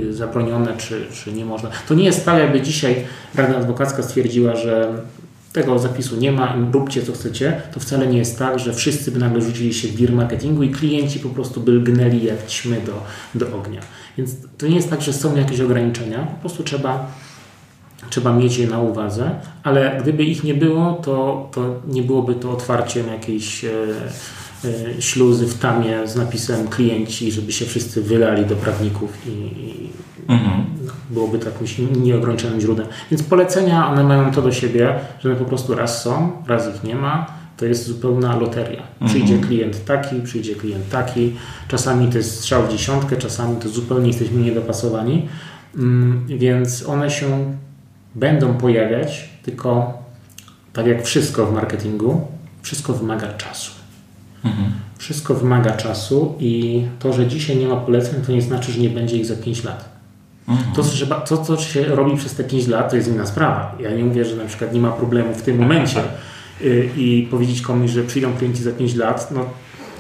e, 0.06 0.14
zabronione, 0.14 0.78
czy, 0.78 1.06
czy 1.14 1.34
nie 1.34 1.45
można. 1.45 1.70
To 1.88 1.93
nie 1.93 2.04
jest 2.04 2.26
tak, 2.26 2.39
jakby 2.39 2.62
dzisiaj 2.62 2.95
Rada 3.36 3.58
Adwokacka 3.58 4.04
stwierdziła, 4.04 4.56
że 4.56 4.93
tego 5.54 5.80
zapisu 5.80 6.16
nie 6.16 6.32
ma 6.32 6.56
i 6.56 6.74
róbcie 6.74 7.04
co 7.04 7.14
chcecie, 7.14 7.62
to 7.74 7.80
wcale 7.80 8.08
nie 8.08 8.18
jest 8.18 8.39
tak, 8.39 8.60
że 8.60 8.74
wszyscy 8.74 9.12
by 9.12 9.20
nagle 9.20 9.41
rzucili 9.41 9.74
się 9.74 9.88
w 9.88 9.95
wir 9.95 10.14
marketingu 10.14 10.64
i 10.64 10.70
klienci 10.70 11.20
po 11.20 11.30
prostu 11.30 11.62
by 11.62 11.82
gnęli 11.82 12.24
jak 12.24 12.47
ćmy 12.47 12.82
do, 12.82 13.04
do 13.36 13.58
ognia. 13.58 13.82
Więc 14.18 14.32
to 14.58 14.68
nie 14.68 14.76
jest 14.76 14.89
tak, 14.89 15.02
że 15.02 15.14
są 15.14 15.36
jakieś 15.36 15.60
ograniczenia, 15.60 16.20
po 16.20 16.39
prostu 16.39 16.64
trzeba, 16.64 17.12
trzeba 18.10 18.34
mieć 18.34 18.58
je 18.58 18.68
na 18.68 18.80
uwadze, 18.80 19.32
ale 19.64 19.97
gdyby 20.02 20.24
ich 20.24 20.43
nie 20.43 20.54
było, 20.54 20.93
to, 20.93 21.49
to 21.54 21.82
nie 21.88 22.04
byłoby 22.04 22.36
to 22.36 22.52
otwarciem 22.52 23.08
jakiejś 23.08 23.66
e, 23.66 23.72
E, 23.72 24.41
śluzy 24.99 25.47
w 25.47 25.59
tamie 25.59 26.07
z 26.07 26.16
napisem 26.16 26.68
klienci, 26.68 27.32
żeby 27.32 27.51
się 27.51 27.66
wszyscy 27.66 28.01
wylali 28.01 28.45
do 28.45 28.55
prawników 28.55 29.28
i, 29.28 29.30
i 29.30 29.89
mhm. 30.28 30.66
byłoby 31.09 31.39
to 31.39 31.49
jakimś 31.49 31.78
nieograniczonym 31.78 32.62
źródłem. 32.62 32.88
Więc 33.12 33.24
polecenia, 33.24 33.88
one 33.91 34.03
mają 34.03 34.32
to 34.32 34.41
do 34.41 34.51
siebie, 34.51 34.95
że 35.20 35.30
one 35.30 35.39
po 35.39 35.45
prostu 35.45 35.76
raz 35.76 36.03
są, 36.03 36.32
raz 36.47 36.76
ich 36.76 36.84
nie 36.84 36.95
ma. 36.95 37.41
To 37.57 37.66
jest 37.66 37.86
zupełna 37.86 38.36
loteria. 38.36 38.84
Przyjdzie 39.05 39.34
mhm. 39.34 39.47
klient 39.47 39.86
taki, 39.86 40.22
przyjdzie 40.22 40.55
klient 40.55 40.89
taki. 40.89 41.36
Czasami 41.68 42.07
to 42.07 42.18
jest 42.18 42.38
strzał 42.38 42.64
w 42.64 42.72
dziesiątkę, 42.72 43.18
czasami 43.18 43.55
to 43.55 43.70
zupełnie 43.70 44.07
jesteśmy 44.07 44.41
niedopasowani. 44.41 45.28
Mm, 45.76 46.28
więc 46.28 46.86
one 46.86 47.12
się 47.12 47.55
będą 48.16 48.53
pojawiać, 48.53 49.30
tylko 49.43 49.93
tak 50.74 50.88
jak 50.88 51.05
wszystko 51.05 51.45
w 51.45 51.53
marketingu, 51.53 52.28
wszystko 52.62 52.93
wymaga 52.93 53.34
czasu. 53.34 53.81
Mhm. 54.46 54.72
Wszystko 54.98 55.34
wymaga 55.34 55.72
czasu 55.72 56.36
i 56.39 56.84
to, 57.00 57.14
że 57.14 57.28
dzisiaj 57.28 57.58
nie 57.58 57.68
ma 57.68 57.76
poleceń, 57.76 58.22
to 58.26 58.32
nie 58.32 58.42
znaczy, 58.42 58.72
że 58.72 58.80
nie 58.80 58.89
będzie 58.89 59.18
ich 59.18 59.26
za 59.26 59.36
5 59.36 59.64
lat. 59.64 59.89
Mhm. 60.48 60.76
To, 60.76 60.84
że, 60.84 61.06
to, 61.08 61.38
co 61.38 61.58
się 61.58 61.84
robi 61.84 62.18
przez 62.18 62.36
te 62.36 62.44
5 62.44 62.68
lat, 62.68 62.89
to 62.89 62.96
jest 62.96 63.08
inna 63.08 63.26
sprawa. 63.26 63.76
Ja 63.80 63.92
nie 63.92 64.04
mówię, 64.04 64.26
że 64.26 64.36
na 64.36 64.46
przykład 64.46 64.74
nie 64.74 64.80
ma 64.80 64.92
problemu 64.92 65.34
w 65.34 65.42
tym 65.42 65.58
momencie 65.58 66.04
y, 66.62 66.89
i 66.98 67.28
powiedzieć 67.32 67.62
komuś, 67.62 67.92
że 67.92 68.04
przyjdą 68.04 68.34
klienci 68.34 68.64
za 68.64 68.72
5 68.72 68.96
lat, 68.96 69.32
no 69.32 69.46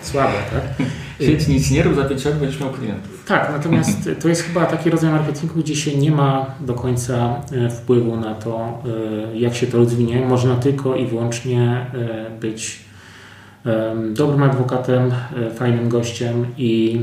słabe, 0.01 0.33
tak? 0.51 0.87
Siedź 1.27 1.47
nic 1.47 1.71
nie 1.71 1.83
rób, 1.83 1.95
za 1.95 2.05
5 2.05 2.25
lat 2.25 2.39
będziesz 2.39 2.59
miał 2.59 2.69
klientów. 2.69 3.23
Tak, 3.27 3.49
natomiast 3.51 4.09
to 4.21 4.29
jest 4.29 4.41
chyba 4.41 4.65
taki 4.65 4.89
rodzaj 4.89 5.11
marketingu, 5.11 5.59
gdzie 5.59 5.75
się 5.75 5.97
nie 5.97 6.11
ma 6.11 6.45
do 6.59 6.73
końca 6.73 7.41
y, 7.51 7.69
wpływu 7.69 8.15
na 8.15 8.35
to, 8.35 8.83
y, 9.33 9.39
jak 9.39 9.55
się 9.55 9.67
to 9.67 9.77
rozwinie. 9.77 10.25
Można 10.25 10.55
tylko 10.55 10.95
i 10.95 11.05
wyłącznie 11.05 11.85
być 12.41 12.79
dobrym 14.13 14.43
adwokatem, 14.43 15.11
e, 15.47 15.51
fajnym 15.51 15.89
gościem 15.89 16.45
i 16.57 17.01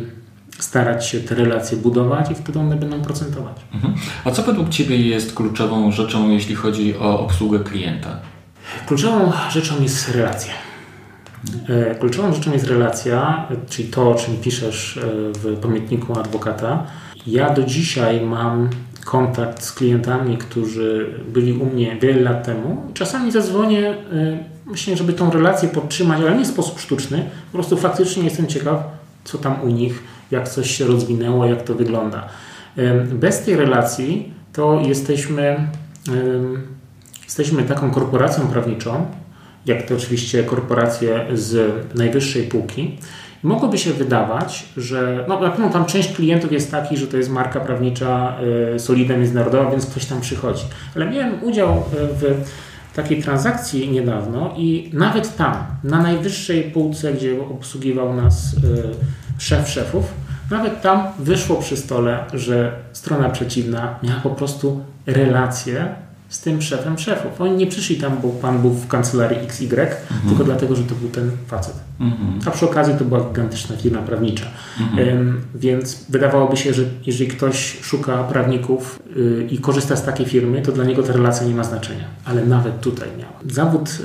starać 0.59 1.07
się 1.07 1.21
te 1.21 1.35
relacje 1.35 1.79
budować 1.79 2.31
i 2.31 2.35
wtedy 2.35 2.59
one 2.59 2.77
będą 2.77 3.03
procentować. 3.03 3.57
Mhm. 3.75 3.95
A 4.25 4.31
co 4.31 4.43
według 4.43 4.69
Ciebie 4.69 4.97
jest 4.97 5.35
kluczową 5.35 5.93
rzeczą, 5.93 6.31
jeśli 6.31 6.55
chodzi 6.55 6.97
o 6.97 7.21
obsługę 7.21 7.59
klienta? 7.59 8.21
Kluczową 8.87 9.33
rzeczą 9.51 9.83
jest 9.83 10.09
relacja. 10.09 10.53
E, 11.69 11.95
kluczową 11.95 12.35
rzeczą 12.35 12.53
jest 12.53 12.67
relacja, 12.67 13.47
czyli 13.69 13.89
to, 13.89 14.11
o 14.11 14.15
czym 14.15 14.37
piszesz 14.37 14.97
e, 14.97 15.01
w 15.33 15.57
pamiętniku 15.61 16.19
adwokata. 16.19 16.87
Ja 17.27 17.51
do 17.51 17.63
dzisiaj 17.63 18.21
mam 18.21 18.71
kontakt 19.09 19.63
z 19.63 19.73
klientami, 19.73 20.39
którzy 20.39 21.15
byli 21.33 21.53
u 21.53 21.65
mnie 21.65 21.97
wiele 21.97 22.21
lat 22.21 22.47
temu. 22.47 22.83
Czasami 22.95 23.33
zadzwonię 23.33 23.95
myślę, 24.67 24.97
żeby 24.97 25.13
tą 25.13 25.31
relację 25.31 25.69
podtrzymać, 25.69 26.21
ale 26.21 26.37
nie 26.37 26.45
w 26.45 26.49
sposób 26.49 26.81
sztuczny. 26.81 27.25
Po 27.53 27.59
prostu 27.59 27.77
faktycznie 27.77 28.25
jestem 28.25 28.47
ciekaw, 28.47 28.83
co 29.25 29.39
tam 29.39 29.63
u 29.63 29.69
nich, 29.69 30.03
jak 30.31 30.49
coś 30.49 30.71
się 30.71 30.87
rozwinęło, 30.87 31.47
jak 31.47 31.63
to 31.63 31.75
wygląda. 31.75 32.29
Bez 33.13 33.41
tej 33.41 33.57
relacji 33.57 34.33
to 34.53 34.83
jesteśmy, 34.87 35.57
jesteśmy 37.25 37.63
taką 37.63 37.91
korporacją 37.91 38.47
prawniczą, 38.47 39.07
jak 39.67 39.83
to 39.83 39.95
oczywiście 39.95 40.43
korporacje 40.43 41.27
z 41.35 41.73
najwyższej 41.95 42.43
półki. 42.43 42.97
Mogłoby 43.43 43.79
się 43.79 43.93
wydawać, 43.93 44.65
że 44.77 45.25
no, 45.29 45.41
na 45.41 45.51
pewno 45.51 45.71
tam 45.71 45.85
część 45.85 46.13
klientów 46.13 46.53
jest 46.53 46.71
taki, 46.71 46.97
że 46.97 47.07
to 47.07 47.17
jest 47.17 47.31
marka 47.31 47.61
prawnicza 47.61 48.37
y, 48.75 48.79
solidna, 48.79 49.17
międzynarodowa, 49.17 49.71
więc 49.71 49.87
ktoś 49.87 50.07
tam 50.07 50.21
przychodzi. 50.21 50.65
Ale 50.97 51.11
miałem 51.11 51.45
udział 51.45 51.85
w 51.93 52.45
takiej 52.95 53.23
transakcji 53.23 53.91
niedawno 53.91 54.55
i 54.57 54.91
nawet 54.93 55.37
tam, 55.37 55.55
na 55.85 56.03
najwyższej 56.03 56.63
półce, 56.63 57.13
gdzie 57.13 57.43
obsługiwał 57.43 58.15
nas 58.15 58.55
y, 58.55 58.59
szef 59.39 59.69
szefów, 59.69 60.13
nawet 60.51 60.83
tam 60.83 61.03
wyszło 61.19 61.57
przy 61.57 61.77
stole, 61.77 62.25
że 62.35 62.73
strona 62.93 63.31
przeciwna 63.31 63.99
miała 64.03 64.21
po 64.21 64.31
prostu 64.31 64.85
relację 65.07 65.95
z 66.29 66.41
tym 66.41 66.63
szefem 66.63 66.99
szefów. 66.99 67.41
Oni 67.41 67.57
nie 67.57 67.67
przyszli 67.67 67.97
tam, 67.97 68.13
bo 68.23 68.29
pan 68.29 68.61
był 68.61 68.71
w 68.71 68.87
kancelarii 68.87 69.39
XY, 69.39 69.65
mhm. 69.65 69.91
tylko 70.29 70.45
dlatego, 70.45 70.77
że 70.77 70.83
to 70.83 70.95
był 70.95 71.09
ten 71.09 71.31
facet. 71.47 71.75
Mhm. 72.01 72.41
A 72.47 72.51
przy 72.51 72.65
okazji 72.65 72.95
to 72.99 73.05
była 73.05 73.21
gigantyczna 73.21 73.77
firma 73.77 74.03
prawnicza. 74.03 74.47
Mhm. 74.81 75.43
Więc 75.55 76.05
wydawałoby 76.09 76.57
się, 76.57 76.73
że 76.73 76.83
jeżeli 77.07 77.31
ktoś 77.31 77.81
szuka 77.83 78.25
prawników 78.25 79.03
y, 79.17 79.47
i 79.51 79.59
korzysta 79.59 79.97
z 79.97 80.05
takiej 80.05 80.27
firmy, 80.27 80.63
to 80.63 80.73
dla 80.73 80.85
niego 80.85 81.03
ta 81.03 81.13
relacja 81.13 81.47
nie 81.47 81.55
ma 81.55 81.65
znaczenia. 81.65 82.05
Ale 82.25 82.47
nawet 82.47 82.81
tutaj 82.81 83.09
miała. 83.19 83.33
Zawód 83.51 83.99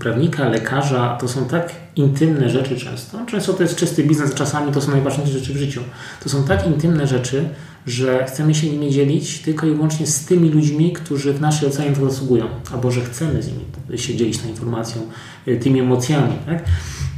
prawnika, 0.00 0.48
lekarza 0.48 1.16
to 1.20 1.28
są 1.28 1.44
tak 1.44 1.72
intymne 1.96 2.50
rzeczy 2.50 2.76
często. 2.76 3.18
Często 3.26 3.52
to 3.52 3.62
jest 3.62 3.76
czysty 3.76 4.04
biznes, 4.04 4.34
czasami 4.34 4.72
to 4.72 4.80
są 4.80 4.90
najważniejsze 4.90 5.32
rzeczy 5.32 5.54
w 5.54 5.56
życiu. 5.56 5.80
To 6.22 6.28
są 6.28 6.44
tak 6.44 6.66
intymne 6.66 7.06
rzeczy, 7.06 7.48
że 7.86 8.24
chcemy 8.24 8.54
się 8.54 8.70
nimi 8.70 8.90
dzielić 8.90 9.38
tylko 9.38 9.66
i 9.66 9.70
wyłącznie 9.70 10.06
z 10.06 10.24
tymi 10.24 10.48
ludźmi, 10.48 10.92
którzy 10.92 11.32
w 11.32 11.40
naszej 11.40 11.68
ocenie 11.68 11.96
to 11.96 12.10
zasługują, 12.10 12.46
albo 12.72 12.90
że 12.90 13.00
chcemy 13.00 13.42
z 13.42 13.48
nimi 13.48 13.98
się 13.98 14.16
dzielić 14.16 14.38
tą 14.38 14.48
informacją, 14.48 15.02
y, 15.48 15.56
tymi 15.56 15.80
emocjami. 15.80 16.32
Tak? 16.46 16.64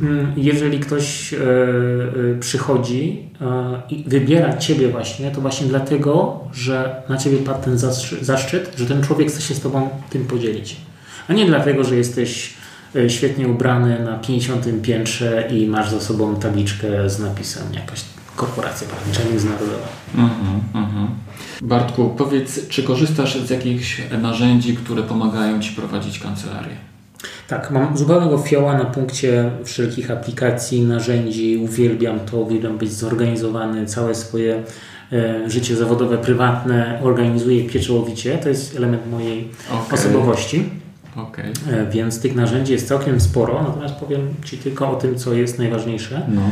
Mm, 0.01 0.33
jeżeli 0.37 0.81
ktoś 0.81 1.35
e, 1.35 1.39
e, 1.39 2.39
przychodzi 2.41 3.29
e, 3.41 3.83
i 3.91 4.05
wybiera 4.07 4.57
Ciebie 4.57 4.89
właśnie, 4.89 5.31
to 5.31 5.41
właśnie 5.41 5.67
dlatego, 5.67 6.41
że 6.53 7.03
na 7.09 7.17
Ciebie 7.17 7.39
padł 7.39 7.65
ten 7.65 7.79
zaszczyt, 8.21 8.73
że 8.77 8.87
ten 8.87 9.03
człowiek 9.03 9.29
chce 9.29 9.43
się 9.43 9.55
z 9.55 9.61
Tobą 9.61 9.89
tym 10.11 10.25
podzielić. 10.25 10.77
A 11.29 11.33
nie 11.33 11.47
dlatego, 11.47 11.85
że 11.85 11.97
jesteś 11.97 12.55
świetnie 13.09 13.49
ubrany 13.49 14.05
na 14.05 14.19
50 14.19 14.67
piętrze 14.83 15.49
i 15.51 15.67
masz 15.67 15.91
za 15.91 16.01
sobą 16.01 16.37
tabliczkę 16.37 17.11
z 17.11 17.19
napisem 17.19 17.63
jakaś 17.75 18.03
korporacja 18.37 18.89
prawnicza 18.89 19.21
międzynarodowa. 19.31 19.89
Mm-hmm, 20.17 20.79
mm-hmm. 20.79 21.07
Bartku, 21.63 22.15
powiedz, 22.19 22.69
czy 22.69 22.83
korzystasz 22.83 23.39
z 23.39 23.51
jakichś 23.51 24.03
narzędzi, 24.23 24.77
które 24.77 25.03
pomagają 25.03 25.61
Ci 25.61 25.73
prowadzić 25.73 26.19
kancelarię? 26.19 26.77
Tak, 27.49 27.71
mam 27.71 27.97
zupełnego 27.97 28.39
fioła 28.39 28.79
na 28.79 28.85
punkcie 28.85 29.51
wszelkich 29.65 30.11
aplikacji, 30.11 30.83
narzędzi, 30.83 31.57
uwielbiam 31.57 32.21
to, 32.21 32.37
uwielbiam 32.37 32.79
być 32.79 32.93
zorganizowany, 32.93 33.87
całe 33.87 34.15
swoje 34.15 34.63
e, 35.13 35.51
życie 35.51 35.77
zawodowe, 35.77 36.19
prywatne 36.19 37.01
organizuję 37.03 37.65
pieczołowicie. 37.65 38.39
To 38.39 38.49
jest 38.49 38.77
element 38.77 39.11
mojej 39.11 39.49
Okej. 39.71 39.99
osobowości. 39.99 40.65
Okej. 41.17 41.53
E, 41.71 41.91
Więc 41.91 42.21
tych 42.21 42.35
narzędzi 42.35 42.73
jest 42.73 42.89
całkiem 42.89 43.21
sporo, 43.21 43.63
natomiast 43.63 43.95
powiem 43.95 44.21
Ci 44.45 44.59
tylko 44.59 44.91
o 44.91 44.97
tym, 44.97 45.17
co 45.17 45.33
jest 45.33 45.59
najważniejsze. 45.59 46.27
No. 46.29 46.43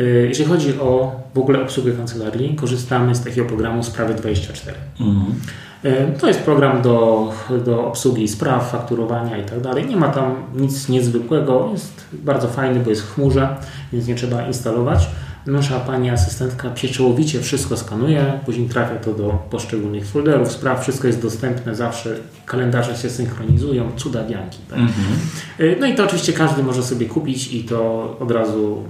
E, 0.00 0.04
Jeżeli 0.04 0.48
chodzi 0.48 0.80
o 0.80 1.12
w 1.34 1.38
ogóle 1.38 1.62
obsługę 1.62 1.92
kancelarii, 1.92 2.54
korzystamy 2.56 3.14
z 3.14 3.24
takiego 3.24 3.48
programu 3.48 3.82
Sprawy 3.82 4.14
24. 4.14 4.76
Mhm. 5.00 5.34
E, 5.82 6.06
To 6.18 6.28
jest 6.28 6.40
program 6.40 6.82
do, 6.82 7.28
do 7.64 7.86
obsługi 7.86 8.28
spraw, 8.28 8.70
fakturowania 8.70 9.38
i 9.38 9.44
tak 9.44 9.60
dalej. 9.60 9.86
Nie 9.86 9.96
ma 9.96 10.08
tam 10.08 10.34
nic 10.54 10.88
niezwykłego, 10.88 11.68
jest 11.72 12.04
bardzo 12.12 12.48
fajny, 12.48 12.80
bo 12.80 12.90
jest 12.90 13.02
w 13.02 13.14
chmurze, 13.14 13.56
więc 13.92 14.06
nie 14.06 14.14
trzeba 14.14 14.46
instalować. 14.46 15.08
Nasza 15.46 15.80
pani 15.80 16.10
asystentka 16.10 16.70
pieczołowicie 16.70 17.40
wszystko 17.40 17.76
skanuje, 17.76 18.32
później 18.46 18.68
trafia 18.68 18.96
to 18.96 19.14
do 19.14 19.38
poszczególnych 19.50 20.06
folderów, 20.06 20.52
spraw, 20.52 20.82
wszystko 20.82 21.06
jest 21.06 21.22
dostępne 21.22 21.74
zawsze, 21.74 22.16
kalendarze 22.46 22.96
się 22.96 23.10
synchronizują, 23.10 23.90
cuda 23.96 24.24
bianki. 24.24 24.58
Tak? 24.70 24.78
Mhm. 24.78 25.06
Y, 25.60 25.76
No 25.80 25.86
i 25.86 25.94
to 25.94 26.04
oczywiście 26.04 26.32
każdy 26.32 26.62
może 26.62 26.82
sobie 26.82 27.06
kupić 27.06 27.52
i 27.52 27.64
to 27.64 28.16
od 28.20 28.30
razu 28.30 28.82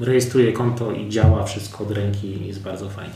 rejestruje 0.00 0.52
konto 0.52 0.92
i 0.92 1.08
działa 1.08 1.44
wszystko 1.44 1.84
od 1.84 1.90
ręki, 1.90 2.46
jest 2.46 2.62
bardzo 2.62 2.88
fajnie. 2.88 3.14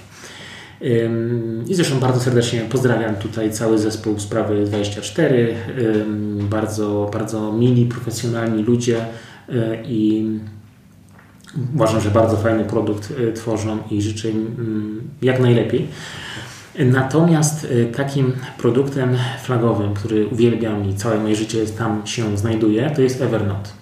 I 1.68 1.74
zresztą 1.74 2.00
bardzo 2.00 2.20
serdecznie 2.20 2.60
pozdrawiam 2.60 3.16
tutaj 3.16 3.52
cały 3.52 3.78
zespół 3.78 4.18
Sprawy 4.18 4.64
24. 4.64 5.56
Ym, 5.78 6.48
Bardzo, 6.50 7.10
bardzo 7.12 7.52
mili, 7.52 7.86
profesjonalni 7.86 8.62
ludzie 8.62 9.06
y, 9.48 9.78
i 9.84 10.24
uważam, 11.74 12.00
że 12.00 12.10
bardzo 12.10 12.36
fajny 12.36 12.64
produkt 12.64 13.10
y, 13.10 13.32
tworzą 13.32 13.78
i 13.90 14.02
życzę 14.02 14.30
im 14.30 15.02
jak 15.22 15.40
najlepiej. 15.40 15.88
Natomiast 16.78 17.64
y, 17.64 17.92
takim 17.96 18.32
produktem 18.58 19.16
flagowym, 19.42 19.94
który 19.94 20.26
uwielbiam 20.26 20.90
i 20.90 20.94
całe 20.94 21.20
moje 21.20 21.36
życie 21.36 21.66
tam 21.66 22.06
się 22.06 22.38
znajduje, 22.38 22.90
to 22.90 23.02
jest 23.02 23.20
Evernote. 23.20 23.81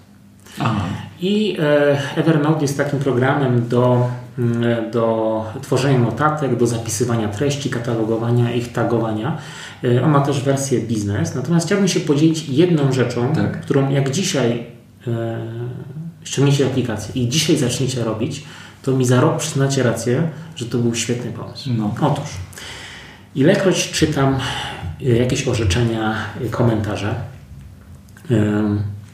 Aha. 0.59 0.85
I 1.21 1.57
e, 1.59 2.17
Evernote 2.17 2.61
jest 2.61 2.77
takim 2.77 2.99
programem 2.99 3.67
do, 3.67 4.09
do 4.91 5.45
tworzenia 5.61 5.99
notatek, 5.99 6.55
do 6.57 6.67
zapisywania 6.67 7.27
treści, 7.27 7.69
katalogowania 7.69 8.51
ich, 8.53 8.71
tagowania. 8.71 9.37
E, 9.83 10.03
On 10.03 10.11
ma 10.11 10.19
też 10.21 10.41
wersję 10.41 10.79
biznes. 10.79 11.35
Natomiast 11.35 11.65
chciałbym 11.65 11.87
się 11.87 11.99
podzielić 11.99 12.49
jedną 12.49 12.91
rzeczą, 12.91 13.33
Tak. 13.35 13.61
którą 13.61 13.89
jak 13.89 14.11
dzisiaj 14.11 14.65
e, 15.07 15.37
ściągniecie 16.23 16.65
aplikację 16.65 17.21
i 17.23 17.29
dzisiaj 17.29 17.57
zaczniecie 17.57 18.03
robić, 18.03 18.43
to 18.83 18.91
mi 18.91 19.05
za 19.05 19.21
rok 19.21 19.37
przyznacie 19.37 19.83
rację, 19.83 20.29
że 20.55 20.65
to 20.65 20.77
był 20.77 20.95
świetny 20.95 21.31
pomysł. 21.31 21.69
No. 21.77 21.95
Otóż, 22.01 22.29
ilekroć 23.35 23.91
czytam 23.91 24.37
jakieś 24.99 25.47
orzeczenia, 25.47 26.15
komentarze, 26.51 27.15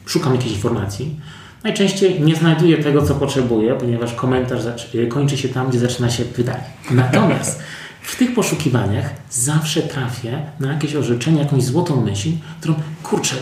szukam 0.08 0.36
jakiejś 0.36 0.54
informacji, 0.54 1.20
najczęściej 1.64 2.22
nie 2.22 2.36
znajduję 2.36 2.78
tego, 2.78 3.02
co 3.02 3.16
potrzebuję, 3.16 3.76
ponieważ 3.76 4.14
komentarz 4.14 4.62
e, 4.96 5.08
kończy 5.08 5.38
się 5.38 5.50
tam, 5.50 5.70
gdzie 5.70 5.80
zaczyna 5.80 6.10
się 6.10 6.26
pytanie. 6.26 6.64
Natomiast 6.92 7.60
w 8.02 8.16
tych 8.16 8.34
poszukiwaniach 8.36 9.10
zawsze 9.30 9.82
trafię 9.82 10.42
na 10.60 10.74
jakieś 10.74 10.96
orzeczenie, 10.96 11.40
jakąś 11.40 11.64
złotą 11.64 12.02
myśl, 12.02 12.30
którą, 12.60 12.76
kurczę, 13.04 13.36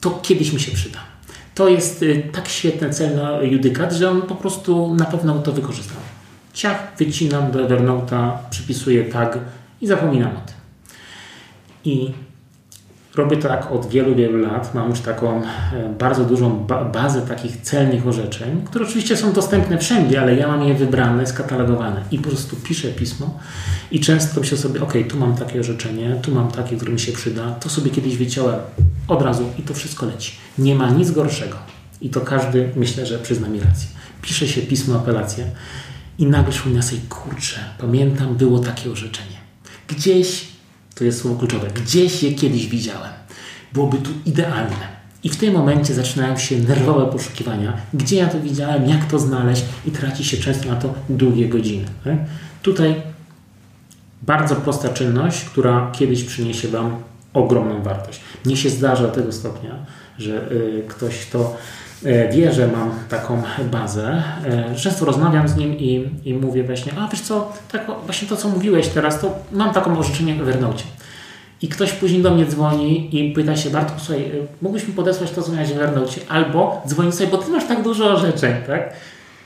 to 0.00 0.10
kiedyś 0.22 0.52
mi 0.52 0.60
się 0.60 0.72
przyda. 0.72 0.98
To 1.54 1.68
jest 1.68 2.02
y, 2.02 2.30
tak 2.32 2.48
świetny 2.48 2.90
cel 2.90 3.16
na 3.16 3.42
judykat, 3.42 3.92
że 3.92 4.10
on 4.10 4.22
po 4.22 4.34
prostu 4.34 4.94
na 4.94 5.04
pewno 5.04 5.38
to 5.38 5.52
wykorzystam. 5.52 5.96
Ciach, 6.54 6.92
wycinam 6.98 7.50
do 7.50 7.68
Evernote'a, 7.68 8.30
przypisuję 8.50 9.04
tag 9.04 9.38
i 9.80 9.86
zapominam 9.86 10.30
o 10.30 10.40
tym. 10.40 10.54
I 11.84 12.12
robię 13.14 13.36
to 13.36 13.48
tak 13.48 13.72
od 13.72 13.88
wielu, 13.88 14.14
wielu 14.14 14.38
lat. 14.38 14.74
Mam 14.74 14.90
już 14.90 15.00
taką 15.00 15.42
e, 15.42 15.44
bardzo 15.98 16.24
dużą 16.24 16.66
ba- 16.66 16.84
bazę 16.84 17.22
takich 17.22 17.56
celnych 17.56 18.06
orzeczeń, 18.06 18.62
które 18.64 18.84
oczywiście 18.84 19.16
są 19.16 19.32
dostępne 19.32 19.78
wszędzie, 19.78 20.20
ale 20.20 20.34
ja 20.34 20.48
mam 20.48 20.62
je 20.62 20.74
wybrane, 20.74 21.26
skatalogowane 21.26 22.02
i 22.10 22.18
po 22.18 22.28
prostu 22.28 22.56
piszę 22.56 22.88
pismo 22.88 23.38
i 23.90 24.00
często 24.00 24.40
myślę 24.40 24.58
sobie, 24.58 24.82
ok, 24.82 24.92
tu 25.08 25.16
mam 25.18 25.36
takie 25.36 25.60
orzeczenie, 25.60 26.16
tu 26.22 26.34
mam 26.34 26.48
takie, 26.50 26.76
które 26.76 26.92
mi 26.92 27.00
się 27.00 27.12
przyda, 27.12 27.50
to 27.50 27.68
sobie 27.68 27.90
kiedyś 27.90 28.16
wyciąłem 28.16 28.56
od 29.08 29.22
razu 29.22 29.44
i 29.58 29.62
to 29.62 29.74
wszystko 29.74 30.06
leci. 30.06 30.32
Nie 30.58 30.74
ma 30.74 30.90
nic 30.90 31.10
gorszego 31.10 31.56
i 32.00 32.08
to 32.10 32.20
każdy, 32.20 32.70
myślę, 32.76 33.06
że 33.06 33.18
przyzna 33.18 33.48
mi 33.48 33.60
rację. 33.60 33.88
Pisze 34.22 34.48
się 34.48 34.60
pismo, 34.62 34.96
apelację 34.96 35.44
i 36.18 36.26
nagle 36.26 36.52
przypomina 36.52 36.82
sobie, 36.82 37.00
kurczę, 37.08 37.60
pamiętam, 37.78 38.36
było 38.36 38.58
takie 38.58 38.90
orzeczenie. 38.90 39.38
Gdzieś, 39.88 40.48
to 40.98 41.04
jest 41.04 41.20
słowo 41.20 41.38
kluczowe, 41.38 41.66
gdzieś 41.74 42.22
je 42.22 42.32
kiedyś 42.32 42.66
widziałem. 42.66 43.10
Byłoby 43.72 43.98
tu 43.98 44.10
idealne. 44.26 44.98
I 45.24 45.28
w 45.28 45.36
tym 45.36 45.54
momencie 45.54 45.94
zaczynają 45.94 46.36
się 46.36 46.58
nerwowe 46.58 47.12
poszukiwania, 47.12 47.76
gdzie 47.94 48.16
ja 48.16 48.26
to 48.26 48.40
widziałem, 48.40 48.88
jak 48.88 49.04
to 49.04 49.18
znaleźć 49.18 49.64
i 49.86 49.90
traci 49.90 50.24
się 50.24 50.36
często 50.36 50.68
na 50.68 50.76
to 50.76 50.94
długie 51.08 51.48
godziny. 51.48 51.84
Tak? 52.04 52.16
Tutaj 52.62 53.02
bardzo 54.22 54.56
prosta 54.56 54.88
czynność, 54.88 55.44
która 55.44 55.92
kiedyś 55.92 56.24
przyniesie 56.24 56.68
Wam 56.68 56.96
ogromną 57.34 57.82
wartość. 57.82 58.20
Mnie 58.44 58.56
się 58.56 58.70
zdarza 58.70 59.02
do 59.02 59.10
tego 59.10 59.32
stopnia, 59.32 59.74
że 60.18 60.52
y, 60.52 60.84
ktoś 60.88 61.26
to 61.26 61.56
y, 62.06 62.28
wie, 62.32 62.52
że 62.52 62.68
mam 62.68 62.90
taką 63.08 63.42
bazę. 63.72 64.22
Y, 64.72 64.76
często 64.76 65.04
rozmawiam 65.04 65.48
z 65.48 65.56
nim 65.56 65.78
i, 65.78 66.08
i 66.24 66.34
mówię 66.34 66.64
właśnie, 66.64 66.92
a 66.98 67.08
wiesz 67.08 67.20
co, 67.20 67.52
tak, 67.72 67.86
właśnie 68.04 68.28
to, 68.28 68.36
co 68.36 68.48
mówiłeś 68.48 68.88
teraz, 68.88 69.20
to 69.20 69.38
mam 69.52 69.74
taką 69.74 69.98
orzeczenie 69.98 70.34
w 70.34 70.40
Evernote. 70.40 70.82
I 71.62 71.68
ktoś 71.68 71.92
później 71.92 72.22
do 72.22 72.30
mnie 72.30 72.46
dzwoni 72.46 73.16
i 73.16 73.32
pyta 73.32 73.56
się, 73.56 73.70
Bartku, 73.70 74.00
słuchaj, 74.00 74.32
mógłbyś 74.62 74.88
mi 74.88 74.94
podesłać 74.94 75.30
to, 75.30 75.42
co 75.42 75.52
miałeś 75.52 75.68
w 75.68 75.72
Evernote? 75.72 76.12
Albo 76.28 76.82
dzwoni 76.86 77.12
sobie, 77.12 77.30
bo 77.30 77.38
ty 77.38 77.50
masz 77.50 77.68
tak 77.68 77.82
dużo 77.82 78.12
orzeczeń, 78.12 78.54
tak? 78.66 78.92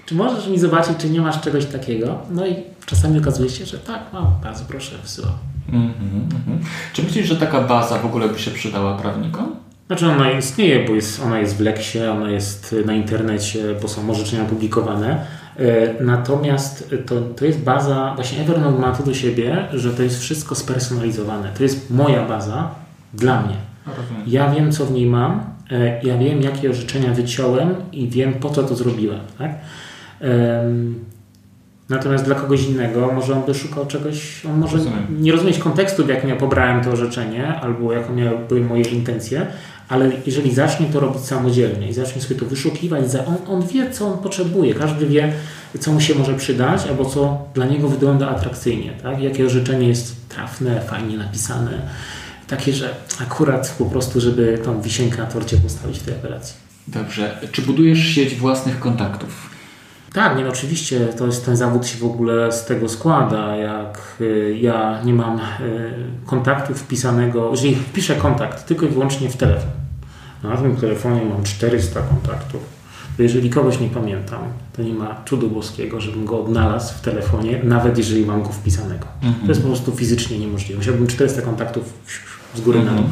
Czy 0.07 0.14
możesz 0.14 0.49
mi 0.49 0.59
zobaczyć, 0.59 0.97
czy 0.99 1.11
nie 1.11 1.20
masz 1.20 1.41
czegoś 1.41 1.66
takiego? 1.66 2.18
No 2.31 2.47
i 2.47 2.57
czasami 2.87 3.18
okazuje 3.18 3.51
się, 3.51 3.66
że 3.66 3.79
tak, 3.79 4.01
mam, 4.12 4.27
bardzo 4.43 4.64
proszę, 4.64 4.99
wysyłam. 5.03 5.33
Mhm, 5.68 6.29
mhm. 6.35 6.61
Czy 6.93 7.03
myślisz, 7.03 7.27
że 7.27 7.37
taka 7.37 7.61
baza 7.61 7.99
w 7.99 8.07
ogóle 8.07 8.29
by 8.29 8.39
się 8.39 8.51
przydała 8.51 8.99
prawnikom? 8.99 9.57
Znaczy 9.93 10.07
ona 10.07 10.30
istnieje, 10.30 10.86
bo 10.86 10.95
jest, 10.95 11.22
ona 11.22 11.38
jest 11.38 11.57
w 11.57 11.61
Leksie, 11.61 11.99
ona 11.99 12.30
jest 12.30 12.74
na 12.86 12.93
internecie, 12.93 13.64
bo 13.82 13.88
są 13.88 14.11
orzeczenia 14.11 14.45
publikowane. 14.45 15.26
E, 15.59 16.05
Natomiast 16.05 16.95
to, 17.07 17.20
to 17.20 17.45
jest 17.45 17.59
baza, 17.59 18.12
właśnie 18.14 18.40
Evernote 18.40 18.78
ma 18.78 18.93
to 18.93 19.03
do 19.03 19.14
siebie, 19.14 19.68
że 19.72 19.90
to 19.90 20.03
jest 20.03 20.20
wszystko 20.20 20.55
spersonalizowane. 20.55 21.49
To 21.57 21.62
jest 21.62 21.90
moja 21.90 22.28
baza 22.28 22.70
dla 23.14 23.43
mnie. 23.43 23.55
Rozumiem. 23.86 24.22
Ja 24.26 24.51
wiem, 24.51 24.72
co 24.72 24.86
w 24.86 24.93
niej 24.93 25.07
mam, 25.07 25.40
e, 25.70 26.01
ja 26.03 26.18
wiem, 26.18 26.43
jakie 26.43 26.70
orzeczenia 26.70 27.12
wyciąłem 27.12 27.74
i 27.93 28.09
wiem, 28.09 28.32
po 28.34 28.51
co 28.51 28.62
to 28.62 28.76
zrobiłem. 28.76 29.20
Tak? 29.38 29.51
Natomiast 31.88 32.24
dla 32.24 32.34
kogoś 32.34 32.68
innego 32.68 33.12
może 33.12 33.32
on 33.34 33.43
by 33.43 33.55
szukał 33.55 33.86
czegoś, 33.86 34.47
on 34.47 34.59
może 34.59 34.76
Rozumiem. 34.76 35.07
nie 35.11 35.32
rozumieć 35.32 35.59
kontekstu, 35.59 36.05
w 36.05 36.09
jakim 36.09 36.28
ja 36.28 36.36
pobrałem 36.36 36.84
to 36.84 36.90
orzeczenie, 36.90 37.55
albo 37.61 37.93
jakie 37.93 38.12
miały, 38.12 38.38
były 38.49 38.61
moje 38.61 38.82
intencje, 38.82 39.47
ale 39.89 40.11
jeżeli 40.26 40.55
zacznie 40.55 40.87
to 40.87 41.01
robić 41.01 41.22
samodzielnie 41.22 41.89
i 41.89 41.93
zacznie 41.93 42.22
sobie 42.22 42.41
to 42.41 42.47
wyszukiwać, 42.47 43.05
on, 43.26 43.55
on 43.55 43.66
wie, 43.66 43.91
co 43.91 44.07
on 44.07 44.18
potrzebuje, 44.18 44.74
każdy 44.74 45.07
wie, 45.07 45.33
co 45.80 45.93
mu 45.93 46.01
się 46.01 46.14
może 46.14 46.35
przydać, 46.35 46.87
albo 46.87 47.05
co 47.05 47.39
dla 47.55 47.66
niego 47.66 47.89
wygląda 47.89 48.28
atrakcyjnie, 48.28 48.93
tak? 49.03 49.22
jakie 49.22 49.47
orzeczenie 49.47 49.89
jest 49.89 50.28
trafne, 50.28 50.80
fajnie 50.80 51.16
napisane, 51.16 51.78
takie, 52.49 52.72
że 52.72 52.95
akurat 53.20 53.74
po 53.78 53.85
prostu, 53.85 54.20
żeby 54.20 54.59
tą 54.64 54.80
wisienkę 54.80 55.18
na 55.18 55.26
torcie 55.26 55.57
postawić 55.57 55.99
w 55.99 56.03
tej 56.03 56.14
apelacji. 56.14 56.55
Dobrze. 56.89 57.39
Czy 57.53 57.62
budujesz 57.62 57.99
sieć 57.99 58.35
własnych 58.35 58.78
kontaktów? 58.78 59.51
Tak, 60.12 60.36
nie, 60.36 60.44
no 60.44 60.50
oczywiście 60.50 61.06
to 61.06 61.26
jest, 61.26 61.44
ten 61.44 61.56
zawód 61.56 61.86
się 61.86 61.98
w 61.98 62.04
ogóle 62.04 62.52
z 62.52 62.64
tego 62.64 62.88
składa. 62.88 63.56
Jak 63.56 64.16
y, 64.20 64.58
ja 64.60 65.02
nie 65.04 65.14
mam 65.14 65.38
y, 65.38 65.42
kontaktu 66.26 66.74
wpisanego, 66.74 67.50
jeżeli 67.50 67.74
wpiszę 67.74 68.14
kontakt 68.14 68.66
tylko 68.66 68.86
i 68.86 68.88
wyłącznie 68.88 69.30
w 69.30 69.36
telefon, 69.36 69.70
na 70.42 70.56
tym 70.56 70.76
telefonie 70.76 71.24
mam 71.24 71.42
400 71.42 72.00
kontaktów, 72.00 72.60
to 73.16 73.22
jeżeli 73.22 73.50
kogoś 73.50 73.80
nie 73.80 73.88
pamiętam, 73.88 74.40
to 74.76 74.82
nie 74.82 74.94
ma 74.94 75.22
cudu 75.28 75.50
boskiego, 75.50 76.00
żebym 76.00 76.24
go 76.24 76.44
odnalazł 76.44 76.94
w 76.94 77.00
telefonie, 77.00 77.60
nawet 77.64 77.98
jeżeli 77.98 78.26
mam 78.26 78.42
go 78.42 78.48
wpisanego. 78.48 79.06
To 79.42 79.48
jest 79.48 79.60
po 79.60 79.68
prostu 79.68 79.92
fizycznie 79.92 80.38
niemożliwe. 80.38 80.78
Musiałbym 80.78 81.06
400 81.06 81.42
kontaktów 81.42 81.92
z 82.54 82.60
góry 82.60 82.84
na 82.84 82.94
dół. 82.94 83.04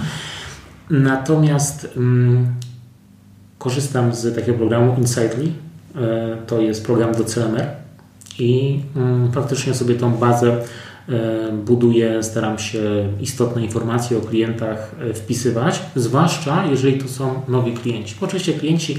Natomiast 0.91 1.89
mm, 1.97 2.55
korzystam 3.59 4.15
z 4.15 4.35
takiego 4.35 4.59
programu 4.59 4.95
Insightly. 4.99 5.53
E, 5.97 6.37
To 6.47 6.61
jest 6.61 6.87
program 6.87 7.15
do 7.15 7.25
CMR 7.25 7.67
i 8.39 8.81
mm, 8.97 9.33
faktycznie 9.33 9.75
sobie 9.75 9.95
tą 9.95 10.11
bazę 10.11 10.57
e, 11.09 11.53
buduję, 11.53 12.23
staram 12.23 12.59
się 12.59 13.09
istotne 13.21 13.63
informacje 13.63 14.19
o 14.19 14.21
klientach 14.21 14.95
e, 15.11 15.15
wpisywać, 15.15 15.83
zwłaszcza 15.97 16.67
jeżeli 16.71 16.99
to 16.99 17.09
są 17.09 17.41
nowi 17.49 17.73
klienci. 17.73 18.15
Oczywiście 18.21 18.53
klienci 18.53 18.99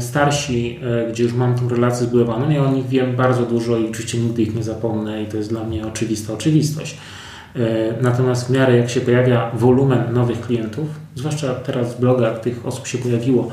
Starsi, 0.00 0.80
gdzie 1.10 1.22
już 1.22 1.32
mam 1.32 1.54
tę 1.54 1.68
relację 1.68 2.06
zbudowaną, 2.06 2.50
ja 2.50 2.64
o 2.64 2.72
nich 2.72 2.86
wiem 2.86 3.16
bardzo 3.16 3.42
dużo 3.42 3.76
i 3.76 3.90
oczywiście 3.90 4.18
nigdy 4.18 4.42
ich 4.42 4.54
nie 4.54 4.62
zapomnę 4.62 5.22
i 5.22 5.26
to 5.26 5.36
jest 5.36 5.48
dla 5.48 5.64
mnie 5.64 5.86
oczywista 5.86 6.32
oczywistość. 6.32 6.96
Natomiast 8.02 8.46
w 8.46 8.50
miarę 8.50 8.76
jak 8.76 8.90
się 8.90 9.00
pojawia 9.00 9.50
wolumen 9.54 10.12
nowych 10.12 10.40
klientów, 10.40 10.86
zwłaszcza 11.14 11.54
teraz 11.54 11.94
w 11.94 12.00
blogach 12.00 12.40
tych 12.40 12.66
osób 12.66 12.86
się 12.86 12.98
pojawiło 12.98 13.50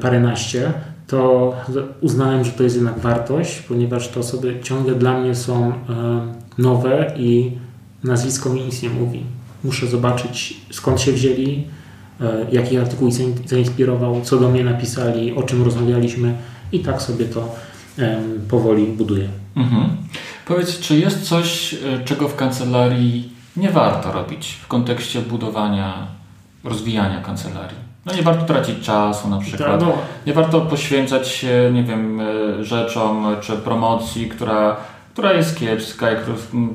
paręnaście, 0.00 0.72
to 1.12 1.54
uznałem, 2.00 2.44
że 2.44 2.50
to 2.50 2.62
jest 2.62 2.76
jednak 2.76 2.98
wartość, 2.98 3.60
ponieważ 3.60 4.08
te 4.08 4.20
osoby 4.20 4.60
ciągle 4.62 4.94
dla 4.94 5.20
mnie 5.20 5.34
są 5.34 5.72
nowe 6.58 7.14
i 7.16 7.52
nazwisko 8.04 8.50
mi 8.50 8.60
nic 8.60 8.82
nie 8.82 8.88
mówi. 8.88 9.22
Muszę 9.64 9.86
zobaczyć 9.86 10.60
skąd 10.70 11.00
się 11.00 11.12
wzięli, 11.12 11.64
e, 12.20 12.46
jaki 12.52 12.78
artykuł 12.78 13.10
zainspirował, 13.46 14.20
co 14.20 14.36
do 14.36 14.50
mnie 14.50 14.64
napisali, 14.64 15.34
o 15.34 15.42
czym 15.42 15.62
rozmawialiśmy 15.62 16.34
i 16.72 16.80
tak 16.80 17.02
sobie 17.02 17.24
to 17.24 17.54
powoli 18.48 18.86
buduję. 18.86 19.28
Mhm. 19.56 19.96
Powiedz, 20.46 20.78
czy 20.78 20.96
jest 20.96 21.22
coś, 21.22 21.74
e, 21.74 22.04
czego 22.04 22.28
w 22.28 22.36
kancelarii 22.36 23.32
nie 23.56 23.70
warto 23.70 24.12
robić 24.12 24.58
w 24.62 24.66
kontekście 24.66 25.20
budowania, 25.20 26.06
rozwijania 26.64 27.20
kancelarii? 27.20 27.91
No 28.06 28.14
nie 28.14 28.22
warto 28.22 28.44
tracić 28.44 28.80
czasu 28.80 29.28
na 29.28 29.38
przykład. 29.38 29.70
Tak, 29.70 29.80
no. 29.80 29.92
Nie 30.26 30.32
warto 30.32 30.60
poświęcać 30.60 31.28
się, 31.28 31.70
nie 31.74 31.82
wiem, 31.84 32.20
e, 32.20 32.64
rzeczom 32.64 33.26
czy 33.40 33.52
promocji, 33.52 34.28
która, 34.28 34.76
która 35.14 35.32
jest 35.32 35.58
kiepska, 35.58 36.10
jak 36.10 36.20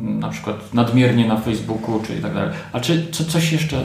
na 0.01 0.29
przykład 0.29 0.73
nadmiernie 0.73 1.27
na 1.27 1.37
Facebooku 1.37 1.99
czy 2.07 2.15
i 2.15 2.21
tak 2.21 2.33
dalej. 2.33 2.49
A 2.73 2.79
czy, 2.79 3.05
czy 3.11 3.25
coś 3.25 3.51
jeszcze 3.51 3.77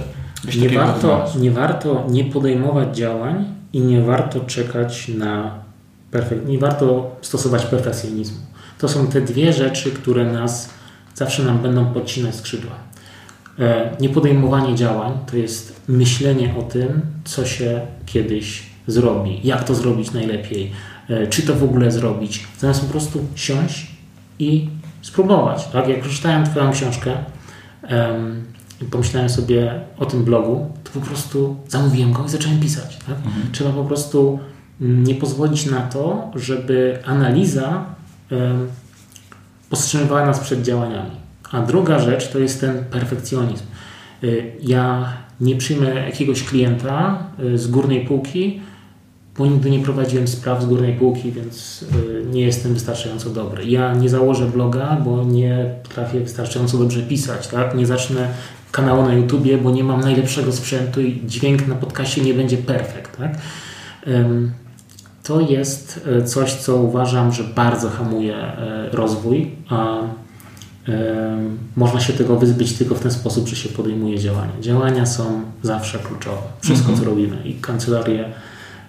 byś 0.44 0.56
nie 0.56 0.68
warto, 0.68 1.24
nie 1.40 1.50
warto 1.50 2.04
nie 2.08 2.24
podejmować 2.24 2.96
działań 2.96 3.44
i 3.72 3.80
nie 3.80 4.02
warto 4.02 4.40
czekać 4.40 5.08
na 5.08 5.50
perfek- 6.12 6.46
nie 6.46 6.58
warto 6.58 7.10
stosować 7.22 7.64
perfekcjonizmu. 7.66 8.38
To 8.78 8.88
są 8.88 9.06
te 9.06 9.20
dwie 9.20 9.52
rzeczy, 9.52 9.90
które 9.90 10.24
nas 10.24 10.70
zawsze 11.14 11.42
nam 11.42 11.58
będą 11.58 11.86
podcinać 11.86 12.34
skrzydła. 12.34 12.72
E, 13.58 13.90
niepodejmowanie 14.00 14.74
działań 14.74 15.12
to 15.30 15.36
jest 15.36 15.71
myślenie 15.88 16.54
o 16.58 16.62
tym, 16.62 17.00
co 17.24 17.46
się 17.46 17.80
kiedyś 18.06 18.62
zrobi, 18.86 19.40
jak 19.44 19.64
to 19.64 19.74
zrobić 19.74 20.12
najlepiej, 20.12 20.72
e, 21.08 21.26
czy 21.26 21.42
to 21.42 21.54
w 21.54 21.64
ogóle 21.64 21.90
zrobić, 21.90 22.46
zamiast 22.58 22.80
po 22.80 22.86
prostu 22.86 23.26
siąść 23.34 23.86
i 24.38 24.68
spróbować. 25.02 25.68
Tak? 25.68 25.88
Jak 25.88 26.00
przeczytałem 26.00 26.46
Twoją 26.46 26.72
książkę 26.72 27.12
um, 27.90 28.44
i 28.82 28.84
pomyślałem 28.84 29.30
sobie 29.30 29.80
o 29.98 30.06
tym 30.06 30.24
blogu, 30.24 30.72
to 30.84 31.00
po 31.00 31.06
prostu 31.06 31.56
zamówiłem 31.68 32.12
go 32.12 32.24
i 32.24 32.28
zacząłem 32.28 32.60
pisać. 32.60 32.96
Tak? 32.96 33.16
Mhm. 33.16 33.52
Trzeba 33.52 33.70
po 33.70 33.84
prostu 33.84 34.38
mm, 34.80 35.04
nie 35.04 35.14
pozwolić 35.14 35.66
na 35.66 35.80
to, 35.80 36.30
żeby 36.34 36.98
analiza 37.04 37.84
um, 38.30 38.68
powstrzymywała 39.70 40.26
nas 40.26 40.40
przed 40.40 40.62
działaniami. 40.62 41.10
A 41.52 41.60
druga 41.60 41.98
rzecz 41.98 42.28
to 42.28 42.38
jest 42.38 42.60
ten 42.60 42.84
perfekcjonizm. 42.84 43.64
Y, 44.24 44.52
ja 44.62 45.12
nie 45.40 45.56
przyjmę 45.56 45.94
jakiegoś 45.94 46.42
klienta 46.42 47.26
y, 47.40 47.58
z 47.58 47.66
górnej 47.66 48.06
półki, 48.06 48.60
bo 49.38 49.46
nigdy 49.46 49.70
nie 49.70 49.78
prowadziłem 49.78 50.28
spraw 50.28 50.62
z 50.62 50.66
górnej 50.66 50.94
półki, 50.94 51.32
więc 51.32 51.82
y, 51.82 52.26
nie 52.32 52.40
jestem 52.40 52.74
wystarczająco 52.74 53.30
dobry. 53.30 53.64
Ja 53.66 53.94
nie 53.94 54.08
założę 54.08 54.46
bloga, 54.46 54.96
bo 55.04 55.24
nie 55.24 55.74
potrafię 55.82 56.20
wystarczająco 56.20 56.78
dobrze 56.78 57.02
pisać. 57.02 57.48
Tak? 57.48 57.74
Nie 57.74 57.86
zacznę 57.86 58.28
kanału 58.70 59.02
na 59.02 59.14
YouTubie, 59.14 59.58
bo 59.58 59.70
nie 59.70 59.84
mam 59.84 60.00
najlepszego 60.00 60.52
sprzętu 60.52 61.00
i 61.00 61.22
dźwięk 61.26 61.66
na 61.66 61.74
podcaście 61.74 62.20
nie 62.20 62.34
będzie 62.34 62.56
perfekt. 62.56 63.16
Tak? 63.16 63.38
To 65.22 65.40
jest 65.40 66.08
coś, 66.24 66.54
co 66.54 66.76
uważam, 66.76 67.32
że 67.32 67.44
bardzo 67.44 67.88
hamuje 67.88 68.36
rozwój. 68.92 69.50
Można 71.76 72.00
się 72.00 72.12
tego 72.12 72.36
wyzbyć 72.36 72.72
tylko 72.72 72.94
w 72.94 73.00
ten 73.00 73.10
sposób, 73.10 73.48
że 73.48 73.56
się 73.56 73.68
podejmuje 73.68 74.18
działania. 74.18 74.52
Działania 74.60 75.06
są 75.06 75.42
zawsze 75.62 75.98
kluczowe. 75.98 76.42
Wszystko, 76.60 76.86
co 76.86 76.92
mhm. 76.92 77.08
robimy. 77.08 77.36
I 77.44 77.54
kancelarie 77.54 78.24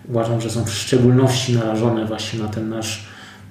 uważam, 0.10 0.41
że 0.41 0.50
są 0.50 0.66
w 0.66 0.74
szczególności 0.74 1.54
narażone 1.54 2.06
właśnie 2.06 2.39
na 2.39 2.48
ten 2.48 2.70
nasz 2.70 3.06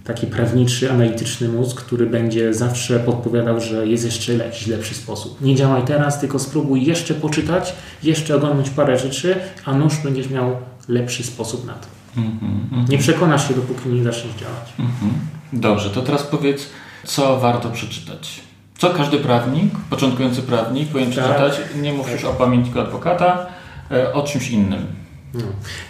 taki 0.05 0.27
prawniczy, 0.27 0.93
analityczny 0.93 1.49
mózg, 1.49 1.81
który 1.81 2.07
będzie 2.07 2.55
zawsze 2.55 3.01
podpowiadał, 3.01 3.61
że 3.61 3.87
jest 3.87 4.05
jeszcze 4.05 4.35
jakiś 4.35 4.67
lepszy 4.67 4.95
sposób. 4.95 5.41
Nie 5.41 5.55
działaj 5.55 5.83
teraz, 5.85 6.21
tylko 6.21 6.39
spróbuj 6.39 6.85
jeszcze 6.85 7.15
poczytać, 7.15 7.75
jeszcze 8.03 8.37
oglądać 8.37 8.71
parę 8.71 8.99
rzeczy, 8.99 9.37
a 9.65 9.75
nóż 9.75 9.97
będziesz 10.05 10.31
miał 10.31 10.57
lepszy 10.89 11.23
sposób 11.23 11.67
na 11.67 11.73
to. 11.73 11.87
Mm 12.17 12.31
-hmm. 12.31 12.89
Nie 12.89 12.99
przekonasz 12.99 13.49
się, 13.49 13.55
dopóki 13.55 13.89
nie 13.89 14.05
zaczniesz 14.05 14.35
działać. 14.35 14.73
Mm 14.79 14.91
-hmm. 14.91 15.61
Dobrze, 15.61 15.91
to 15.91 16.03
teraz 16.03 16.23
powiedz, 16.23 16.67
co 17.05 17.41
warto 17.41 17.71
przeczytać? 17.71 18.41
Co 18.79 18.91
każdy 18.91 19.19
prawnik, 19.19 19.75
początkujący 19.91 20.43
prawnik 20.43 20.89
powinien 20.89 21.13
tak. 21.13 21.25
przeczytać? 21.25 21.61
Nie 21.83 21.93
mów 21.93 22.13
już 22.13 22.25
o 22.25 22.33
pamiętniku 22.33 22.81
adwokata, 22.81 23.47
e, 23.91 24.13
o 24.13 24.23
czymś 24.23 24.51
innym. 24.51 24.87
No. 25.35 25.43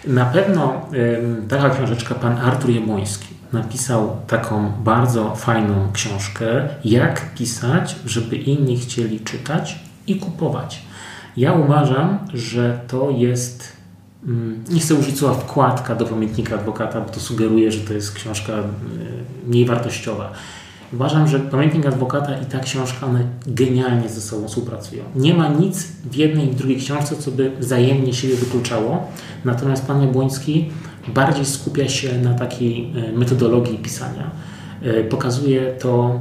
Na 0.07 0.25
pewno 0.25 0.81
taka 1.49 1.69
książeczka 1.69 2.15
pan 2.15 2.37
Artur 2.37 2.69
Jabłoński 2.69 3.27
napisał 3.53 4.17
taką 4.27 4.71
bardzo 4.71 5.35
fajną 5.35 5.91
książkę, 5.93 6.45
jak 6.85 7.33
pisać, 7.33 7.95
żeby 8.05 8.35
inni 8.35 8.79
chcieli 8.79 9.19
czytać 9.19 9.79
i 10.07 10.15
kupować. 10.15 10.81
Ja 11.37 11.53
uważam, 11.53 12.19
że 12.33 12.79
to 12.87 13.09
jest 13.09 13.73
mm, 14.27 14.63
nie 14.69 14.79
chcę 14.79 14.95
użyć 14.95 15.17
słowa 15.17 15.33
wkładka 15.33 15.95
do 15.95 16.05
pamiętnika 16.05 16.55
adwokata, 16.55 17.01
bo 17.01 17.09
to 17.09 17.19
sugeruje, 17.19 17.71
że 17.71 17.79
to 17.79 17.93
jest 17.93 18.13
książka 18.13 18.53
y, 18.53 18.63
mniej 19.47 19.65
wartościowa. 19.65 20.31
Uważam, 20.93 21.27
że 21.27 21.39
Pamiętnik 21.39 21.85
Adwokata 21.85 22.39
i 22.39 22.45
ta 22.45 22.59
książka, 22.59 23.05
one 23.05 23.23
genialnie 23.47 24.09
ze 24.09 24.21
sobą 24.21 24.47
współpracują. 24.47 25.03
Nie 25.15 25.33
ma 25.33 25.47
nic 25.47 25.87
w 26.11 26.15
jednej 26.15 26.47
i 26.47 26.51
w 26.51 26.55
drugiej 26.55 26.77
książce, 26.77 27.15
co 27.15 27.31
by 27.31 27.51
wzajemnie 27.59 28.13
siebie 28.13 28.35
wykluczało. 28.35 29.07
Natomiast 29.45 29.87
pan 29.87 30.01
Jabłoński 30.01 30.69
bardziej 31.07 31.45
skupia 31.45 31.89
się 31.89 32.21
na 32.21 32.33
takiej 32.33 32.91
e, 32.95 33.11
metodologii 33.11 33.77
pisania. 33.77 34.31
E, 34.81 35.03
pokazuje 35.03 35.73
to 35.79 36.19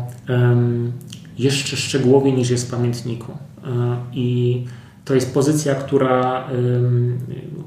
jeszcze 1.39 1.77
szczegółowiej 1.77 2.33
niż 2.33 2.51
jest 2.51 2.69
w 2.69 2.71
pamiętniku. 2.71 3.33
E, 3.33 3.69
I 4.13 4.65
to 5.05 5.15
jest 5.15 5.35
pozycja, 5.35 5.75
która 5.75 6.49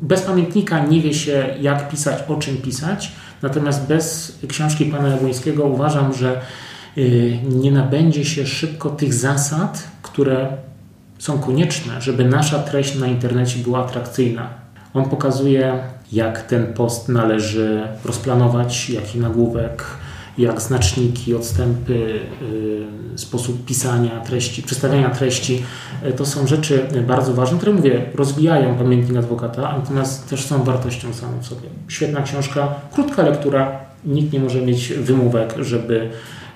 bez 0.02 0.22
pamiętnika 0.22 0.86
nie 0.86 1.02
wie 1.02 1.14
się, 1.14 1.56
jak 1.62 1.90
pisać, 1.90 2.24
o 2.28 2.36
czym 2.36 2.58
pisać. 2.58 3.12
Natomiast 3.42 3.88
bez 3.88 4.38
książki 4.48 4.86
pana 4.86 5.08
Jabłońskiego 5.08 5.64
uważam, 5.66 6.14
że 6.14 6.42
nie 7.50 7.72
nabędzie 7.72 8.26
się 8.26 8.48
szybko 8.48 8.90
tych 8.90 9.14
zasad, 9.14 9.88
które 10.02 10.48
są 11.20 11.40
konieczne, 11.40 12.02
żeby 12.02 12.26
nasza 12.26 12.60
treść 12.60 13.00
na 13.00 13.08
internecie 13.08 13.60
była 13.60 13.86
atrakcyjna. 13.86 14.50
On 14.94 15.10
pokazuje, 15.10 15.80
jak 16.12 16.42
ten 16.42 16.74
post 16.74 17.10
należy 17.10 17.88
rozplanować, 18.06 18.90
jaki 18.90 19.20
nagłówek, 19.20 19.84
jak 20.38 20.62
znaczniki, 20.62 21.36
odstępy, 21.36 22.20
y, 23.14 23.20
sposób 23.20 23.66
pisania 23.66 24.20
treści, 24.20 24.64
przedstawiania 24.64 25.10
treści. 25.10 25.64
Y, 26.08 26.14
to 26.14 26.26
są 26.26 26.48
rzeczy 26.48 26.88
bardzo 27.08 27.34
ważne, 27.34 27.58
które 27.58 27.74
mówię, 27.74 28.06
rozwijają 28.16 28.78
pamiętnik 28.78 29.18
adwokata, 29.18 29.62
natomiast 29.62 30.30
też 30.30 30.46
są 30.46 30.64
wartością 30.64 31.14
samą 31.14 31.40
w 31.40 31.46
sobie. 31.46 31.70
Świetna 31.88 32.22
książka, 32.22 32.76
krótka 32.94 33.24
lektura, 33.24 33.80
nikt 34.06 34.34
nie 34.34 34.40
może 34.40 34.62
mieć 34.62 34.94
wymówek, 34.94 35.54
żeby 35.62 36.10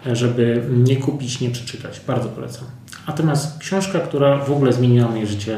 żeby 0.06 0.64
nie 0.70 0.96
kupić, 0.98 1.42
nie 1.42 1.50
przeczytać. 1.50 2.02
Bardzo 2.08 2.30
polecam. 2.30 2.66
Natomiast 3.08 3.60
książka, 3.60 4.00
która 4.00 4.38
w 4.38 4.52
ogóle 4.52 4.74
zmieniła 4.74 5.08
moje 5.08 5.28
życie 5.28 5.58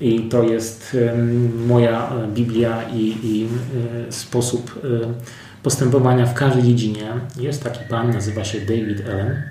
i 0.00 0.20
to 0.20 0.42
jest 0.42 0.96
moja 1.66 2.08
e, 2.08 2.28
Biblia 2.28 2.82
i, 2.82 3.16
i 3.22 3.48
e, 4.08 4.12
sposób 4.12 4.80
e, 4.84 4.88
postępowania 5.62 6.26
w 6.26 6.34
każdej 6.34 6.62
dziedzinie. 6.62 7.12
Jest 7.40 7.64
taki 7.64 7.80
pan, 7.90 8.10
nazywa 8.10 8.44
się 8.44 8.60
David 8.60 9.08
Allen, 9.08 9.42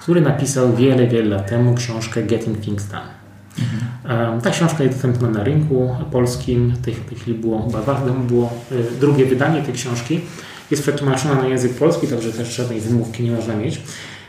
który 0.00 0.20
napisał 0.20 0.76
wiele, 0.76 1.06
wiele 1.06 1.28
lat 1.36 1.50
temu 1.50 1.74
książkę 1.74 2.22
Getting 2.22 2.60
Things 2.60 2.88
Done. 2.88 3.18
Mhm. 3.58 4.40
Ta 4.40 4.50
książka 4.50 4.84
jest 4.84 4.94
dostępna 4.94 5.30
na 5.30 5.44
rynku 5.44 5.96
polskim. 6.12 6.70
W 6.70 6.84
tej, 6.84 6.94
chwili 6.94 7.38
było 7.38 7.70
chyba 7.70 7.94
było 8.28 8.52
drugie 9.00 9.26
wydanie 9.26 9.62
tej 9.62 9.74
książki 9.74 10.20
jest 10.70 10.82
przetłumaczona 10.82 11.34
na 11.34 11.48
język 11.48 11.74
polski, 11.74 12.06
także 12.06 12.32
też 12.32 12.56
żadnej 12.56 12.80
wymówki 12.80 13.22
nie 13.22 13.32
można 13.32 13.56
mieć. 13.56 13.80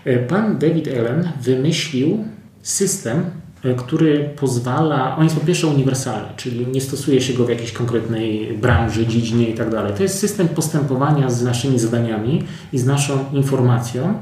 E, 0.05 0.19
pan 0.19 0.57
David 0.57 0.87
Allen 0.87 1.31
wymyślił 1.41 2.25
system, 2.61 3.25
e, 3.63 3.73
który 3.73 4.29
pozwala, 4.35 5.17
on 5.17 5.23
jest 5.23 5.35
po 5.35 5.45
pierwsze 5.45 5.67
uniwersalny, 5.67 6.27
czyli 6.35 6.67
nie 6.67 6.81
stosuje 6.81 7.21
się 7.21 7.33
go 7.33 7.45
w 7.45 7.49
jakiejś 7.49 7.71
konkretnej 7.71 8.57
branży, 8.57 9.07
dziedzinie 9.07 9.49
i 9.49 9.53
tak. 9.53 9.69
To 9.97 10.03
jest 10.03 10.19
system 10.19 10.47
postępowania 10.47 11.29
z 11.29 11.43
naszymi 11.43 11.79
zadaniami 11.79 12.43
i 12.73 12.79
z 12.79 12.85
naszą 12.85 13.25
informacją, 13.33 14.13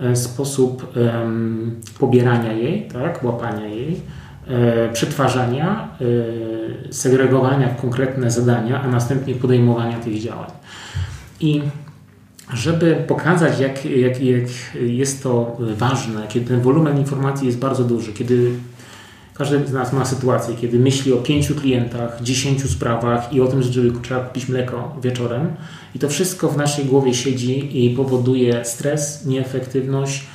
e, 0.00 0.16
sposób 0.16 0.96
um, 0.96 1.80
pobierania 1.98 2.52
jej, 2.52 2.88
tak, 2.92 3.24
łapania 3.24 3.66
jej, 3.66 4.00
e, 4.48 4.92
przetwarzania, 4.92 5.88
e, 6.88 6.92
segregowania 6.92 7.68
w 7.68 7.80
konkretne 7.80 8.30
zadania, 8.30 8.82
a 8.82 8.88
następnie 8.88 9.34
podejmowania 9.34 9.98
tych 9.98 10.20
działań. 10.20 10.50
I 11.42 11.62
żeby 12.54 13.04
pokazać, 13.08 13.58
jak, 13.60 13.84
jak, 13.84 14.20
jak 14.20 14.44
jest 14.74 15.22
to 15.22 15.56
ważne, 15.76 16.26
kiedy 16.28 16.46
ten 16.46 16.60
wolumen 16.60 16.98
informacji 16.98 17.46
jest 17.46 17.58
bardzo 17.58 17.84
duży, 17.84 18.12
kiedy 18.12 18.50
każdy 19.34 19.66
z 19.66 19.72
nas 19.72 19.92
ma 19.92 20.04
sytuację, 20.04 20.54
kiedy 20.60 20.78
myśli 20.78 21.12
o 21.12 21.16
pięciu 21.16 21.54
klientach, 21.54 22.22
dziesięciu 22.22 22.68
sprawach 22.68 23.32
i 23.32 23.40
o 23.40 23.46
tym, 23.46 23.62
że 23.62 23.70
trzeba 24.02 24.20
kupić 24.20 24.48
mleko 24.48 24.96
wieczorem, 25.02 25.48
i 25.94 25.98
to 25.98 26.08
wszystko 26.08 26.48
w 26.48 26.56
naszej 26.56 26.84
głowie 26.84 27.14
siedzi 27.14 27.86
i 27.86 27.96
powoduje 27.96 28.64
stres, 28.64 29.26
nieefektywność, 29.26 30.26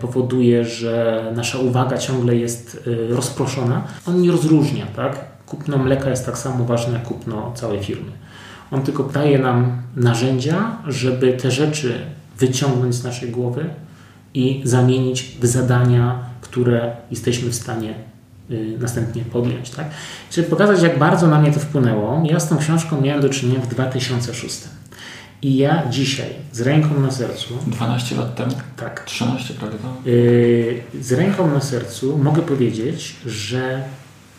powoduje, 0.00 0.64
że 0.64 1.24
nasza 1.36 1.58
uwaga 1.58 1.98
ciągle 1.98 2.36
jest 2.36 2.88
e, 3.10 3.14
rozproszona. 3.14 3.84
On 4.06 4.20
nie 4.20 4.30
rozróżnia, 4.30 4.86
tak? 4.96 5.24
Kupno 5.46 5.78
mleka 5.78 6.10
jest 6.10 6.26
tak 6.26 6.38
samo 6.38 6.64
ważne 6.64 6.92
jak 6.92 7.02
kupno 7.02 7.52
całej 7.54 7.82
firmy. 7.82 8.12
On 8.70 8.82
tylko 8.82 9.02
daje 9.02 9.38
nam 9.38 9.82
narzędzia, 9.96 10.76
żeby 10.86 11.32
te 11.32 11.50
rzeczy 11.50 12.06
wyciągnąć 12.38 12.94
z 12.94 13.04
naszej 13.04 13.30
głowy 13.30 13.70
i 14.34 14.60
zamienić 14.64 15.22
w 15.40 15.46
zadania, 15.46 16.18
które 16.40 16.96
jesteśmy 17.10 17.50
w 17.50 17.54
stanie 17.54 17.94
y, 18.50 18.76
następnie 18.80 19.22
podjąć. 19.22 19.70
Tak? 19.70 19.86
Żeby 20.32 20.48
pokazać, 20.48 20.82
jak 20.82 20.98
bardzo 20.98 21.26
na 21.26 21.40
mnie 21.40 21.52
to 21.52 21.60
wpłynęło, 21.60 22.22
ja 22.30 22.40
z 22.40 22.48
tą 22.48 22.58
książką 22.58 23.00
miałem 23.00 23.22
do 23.22 23.28
czynienia 23.28 23.60
w 23.60 23.68
2006. 23.68 24.60
I 25.42 25.56
ja 25.56 25.82
dzisiaj 25.90 26.30
z 26.52 26.60
ręką 26.60 27.00
na 27.00 27.10
sercu. 27.10 27.54
12 27.66 28.16
lat 28.16 28.34
temu? 28.34 28.52
Tak. 28.76 29.04
13 29.04 29.54
prawie 29.54 29.78
to. 29.78 30.10
Yy, 30.10 30.82
z 31.00 31.12
ręką 31.12 31.50
na 31.50 31.60
sercu 31.60 32.18
mogę 32.18 32.42
powiedzieć, 32.42 33.16
że 33.26 33.82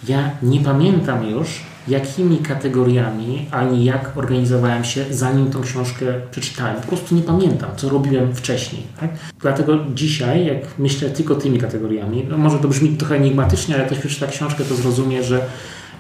ja 0.08 0.32
nie 0.44 0.60
pamiętam 0.60 1.30
już, 1.30 1.62
jakimi 1.88 2.38
kategoriami, 2.38 3.48
ani 3.52 3.86
jak 3.86 4.18
organizowałem 4.18 4.84
się, 4.84 5.06
zanim 5.12 5.52
tą 5.52 5.62
książkę 5.62 6.06
przeczytałem. 6.32 6.76
Po 6.76 6.88
prostu 6.88 7.16
nie 7.16 7.22
pamiętam, 7.22 7.70
co 7.76 7.90
robiłem 7.90 8.36
wcześniej. 8.36 8.84
Tak? 9.00 9.10
Dlatego 9.42 9.80
dzisiaj, 9.94 10.46
jak 10.46 10.58
myślę 10.80 11.10
tylko 11.10 11.36
tymi 11.36 11.60
kategoriami, 11.60 12.26
no 12.30 12.38
może 12.38 12.60
to 12.60 12.68
brzmi 12.68 12.90
trochę 12.90 13.16
enigmatycznie, 13.16 13.76
ale 13.76 13.84
jak 13.84 13.92
ktoś 13.92 14.06
przeczyta 14.06 14.28
książkę, 14.28 14.64
to 14.64 14.76
zrozumie, 14.76 15.24
że 15.24 15.46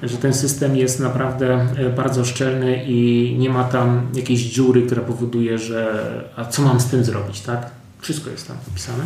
że 0.03 0.17
ten 0.17 0.33
system 0.33 0.75
jest 0.77 0.99
naprawdę 0.99 1.67
e, 1.77 1.89
bardzo 1.89 2.25
szczelny 2.25 2.83
i 2.83 3.35
nie 3.39 3.49
ma 3.49 3.63
tam 3.63 4.01
jakiejś 4.13 4.41
dziury, 4.41 4.81
która 4.81 5.01
powoduje, 5.01 5.57
że 5.57 6.03
a 6.35 6.45
co 6.45 6.61
mam 6.61 6.79
z 6.79 6.85
tym 6.85 7.03
zrobić, 7.03 7.41
tak? 7.41 7.69
Wszystko 7.99 8.29
jest 8.29 8.47
tam 8.47 8.57
opisane. 8.71 9.03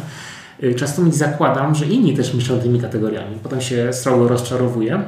E, 0.63 0.73
Często 0.73 1.01
mi 1.01 1.11
zakładam, 1.11 1.75
że 1.75 1.85
inni 1.85 2.15
też 2.15 2.33
myślą 2.33 2.59
tymi 2.59 2.81
kategoriami. 2.81 3.35
Potem 3.43 3.61
się 3.61 3.93
srogo 3.93 4.27
rozczarowuję, 4.27 5.03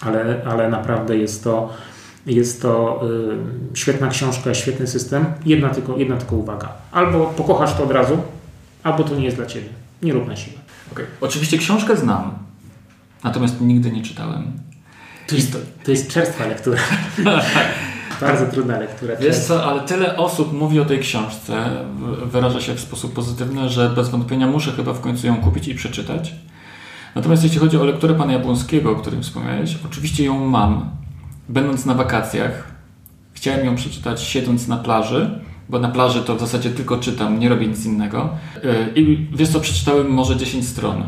ale, 0.00 0.42
ale 0.46 0.68
naprawdę 0.68 1.16
jest 1.16 1.44
to, 1.44 1.72
jest 2.26 2.62
to 2.62 3.02
y, 3.72 3.76
świetna 3.76 4.08
książka, 4.08 4.54
świetny 4.54 4.86
system. 4.86 5.24
Jedna 5.46 5.68
tylko, 5.68 5.96
jedna 5.96 6.16
tylko 6.16 6.36
uwaga. 6.36 6.68
Albo 6.92 7.26
pokochasz 7.26 7.74
to 7.74 7.84
od 7.84 7.90
razu, 7.90 8.18
albo 8.82 9.04
to 9.04 9.14
nie 9.14 9.24
jest 9.24 9.36
dla 9.36 9.46
Ciebie. 9.46 9.68
Nie 10.02 10.12
rób 10.12 10.28
na 10.28 10.36
siłę. 10.36 10.58
Okay. 10.92 11.06
Oczywiście 11.20 11.58
książkę 11.58 11.96
znam, 11.96 12.32
natomiast 13.24 13.60
nigdy 13.60 13.90
nie 13.90 14.02
czytałem. 14.02 14.52
To 15.26 15.36
jest, 15.36 15.58
to 15.84 15.90
jest 15.90 16.10
czerstwa 16.10 16.46
lektura. 16.46 16.80
Bardzo 18.20 18.46
trudna 18.46 18.78
lektura. 18.78 19.16
Wiesz 19.16 19.38
co, 19.38 19.64
ale 19.64 19.80
tyle 19.80 20.16
osób 20.16 20.52
mówi 20.52 20.80
o 20.80 20.84
tej 20.84 20.98
książce, 20.98 21.70
wyraża 22.24 22.60
się 22.60 22.74
w 22.74 22.80
sposób 22.80 23.12
pozytywny, 23.12 23.68
że 23.68 23.88
bez 23.88 24.08
wątpienia 24.08 24.46
muszę 24.46 24.72
chyba 24.72 24.92
w 24.92 25.00
końcu 25.00 25.26
ją 25.26 25.36
kupić 25.36 25.68
i 25.68 25.74
przeczytać. 25.74 26.34
Natomiast 27.14 27.42
jeśli 27.42 27.58
chodzi 27.58 27.76
o 27.76 27.84
lekturę 27.84 28.14
pana 28.14 28.32
Jabłońskiego, 28.32 28.90
o 28.90 28.94
którym 28.94 29.22
wspomniałeś, 29.22 29.78
oczywiście 29.86 30.24
ją 30.24 30.46
mam. 30.46 30.90
Będąc 31.48 31.86
na 31.86 31.94
wakacjach, 31.94 32.74
chciałem 33.32 33.66
ją 33.66 33.74
przeczytać 33.76 34.22
siedząc 34.22 34.68
na 34.68 34.76
plaży, 34.76 35.40
bo 35.68 35.78
na 35.78 35.88
plaży 35.88 36.22
to 36.22 36.36
w 36.36 36.40
zasadzie 36.40 36.70
tylko 36.70 36.98
czytam, 36.98 37.38
nie 37.38 37.48
robię 37.48 37.66
nic 37.66 37.86
innego. 37.86 38.28
E, 38.64 38.90
I 38.94 39.28
wiesz 39.32 39.48
co, 39.48 39.60
przeczytałem 39.60 40.10
może 40.10 40.36
10 40.36 40.68
stron 40.68 41.04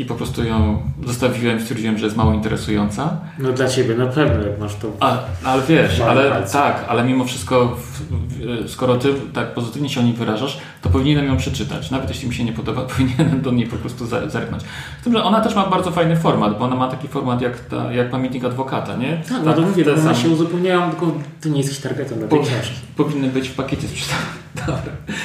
i 0.00 0.04
po 0.04 0.14
prostu 0.14 0.44
ją 0.44 0.82
zostawiłem, 1.06 1.60
stwierdziłem, 1.60 1.98
że 1.98 2.04
jest 2.04 2.16
mało 2.16 2.32
interesująca. 2.32 3.20
No 3.38 3.52
dla 3.52 3.68
Ciebie 3.68 3.94
na 3.94 4.06
pewno, 4.06 4.46
jak 4.46 4.60
masz 4.60 4.74
to... 4.74 4.92
A, 5.00 5.18
ale 5.44 5.62
wiesz, 5.62 6.00
ale 6.00 6.42
tak, 6.52 6.84
ale 6.88 7.04
mimo 7.04 7.24
wszystko, 7.24 7.76
skoro 8.66 8.96
Ty 8.96 9.14
tak 9.32 9.54
pozytywnie 9.54 9.88
się 9.88 10.00
o 10.00 10.02
niej 10.02 10.12
wyrażasz, 10.12 10.58
to 10.82 10.88
powinienem 10.90 11.26
ją 11.26 11.36
przeczytać. 11.36 11.90
Nawet 11.90 12.08
jeśli 12.08 12.28
mi 12.28 12.34
się 12.34 12.44
nie 12.44 12.52
podoba, 12.52 12.82
powinienem 12.96 13.40
do 13.42 13.52
niej 13.52 13.66
po 13.66 13.76
prostu 13.76 14.06
zerknąć. 14.06 14.62
Z 15.00 15.04
tym, 15.04 15.12
że 15.12 15.24
ona 15.24 15.40
też 15.40 15.54
ma 15.54 15.66
bardzo 15.66 15.90
fajny 15.90 16.16
format, 16.16 16.58
bo 16.58 16.64
ona 16.64 16.76
ma 16.76 16.88
taki 16.88 17.08
format 17.08 17.40
jak, 17.40 17.58
ta, 17.58 17.92
jak 17.92 18.10
pamiętnik 18.10 18.44
adwokata, 18.44 18.96
nie? 18.96 19.22
Tak, 19.28 19.44
no 19.44 19.54
to 19.54 19.62
mówię, 19.62 19.84
one 19.94 20.14
się 20.14 20.28
uzupełniają, 20.28 20.90
tylko 20.90 21.12
Ty 21.40 21.50
nie 21.50 21.58
jesteś 21.58 21.78
targetem 21.78 22.18
dla 22.18 22.28
tej 22.28 22.38
po, 22.38 22.44
książki. 22.44 22.74
Powinny 22.96 23.28
być 23.28 23.48
w 23.48 23.54
pakiecie 23.54 23.88
sprzedane. 23.88 24.22
Dobra. 24.66 24.92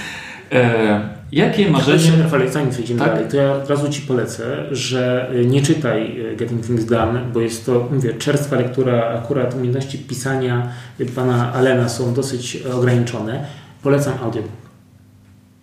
E, 0.52 1.14
jakie 1.36 1.70
marzenie... 1.70 2.24
Rafale, 2.24 2.52
zanim 2.52 2.70
przejdziemy 2.70 2.99
tak? 2.99 3.10
dalej, 3.10 3.30
to 3.30 3.38
ja 3.38 3.53
od 3.53 3.70
razu 3.70 3.90
Ci 3.90 4.02
polecę, 4.02 4.66
że 4.72 5.32
y, 5.34 5.45
nie 5.45 5.62
czytaj 5.62 6.22
y, 6.22 6.36
Getting 6.36 6.66
Things 6.66 6.86
Done, 6.86 7.22
bo 7.34 7.40
jest 7.41 7.66
to, 7.66 7.88
mówię, 7.91 8.14
czerstwa 8.14 8.56
lektura, 8.56 9.20
akurat 9.24 9.53
umiejętności 9.53 9.98
pisania 9.98 10.70
pana 11.16 11.53
Alena 11.53 11.90
są 11.90 12.14
dosyć 12.14 12.57
ograniczone. 12.74 13.45
Polecam 13.84 14.14
audiobook. 14.24 14.52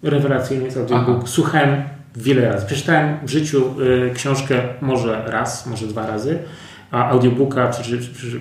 Rewelacyjny 0.02 0.64
jest 0.64 0.76
audiobook. 0.76 1.16
Aha. 1.18 1.26
Słuchałem 1.26 1.82
wiele 2.16 2.48
razy. 2.48 2.66
Przeczytałem 2.66 3.16
w 3.26 3.30
życiu 3.30 3.74
y, 3.80 4.10
książkę 4.14 4.62
może 4.80 5.24
raz, 5.26 5.66
może 5.66 5.86
dwa 5.86 6.06
razy, 6.06 6.38
a 6.90 7.08
audiobooka 7.08 7.70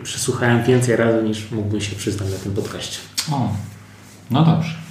przesłuchałem 0.04 0.64
więcej 0.64 0.96
razy 0.96 1.24
niż 1.24 1.52
mógłbym 1.52 1.82
się 1.82 1.96
przyznać 1.96 2.32
na 2.32 2.38
tym 2.38 2.52
podcaście. 2.52 3.00
O, 3.32 3.50
no 4.32 4.46
dobrze. 4.46 4.91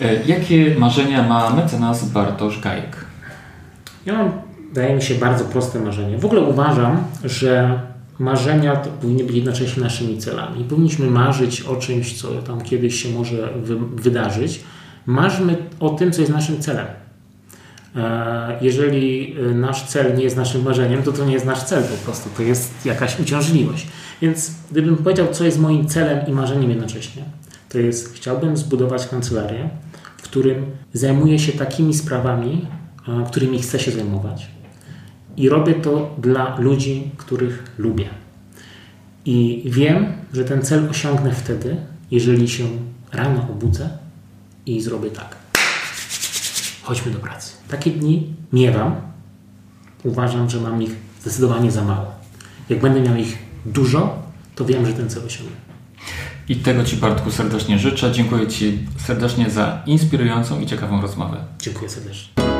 E, 0.00 0.24
jakie 0.26 0.74
marzenia 0.78 1.22
ma 1.22 1.50
mecenas 1.50 2.08
Bartosz 2.08 2.60
Gajek? 2.60 2.96
Ja 4.06 4.12
mam, 4.12 4.32
wydaje 4.68 4.96
mi 4.96 5.02
się, 5.02 5.14
bardzo 5.14 5.44
proste 5.44 5.80
marzenie. 5.80 6.18
W 6.18 6.24
ogóle 6.24 6.40
uważam, 6.40 7.04
że 7.24 7.80
marzenia 8.18 8.76
to 8.76 8.90
powinny 8.90 9.24
być 9.24 9.36
jednocześnie 9.36 9.82
naszymi 9.82 10.18
celami. 10.18 10.64
Powinniśmy 10.64 11.10
marzyć 11.10 11.62
o 11.62 11.76
czymś, 11.76 12.20
co 12.20 12.28
tam 12.28 12.60
kiedyś 12.60 13.02
się 13.02 13.08
może 13.08 13.48
wy 13.62 13.76
wydarzyć. 13.78 14.60
Marzmy 15.06 15.56
o 15.80 15.90
tym, 15.90 16.12
co 16.12 16.20
jest 16.20 16.32
naszym 16.32 16.60
celem. 16.60 16.86
E, 17.96 18.58
jeżeli 18.60 19.36
e, 19.50 19.54
nasz 19.54 19.82
cel 19.82 20.16
nie 20.16 20.24
jest 20.24 20.36
naszym 20.36 20.62
marzeniem, 20.62 21.02
to 21.02 21.12
to 21.12 21.24
nie 21.24 21.32
jest 21.32 21.46
nasz 21.46 21.62
cel 21.62 21.82
po 21.82 22.04
prostu, 22.04 22.30
to 22.36 22.42
jest 22.42 22.86
jakaś 22.86 23.20
uciążliwość. 23.20 23.86
Więc 24.22 24.52
gdybym 24.70 24.96
powiedział, 24.96 25.26
co 25.32 25.44
jest 25.44 25.60
moim 25.60 25.86
celem 25.86 26.26
i 26.26 26.32
marzeniem 26.32 26.70
jednocześnie, 26.70 27.22
to 27.68 27.78
jest 27.78 28.14
chciałbym 28.14 28.56
zbudować 28.56 29.06
kancelarię, 29.06 29.68
którym 30.28 30.66
zajmuję 30.92 31.38
się 31.38 31.52
takimi 31.52 31.94
sprawami, 31.94 32.66
którymi 33.26 33.62
chcę 33.62 33.78
się 33.78 33.90
zajmować. 33.90 34.46
I 35.36 35.48
robię 35.48 35.74
to 35.74 36.14
dla 36.18 36.58
ludzi, 36.58 37.10
których 37.16 37.72
lubię. 37.78 38.08
I 39.24 39.62
wiem, 39.66 40.12
że 40.32 40.44
ten 40.44 40.62
cel 40.62 40.88
osiągnę 40.90 41.34
wtedy, 41.34 41.76
jeżeli 42.10 42.48
się 42.48 42.64
rano 43.12 43.46
obudzę 43.50 43.88
i 44.66 44.80
zrobię 44.80 45.10
tak. 45.10 45.36
Chodźmy 46.82 47.12
do 47.12 47.18
pracy. 47.18 47.52
Takie 47.68 47.90
dni 47.90 48.34
miewam. 48.52 48.96
Uważam, 50.04 50.50
że 50.50 50.60
mam 50.60 50.82
ich 50.82 50.96
zdecydowanie 51.20 51.70
za 51.70 51.84
mało. 51.84 52.06
Jak 52.68 52.80
będę 52.80 53.00
miał 53.00 53.16
ich 53.16 53.38
dużo, 53.66 54.22
to 54.54 54.64
wiem, 54.64 54.86
że 54.86 54.92
ten 54.92 55.10
cel 55.10 55.26
osiągnę. 55.26 55.56
I 56.48 56.56
tego 56.56 56.84
Ci 56.84 56.96
Bartku 56.96 57.30
serdecznie 57.30 57.78
życzę. 57.78 58.12
Dziękuję 58.12 58.46
Ci 58.46 58.78
serdecznie 59.06 59.50
za 59.50 59.82
inspirującą 59.86 60.60
i 60.60 60.66
ciekawą 60.66 61.00
rozmowę. 61.00 61.36
Dziękuję 61.60 61.90
serdecznie. 61.90 62.57